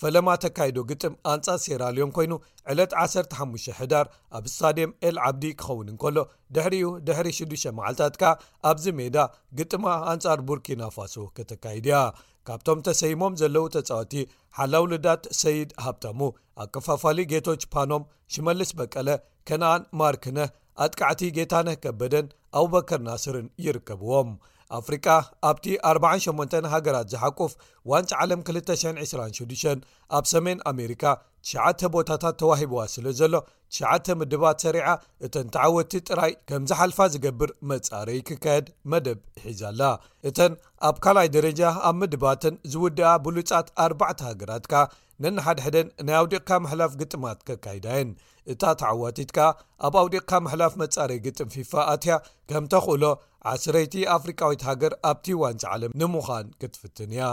ፈለማ 0.01 0.29
ተካይዶ 0.45 0.79
ግጥም 0.93 1.15
ኣንጻር 1.33 1.59
ሴራልዮም 1.65 2.13
ኮይኑ 2.19 2.33
ዕለት 2.75 2.93
15 3.07 3.75
ሕዳር 3.81 4.07
ኣብ 4.41 4.45
እስታድየም 4.51 4.93
ኤልዓብዲ 5.11 5.47
ክኸውን 5.61 5.91
እንከሎ 5.95 6.17
ድሕሪኡ 6.57 6.89
ድሕሪ 7.09 7.29
6 7.41 7.69
መዓልታት 7.81 8.15
ከ 8.23 8.33
ኣብዚ 8.73 8.85
ሜዳ 9.01 9.17
ግጥማ 9.61 9.85
ኣንጻር 10.13 10.41
ቡርኪናፋሶ 10.51 11.17
ከተካሂድያ 11.39 12.01
ካብቶም 12.47 12.79
ተሰይሞም 12.87 13.35
ዘለዉ 13.41 13.65
ተጻወቲ 13.77 14.13
ሓላውልዳት 14.59 15.23
ሰይድ 15.41 15.71
ሃብተሙ 15.85 16.21
ኣከፋፋሊ 16.65 17.19
ጌቶች 17.33 17.63
ፓኖም 17.75 18.05
ሽመልስ 18.35 18.71
በቀለ 18.79 19.09
ከነኣን 19.51 19.83
ማርክነህ 20.01 20.51
ኣትቃዕቲ 20.85 21.21
ጌታነህ 21.37 21.77
ከበደን 21.85 22.27
አቡበከር 22.59 23.01
ናስርን 23.09 23.47
ይርከብዎም 23.67 24.31
ኣፍሪቃ 24.77 25.07
ኣብቲ 25.49 25.65
48 25.91 26.67
ሃገራት 26.75 27.07
ዝሓቁፍ 27.13 27.53
ዋንጭ 27.93 28.11
ዓም 28.25 28.41
226 28.51 29.79
ኣብ 30.17 30.25
ሰሜን 30.35 30.59
ኣሜሪካ 30.73 31.05
9ተ 31.51 31.81
ቦታታት 31.95 32.35
ተዋሂብዋ 32.41 32.81
ስለ 32.95 33.05
ዘሎ 33.21 33.35
9 33.79 34.15
ምድባት 34.21 34.59
ሰሪዓ 34.67 34.87
እተን 35.27 35.47
ተዓወቲ 35.55 35.93
ጥራይ 36.09 36.33
ከም 36.49 36.63
ዝሓልፋ 36.71 36.99
ዝገብር 37.15 37.51
መጻረይ 37.71 38.19
ክካየድ 38.29 38.67
መደብ 38.93 39.19
ይሒዛኣላ 39.41 39.83
እተን 40.31 40.55
ኣብ 40.89 40.97
ካልኣይ 41.05 41.29
ደረጃ 41.37 41.61
ኣብ 41.89 41.97
ምድባትን 42.03 42.57
ዝውድኣ 42.73 43.07
ብሉጻት 43.27 43.69
ኣርባዕተ 43.85 44.21
ሃገራት 44.31 44.67
ካ 44.73 44.85
ነናሓድሕደን 45.25 45.87
ናይ 46.09 46.17
ኣውዲቕካ 46.23 46.51
መሕላፍ 46.65 46.93
ግጥማት 47.01 47.39
ከካይዳየን 47.49 48.11
እታ 48.53 48.63
ተዓዋቲት 48.81 49.31
ካ 49.37 49.49
ኣብ 49.87 49.95
ኣውዲቕካ 50.03 50.31
መሕላፍ 50.45 50.75
መጻረይ 50.83 51.19
ግጥም 51.25 51.49
ፊፋ 51.55 51.73
ኣትያ 51.95 52.13
ከም 52.51 52.67
ተኽእሎ 52.75 53.03
10ረይቲ 53.47 53.95
ኣፍሪካዊት 54.15 54.63
ሃገር 54.69 54.93
ኣብቲ 55.11 55.27
ዋንፂ 55.41 55.61
ዓለም 55.75 55.93
ንምዃን 56.01 56.47
ክትፍትን 56.61 57.11
እያ 57.17 57.27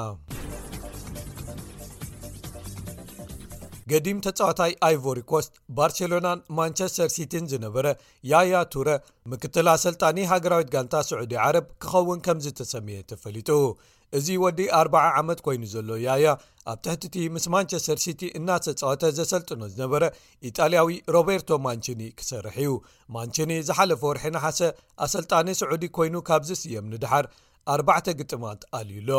ገዲም 3.92 4.20
ተጻዋታይ 4.26 4.72
ኣይቮሪኮስት 4.88 5.52
ባርሴሎናን 5.78 6.40
ማንቸስተር 6.58 7.10
ሲቲን 7.16 7.46
ዝነበረ 7.52 7.88
ያያ 8.32 8.54
ቱረ 8.76 8.88
ምክትላሰልጣኒ 9.32 10.18
ሃገራዊት 10.32 10.70
ጋንታ 10.76 10.96
ስዑዲ 11.10 11.34
ዓረብ 11.48 11.68
ክኸውን 11.84 12.22
ከምዝ 12.28 12.48
ተሰሚየ 12.62 12.98
ተፈሊጡ 13.12 13.50
እዚ 14.18 14.28
ወዲ 14.44 14.60
40 14.76 15.08
ዓመት 15.22 15.40
ኮይኑ 15.46 15.64
ዘሎ 15.74 15.90
ያያ 16.08 16.28
ኣብ 16.72 16.78
ትሕቲ 16.84 17.04
እቲ 17.10 17.16
ምስ 17.36 17.46
ማንቸስተር 17.54 17.98
ሲቲ 18.04 18.22
እናተፃወተ 18.38 19.02
ዘሰልጥኖ 19.18 19.62
ዝነበረ 19.74 20.04
ኢጣልያዊ 20.50 20.90
ሮቤርቶ 21.16 21.50
ማንችኒ 21.66 22.02
ክሰርሕ 22.20 22.56
እዩ 22.64 22.72
ማንችኒ 23.16 23.52
ዝሓለፈ 23.70 24.02
ወርሒ 24.10 24.24
ናሓሰ 24.36 24.60
ኣሰልጣኒ 25.06 25.48
ስዑዲ 25.62 25.84
ኮይኑ 25.98 26.16
ካብዝ 26.30 26.52
ስየም 26.62 26.88
ንድሓር 26.94 27.28
ኣርባዕተ 27.76 28.08
ግጥማት 28.22 28.64
ኣልዩሎ 28.80 29.12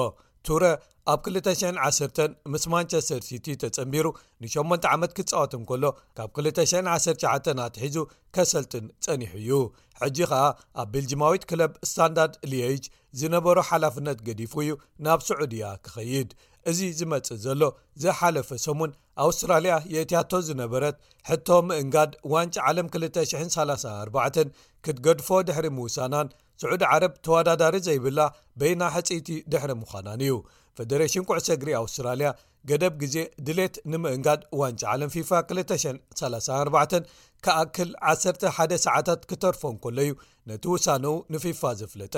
ቱረ 0.49 0.65
ኣብ 1.13 1.21
210 1.35 2.25
ምስ 2.53 2.65
ማንቸስተር 2.73 3.21
ሲቲ 3.29 3.47
ተጸንቢሩ 3.63 4.07
ን8 4.45 4.87
ዓመት 4.95 5.11
ክትፃወትንከሎ 5.17 5.85
ካብ 6.17 6.29
219 6.41 7.61
ኣትሒዙ 7.67 7.97
ከሰልጥን 8.35 8.87
ጸኒሑ 9.07 9.33
እዩ 9.41 9.61
ሕጂ 10.01 10.19
ኸዓ 10.31 10.45
ኣብ 10.81 10.89
ቤልጅማዊት 10.95 11.47
ክለብ 11.53 11.73
ስታንዳርድ 11.91 12.35
ሊጅ 12.53 12.85
ዝነበሩ 13.21 13.57
ሓላፍነት 13.71 14.19
ገዲፉ 14.29 14.55
እዩ 14.65 14.73
ናብ 15.07 15.21
ስዑድያ 15.29 15.65
ክኸይድ 15.87 16.31
እዚ 16.73 16.79
ዝመፅእ 17.01 17.41
ዘሎ 17.47 17.63
ዘሓለፈ 18.05 18.49
ሰሙን 18.67 18.93
ኣውስትራልያ 19.25 19.75
የእትያቶ 19.95 20.31
ዝነበረት 20.49 20.97
ሕቶ 21.29 21.49
ምእንጋድ 21.69 22.11
ዋንጭ 22.33 22.57
ዓለም 22.71 22.89
234 22.97 24.59
ክትገድፎ 24.87 25.29
ድሕሪ 25.49 25.67
ምውሳናን 25.77 26.27
ስዑዲ 26.62 26.83
ዓረብ 26.91 27.14
ተወዳዳሪ 27.27 27.77
ዘይብላ 27.87 28.21
በይና 28.61 28.83
ሕጺኢቲ 28.97 29.29
ድሕሪ 29.53 29.73
ምዃናን 29.83 30.21
እዩ 30.27 30.35
ፈደሬሽን 30.79 31.25
ኩዕሶ 31.29 31.49
እግሪ 31.57 31.71
ኣውስትራልያ 31.83 32.29
ገደብ 32.71 32.95
ግዜ 33.03 33.17
ድሌት 33.47 33.75
ንምእንጋድ 33.93 34.41
ዋንጭ 34.61 34.83
ዓለም 34.93 35.11
ፊ234 35.14 36.97
ከኣክል 37.45 37.91
11 38.12 38.77
ሰዓታት 38.87 39.21
ክተርፎን 39.31 39.75
ከሎ 39.83 39.99
እዩ 40.07 40.12
ነቲ 40.51 40.64
ውሳነ 40.75 41.05
ንፊፋ 41.35 41.61
ዘፍለጠ 41.81 42.14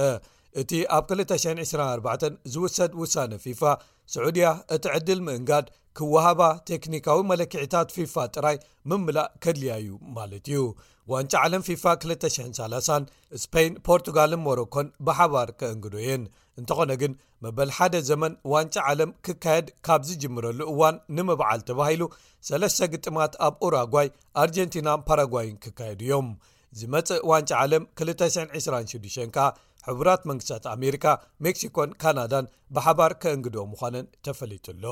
እቲ 0.61 0.71
ኣብ 0.97 1.09
224 1.23 2.27
ዝውሰድ 2.53 2.93
ውሳነ 3.01 3.33
ፊፋ 3.45 3.63
ስዑድያ 4.13 4.47
እቲ 4.77 4.85
ዕድል 4.99 5.21
ምእንጋድ 5.27 5.67
ክወሃባ 5.99 6.41
ቴክኒካዊ 6.71 7.19
መለክዒታት 7.31 7.89
ፊፋ 7.95 8.15
ጥራይ 8.35 8.57
ምምላእ 8.91 9.31
ከድልያ 9.45 9.73
እዩ 9.83 9.91
ማለት 10.17 10.45
እዩ 10.53 10.61
ዋንጫ 11.13 11.33
ዓለም 11.47 11.63
ፊፋ 11.69 11.85
230 12.11 12.99
ስፔይን 13.45 13.75
ፖርቱጋልን 13.87 14.41
ሞሮኮን 14.47 14.89
ብሓባር 15.09 15.49
ከእንግዶ 15.61 15.95
የን 16.07 16.25
እንተኾነ 16.61 16.93
ግን 17.03 17.13
መበል 17.45 17.71
ሓደ 17.77 17.97
ዘመን 18.11 18.33
ዋንጫ 18.53 18.77
ዓለም 18.91 19.11
ክካየድ 19.27 19.67
ካብ 19.89 20.03
ዝጅምረሉ 20.09 20.61
እዋን 20.73 20.97
ንምባዓል 21.17 21.63
ተባሂሉ 21.71 22.03
ሰለስተ 22.51 22.89
ግጥማት 22.95 23.35
ኣብ 23.47 23.57
ኡራጓይ 23.69 24.11
ኣርጀንቲናን 24.43 25.05
ፓራጓይን 25.09 25.57
ክካየድ 25.65 26.03
እዮም 26.07 26.29
ዝመጽእ 26.81 27.23
ዋንጫ 27.33 27.51
ዓለም 27.65 27.85
226 28.03 29.23
ከ 29.39 29.47
ሕቡራት 29.89 30.23
መንግስታት 30.31 30.65
ኣሜሪካ 30.77 31.05
ሜክሲኮን 31.47 31.91
ካናዳን 32.03 32.51
ብሓባር 32.77 33.13
ከእንግዶ 33.25 33.57
ምዃነን 33.73 34.09
ተፈሊጡሎ 34.29 34.85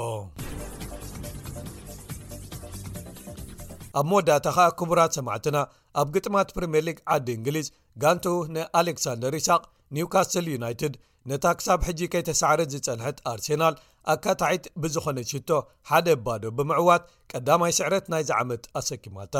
ኣብ 3.98 4.06
መወዳእታ 4.10 4.46
ኸዓ 4.54 4.64
ክቡራት 4.78 5.12
ሰማዕትና 5.18 5.56
ኣብ 6.00 6.08
ግጥማት 6.14 6.48
ፕሪምር 6.56 6.82
ሊግ 6.88 6.98
ዓዲ 7.14 7.26
እንግሊዝ 7.36 7.68
ጋንቱ 8.02 8.24
ንኣሌክሳንደር 8.54 9.34
ይስቅ 9.38 9.62
ኒውካስትል 9.96 10.46
ዩናይትድ 10.54 10.94
ነታ 11.30 11.44
ክሳብ 11.58 11.80
ሕጂ 11.86 12.00
ከይተሰዕርት 12.12 12.68
ዝጸንሐት 12.74 13.18
ኣርሴናል 13.32 13.76
ኣካታዒት 14.14 14.66
ብዝኾነች 14.82 15.30
ህቶ 15.36 15.50
ሓደ 15.90 16.08
ኣባዶ 16.18 16.42
ብምዕዋት 16.58 17.06
ቀዳማይ 17.32 17.72
ስዕረት 17.78 18.06
ናይ 18.14 18.24
ዝዓመት 18.30 18.64
ኣሰኪማታ 18.80 19.34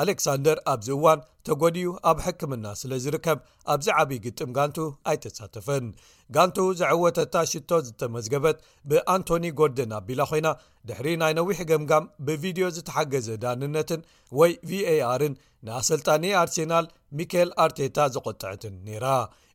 ኣሌክሳንደር 0.00 0.58
ኣብዚ 0.72 0.88
እዋን 0.96 1.20
ተጐድኡ 1.46 1.88
ኣብ 2.10 2.18
ሕክምና 2.24 2.66
ስለ 2.80 2.92
ዝርከብ 3.04 3.38
ኣብዚ 3.72 3.86
ዓብዪ 4.00 4.18
ግጥም 4.26 4.50
ጋንቱ 4.56 4.78
ኣይተሳተፈን 5.10 5.86
ጋንቱ 6.34 6.56
ዘዕወተታ 6.80 7.34
ሽቶ 7.50 7.70
ዝተመዝገበት 7.86 8.58
ብኣንቶኒ 8.90 9.44
ጎርደን 9.58 9.92
ኣቢላ 9.98 10.20
ኮይና 10.30 10.50
ድሕሪ 10.88 11.06
ናይ 11.22 11.32
ነዊሕ 11.40 11.58
ገምጋም 11.72 12.06
ብቪድዮ 12.28 12.66
ዝተሓገዘ 12.78 13.28
ዳንነትን 13.44 14.02
ወይ 14.40 14.52
vaርን 14.70 15.34
ንኣሰልጣኒ 15.68 16.24
ኣርሴናል 16.42 16.86
ሚካኤል 17.20 17.52
ኣርቴታ 17.66 17.98
ዘቖጥዐትን 18.16 18.76
ነይራ 18.88 19.06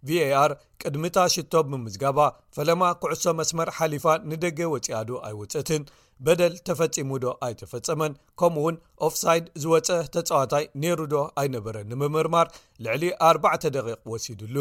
var 0.09 0.49
ቅድሚታ 0.81 1.17
ሽቶ 1.35 1.53
ብምዝጋባ 1.69 2.17
ፈለማ 2.55 2.81
ኩዕሶ 3.03 3.23
መስመር 3.37 3.69
ሓሊፋ 3.77 4.05
ንደገ 4.31 4.59
ወፂያዶ 4.73 5.09
ኣይወፅትን 5.27 5.83
በደል 6.25 6.53
ተፈጺሙ 6.67 7.09
ዶ 7.23 7.31
ኣይተፈጸመን 7.45 8.13
ከምኡ 8.39 8.61
እውን 8.61 8.75
ኦፍሳይድ 9.07 9.45
ዝወፀ 9.63 9.87
ተጻዋታይ 10.15 10.65
ኔይሩ 10.83 10.99
ዶ 11.13 11.17
ኣይነበረን 11.41 11.89
ንምምርማር 11.91 12.47
ልዕሊ 12.85 13.03
4ባዕተ 13.31 13.63
ደቂቕ 13.77 13.99
ወሲድሉ 14.11 14.57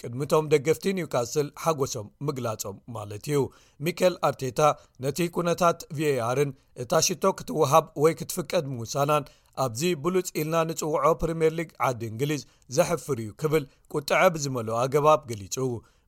ቅድሚቶም 0.00 0.48
ደገፍቲ 0.52 0.86
ኒውካስል 0.98 1.48
ሓጐሶም 1.64 2.08
ምግላጾም 2.28 2.76
ማለት 2.98 3.26
እዩ 3.30 3.40
ሚኬል 3.88 4.14
ኣርቴታ 4.30 4.60
ነቲ 5.06 5.20
ኩነታት 5.38 5.78
varን 6.00 6.52
እታ 6.84 6.92
ሽቶ 7.08 7.24
ክትውሃብ 7.40 7.84
ወይ 8.04 8.14
ክትፍቀድ 8.20 8.64
ምውሳናን 8.76 9.26
ኣብዚ 9.66 9.82
ብሉፅ 10.04 10.26
ኢልና 10.40 10.54
ንፅውዖ 10.68 11.04
ፕሪምየር 11.20 11.52
ሊግ 11.58 11.68
ዓዲ 11.86 12.00
እንግሊዝ 12.12 12.42
ዘሕፍር 12.76 13.18
እዩ 13.22 13.30
ክብል 13.42 13.64
ቁጥዐ 13.94 14.20
ብዝመለ 14.34 14.68
ኣገባብ 14.82 15.20
ገሊጹ 15.30 15.56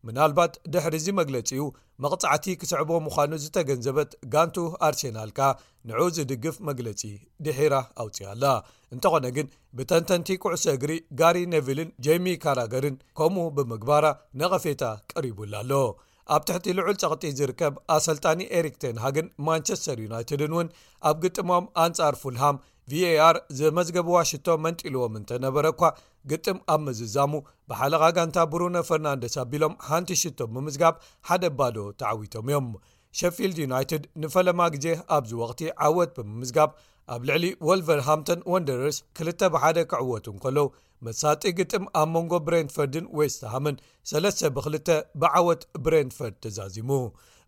ምና 0.07 0.19
ልባት 0.31 0.53
ድሕሪእዚ 0.73 1.07
መግለጺኡ 1.19 1.63
መቕጻዕቲ 2.05 2.45
ክስዕቦ 2.61 2.91
ምዃኑ 3.07 3.31
ዝተገንዘበት 3.45 4.11
ጋንቱ 4.33 4.57
ኣርሴናልካ 4.87 5.39
ንዑኡ 5.91 6.07
ዝድግፍ 6.17 6.57
መግለጺ 6.69 7.01
ድሒራ 7.45 7.75
ኣውፅአኣላ 8.05 8.45
እንተኾነ 8.97 9.27
ግን 9.39 9.49
ብተንተንቲ 9.79 10.29
ኩዕሶ 10.45 10.65
እግሪ 10.77 10.93
ጋሪ 11.21 11.39
ነቪልን 11.55 11.91
ጀሚ 12.07 12.27
ካራገርን 12.45 12.97
ከምኡ 13.21 13.47
ብምግባራ 13.57 14.05
ነቐፌታ 14.43 14.85
ቀሪቡላ 15.15 15.55
ኣሎ 15.65 15.73
ኣብ 16.35 16.43
ትሕቲ 16.49 16.67
ልዑል 16.79 16.97
ፀቕጢ 17.03 17.29
ዝርከብ 17.37 17.75
ኣሰልጣኒ 17.97 18.41
ኤሪክተን 18.57 18.97
ሃግን 19.05 19.29
ማንቸስተር 19.47 19.99
ዩናይትድን 20.07 20.55
እውን 20.55 20.69
ኣብ 21.09 21.17
ግጥሞም 21.25 21.67
ኣንጻር 21.85 22.15
ፉልሃም 22.23 22.57
vኤr 22.91 23.37
ዘመዝገብዋ 23.59 24.19
ሽቶ 24.29 24.47
መንጢልዎም 24.65 25.15
እንተነበረ 25.19 25.65
እኳ 25.73 25.83
ግጥም 26.31 26.59
ኣብ 26.73 26.81
መዝዛሙ 26.87 27.33
ብሓለቓ 27.71 28.03
ጋንታ 28.17 28.39
ብሩነ 28.53 28.77
ፈርናንደስ 28.89 29.35
ኣቢሎም 29.43 29.75
ሃንቲ 29.89 30.11
ሽቶ 30.23 30.39
ብምዝጋብ 30.55 30.95
ሓደ 31.29 31.45
ባዶ 31.59 31.77
ተዓዊቶም 32.03 32.47
እዮም 32.51 32.69
ሸፊልድ 33.19 33.59
ዩናይትድ 33.65 34.03
ንፈለማ 34.23 34.61
ግዜ 34.75 34.87
ኣብዚ 35.17 35.33
ወቕቲ 35.43 35.61
ዓወት 35.87 36.11
ብምምዝጋብ 36.19 36.71
ኣብ 37.15 37.21
ልዕሊ 37.31 37.45
ወልቨርሃምቶን 37.69 38.41
ወንደረርስ 38.55 38.99
2ል 39.21 39.29
ብ1ደ 39.57 39.79
ክዕወቱን 39.93 40.37
ከለዉ 40.45 40.67
መሳጢ 41.07 41.43
ግጥም 41.59 41.85
ኣብ 42.01 42.09
መንጎ 42.17 42.33
ብሬንፈርድን 42.47 43.07
ዌስትሃምን 43.21 43.77
3 44.15 44.47
ብ2 44.57 44.95
ብዓወት 45.23 45.63
ብሬንፈርድ 45.87 46.37
ተዛዚሙ 46.47 46.91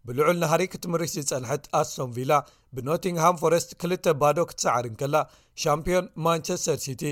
ብልዑል 0.09 0.37
ናሃሪክትምህርሲቲ 0.43 1.23
ጸንሐት 1.31 1.65
ኣስቶም 1.81 2.11
ቪላ 2.17 2.33
ብኖቲንግሃም 2.77 3.39
ፎረስት 3.43 3.71
ክልተ 3.81 4.05
ባዶ 4.21 4.39
ክትሳዕርንከላ 4.51 5.17
ሻምፒዮን 5.63 6.07
ማንቸስተር 6.27 6.79
ሲቲ 6.85 7.03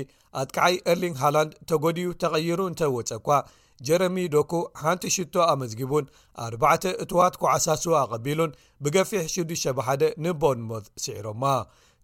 ኣትከዓይ 0.41 0.75
እርሊንግ 0.91 1.17
ሃላንድ 1.23 1.51
ተጐድዩ 1.71 2.07
ተቐይሩ 2.23 2.59
እንተወፀ 2.69 3.09
እኳ 3.19 3.27
ጀረሚ 3.87 4.17
ዶኩ 4.35 4.53
ሓንቲ 4.83 5.03
ሽቶ 5.15 5.35
ኣመዝጊቡን 5.53 6.07
ኣርባተ 6.45 6.83
እትዋት 7.03 7.35
ኩዓሳስ 7.43 7.83
ኣቐቢሉን 8.01 8.55
ብገፊሕ 8.85 9.23
61 9.35 10.09
ንቦርንሞት 10.25 10.87
ስዒሮማ 11.03 11.43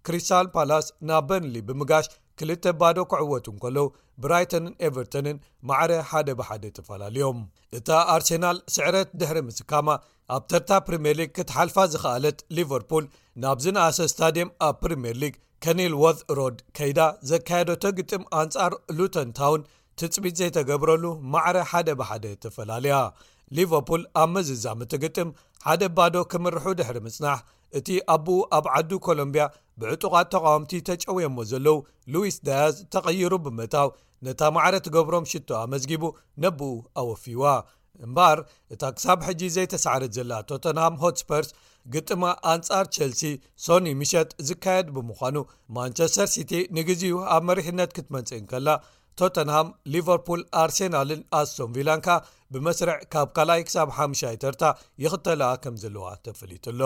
ክሪስታል 0.08 0.48
ፓላስ 0.56 0.88
ናብ 1.10 1.26
በንሊ 1.30 1.56
ብምጋሽ 1.68 2.06
ክልተ 2.40 2.66
ባዶ 2.80 2.98
ክዕወቱ 3.12 3.46
ንከለዉ 3.56 3.86
ብራይተንን 4.24 4.74
ኤቨርቶንን 4.88 5.38
ማዕረ 5.70 5.92
ሓደ 6.10 6.30
ብሓደ 6.40 6.64
ተፈላለዮም 6.78 7.40
እታ 7.78 7.90
ኣርሴናል 8.14 8.58
ስዕረት 8.76 9.10
ድሕሪ 9.20 9.40
ምስካማ 9.48 9.88
ኣብ 10.36 10.44
ተርታ 10.52 10.70
ፕሪምየር 10.88 11.18
ሊግ 11.22 11.32
ክትሓልፋ 11.38 11.78
ዝክኣለት 11.94 12.40
ሊቨርፑል 12.58 13.06
ናብ 13.44 13.58
ዝነኣሰ 13.66 13.98
እስታድየም 14.10 14.52
ኣብ 14.68 14.76
ፕሪምየር 14.84 15.18
ሊግ 15.24 15.36
ከኒል 15.66 15.94
ዎድ 16.04 16.20
ሮድ 16.38 16.58
ከይዳ 16.78 17.00
ዘካየደቶ 17.32 17.84
ግጥም 18.00 18.24
ኣንጻር 18.42 18.74
ሉተንታውን 19.00 19.62
ትፅቢት 20.00 20.36
ዘይተገብረሉ 20.42 21.04
ማዕረ 21.34 21.58
ሓደ 21.72 21.90
ብሓደ 22.00 22.26
ተፈላለያ 22.44 22.96
ሊቨርፑል 23.58 24.04
ኣብ 24.22 24.30
መዝዛምቲግጥም 24.36 25.30
ሓደ 25.68 25.84
ባዶ 25.98 26.16
ክምርሑ 26.32 26.66
ድሕሪ 26.80 26.98
ምጽናሕ 27.08 27.40
እቲ 27.78 27.88
ኣቦኡ 28.14 28.36
ኣብ 28.58 28.66
ዓዱ 28.78 28.92
ኮሎምብያ 29.06 29.46
ብዕጡቓት 29.82 30.28
ተቃዋምቲ 30.34 30.72
ተጨውየሞ 30.90 31.38
ዘለዉ 31.52 31.78
ሉዊስ 32.14 32.38
ዳያዝ 32.48 32.76
ተቐይሩ 32.94 33.32
ብምታው 33.46 33.88
ነታ 34.26 34.44
ማዕረት 34.56 34.86
ገብሮም 34.96 35.26
ሽቶ 35.32 35.50
ኣመዝጊቡ 35.64 36.04
ነብኡ 36.44 36.70
ኣወፊዋ 37.02 37.44
እምበኣር 38.06 38.40
እታ 38.74 38.82
ክሳብ 38.96 39.20
ሕጂ 39.28 39.42
ዘይተሰዕረ 39.56 40.04
ዘላ 40.18 40.32
ቶተንሃም 40.50 40.96
ሆስፐርስ 41.04 41.50
ግጥማ 41.94 42.24
ኣንጻር 42.54 42.86
ቸልሲ 42.96 43.22
ሶኒ 43.66 43.86
ምሸጥ 44.00 44.30
ዝካየድ 44.48 44.88
ብምዃኑ 44.96 45.38
ማንቸስተር 45.78 46.30
ሲቲ 46.36 46.52
ንግዜኡ 46.78 47.18
ኣብ 47.36 47.44
መሪሕነት 47.50 47.92
ክትመንጽእን 47.98 48.48
ከላ 48.54 48.68
ቶተንሃም 49.20 49.68
ሊቨርፑል 49.94 50.42
ኣርሴናልን 50.64 51.22
ኣስሶምቪላንካ 51.40 52.08
ብመስርዕ 52.54 52.98
ካብ 53.16 53.30
ካልኣይ 53.38 53.64
ክሳብ 53.68 53.92
ሓሙሻይተርታ 54.00 54.64
ይኽተላ 55.06 55.44
ከም 55.66 55.78
ዘለዋ 55.84 56.06
ተፈሊቱሎ 56.28 56.82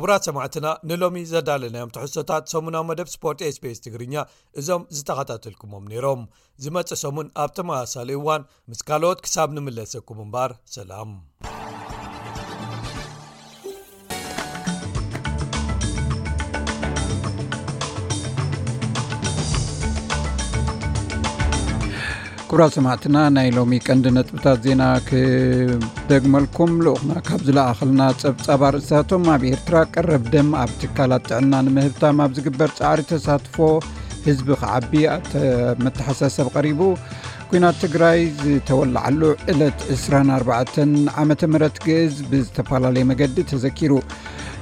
ክቡራት 0.00 0.26
ሰማዕትና 0.28 0.66
ንሎሚ 0.88 1.16
ዘዳለናዮም 1.30 1.90
ተሕሶታት 1.96 2.44
ሰሙናዊ 2.54 2.82
መደብ 2.90 3.08
ስፖርት 3.14 3.40
sቤስ 3.56 3.82
ትግርኛ 3.86 4.14
እዞም 4.62 4.82
ዝተኸታተልኩሞም 4.96 5.88
ነይሮም 5.92 6.22
ዝመፅእ 6.64 7.00
ሰሙን 7.04 7.32
ኣብ 7.44 7.50
ተመሳሳሊ 7.58 8.12
እዋን 8.20 8.48
ምስ 8.70 8.82
ካልኦት 8.90 9.24
ክሳብ 9.26 9.50
ንምለሰኩም 9.56 10.20
እምባር 10.26 10.52
ሰላም 10.76 11.12
ክብራ 22.50 22.64
ሰማዕትና 22.74 23.16
ናይ 23.36 23.48
ሎሚ 23.56 23.78
ቀንዲ 23.86 24.04
ነጥብታት 24.16 24.58
ዜና 24.66 24.82
ክደግመልኩም 25.08 26.70
ልኡኹና 26.84 27.10
ካብ 27.26 27.40
ዝለኣኸልና 27.46 28.02
ፀብፃብ 28.22 28.62
ኣርእስታቶም 28.68 29.24
ኣብ 29.32 29.42
ኤርትራ 29.50 29.74
ቀረብ 29.94 30.22
ድም 30.34 30.48
ኣብ 30.62 30.70
ትካላት 30.82 31.24
ጥዕና 31.30 31.52
ንምህብታ 31.66 32.02
ኣብ 32.26 32.30
ዝግበር 32.38 32.70
ፃዕሪ 32.78 33.00
ተሳትፎ 33.10 33.56
ህዝቢ 34.28 34.48
ከዓቢ 34.62 34.92
ኣመተሓሳሰብ 35.16 36.48
ቀሪቡ 36.56 36.80
ኩናት 37.50 37.76
ትግራይ 37.84 38.18
ዝተወላዓሉ 38.40 39.20
ዕለት 39.54 39.80
24ዓም 40.00 41.30
ግእዝ 41.86 42.16
ብዝተፈላለየ 42.32 43.04
መገዲ 43.12 43.36
ተዘኪሩ 43.52 43.92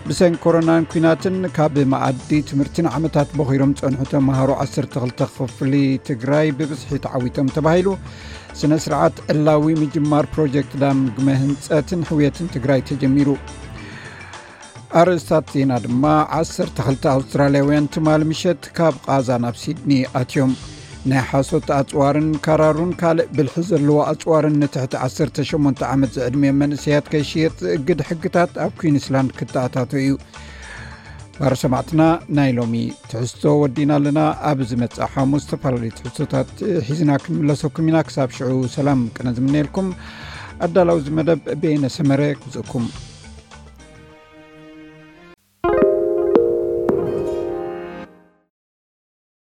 ብሰን 0.09 0.35
ኮሮናን 0.43 0.85
ኩናትን 0.91 1.37
ካብ 1.57 1.77
መዓዲ 1.93 2.29
ትምህርትን 2.49 2.87
ዓመታት 2.97 3.29
በኺሮም 3.39 3.73
ፀንሑ 3.79 4.01
ተመሃሮ 4.13 4.51
12 4.65 5.23
ክፍሊ 5.39 5.73
ትግራይ 6.09 6.49
ብብዝሒት 6.59 7.07
ዓዊቶም 7.17 7.49
ተባሂሉ 7.57 7.89
ስነ 8.61 8.75
ስርዓት 8.85 9.17
ዕላዊ 9.35 9.67
ምጅማር 9.83 10.29
ፕሮጀክት 10.35 10.75
ዳ 10.83 10.93
ምግመ 11.01 11.27
ህንፀትን 11.43 12.03
ሕውየትን 12.11 12.53
ትግራይ 12.55 12.83
ተጀሚሩ 12.91 13.29
ኣርእስታት 15.03 15.49
ዜና 15.57 15.73
ድማ 15.87 16.05
12 16.41 17.11
ኣውስትራልያውያን 17.17 17.91
ትማል 17.97 18.23
ምሸት 18.31 18.63
ካብ 18.79 18.95
ቃዛ 19.09 19.29
ናብ 19.47 19.57
ሲድኒ 19.65 19.93
ኣትዮም 20.23 20.53
ናይ 21.11 21.21
ሓሶት 21.31 21.69
ኣፅዋርን 21.77 22.29
ካራሩን 22.45 22.93
ካልእ 23.01 23.29
ብልሒ 23.37 23.57
ዘለዎ 23.69 23.97
ኣፅዋርን 24.13 24.55
ንትሕቲ 24.63 24.95
18 25.51 25.85
ዓመት 25.91 26.11
ዝዕድሜ 26.17 26.43
መንእስያት 26.63 27.07
ከይሽየጥ 27.13 27.53
ዝእግድ 27.65 28.01
ሕግታት 28.09 28.53
ኣብ 28.65 28.73
ኩንስላንድ 28.81 29.31
ክተኣታተ 29.39 29.93
እዩ 30.03 30.15
ባሮ 31.39 31.53
ሰማዕትና 31.65 32.03
ናይ 32.39 32.51
ሎሚ 32.59 32.79
ትሕዝቶ 33.11 33.43
ወዲና 33.63 33.93
ኣለና 34.01 34.19
ኣብ 34.53 34.59
ዝመፅእ 34.71 35.09
ሓሙስ 35.15 35.45
ዝተፈላለዩ 35.47 35.93
ትሕዝቶታት 35.99 36.51
ሒዝና 36.89 37.11
ክንምለሰኩም 37.25 37.89
ኢና 37.91 38.01
ክሳብ 38.09 38.31
ሽዑ 38.39 38.51
ሰላም 38.79 39.03
ቅነ 39.19 39.27
ዝምነልኩም 39.39 39.91
ኣዳላዊ 40.67 41.01
ዚ 41.09 41.19
መደብ 41.19 41.45
ቤነ 41.65 41.85
ሰመረ 41.99 42.23
ክዝእኩም 42.43 42.87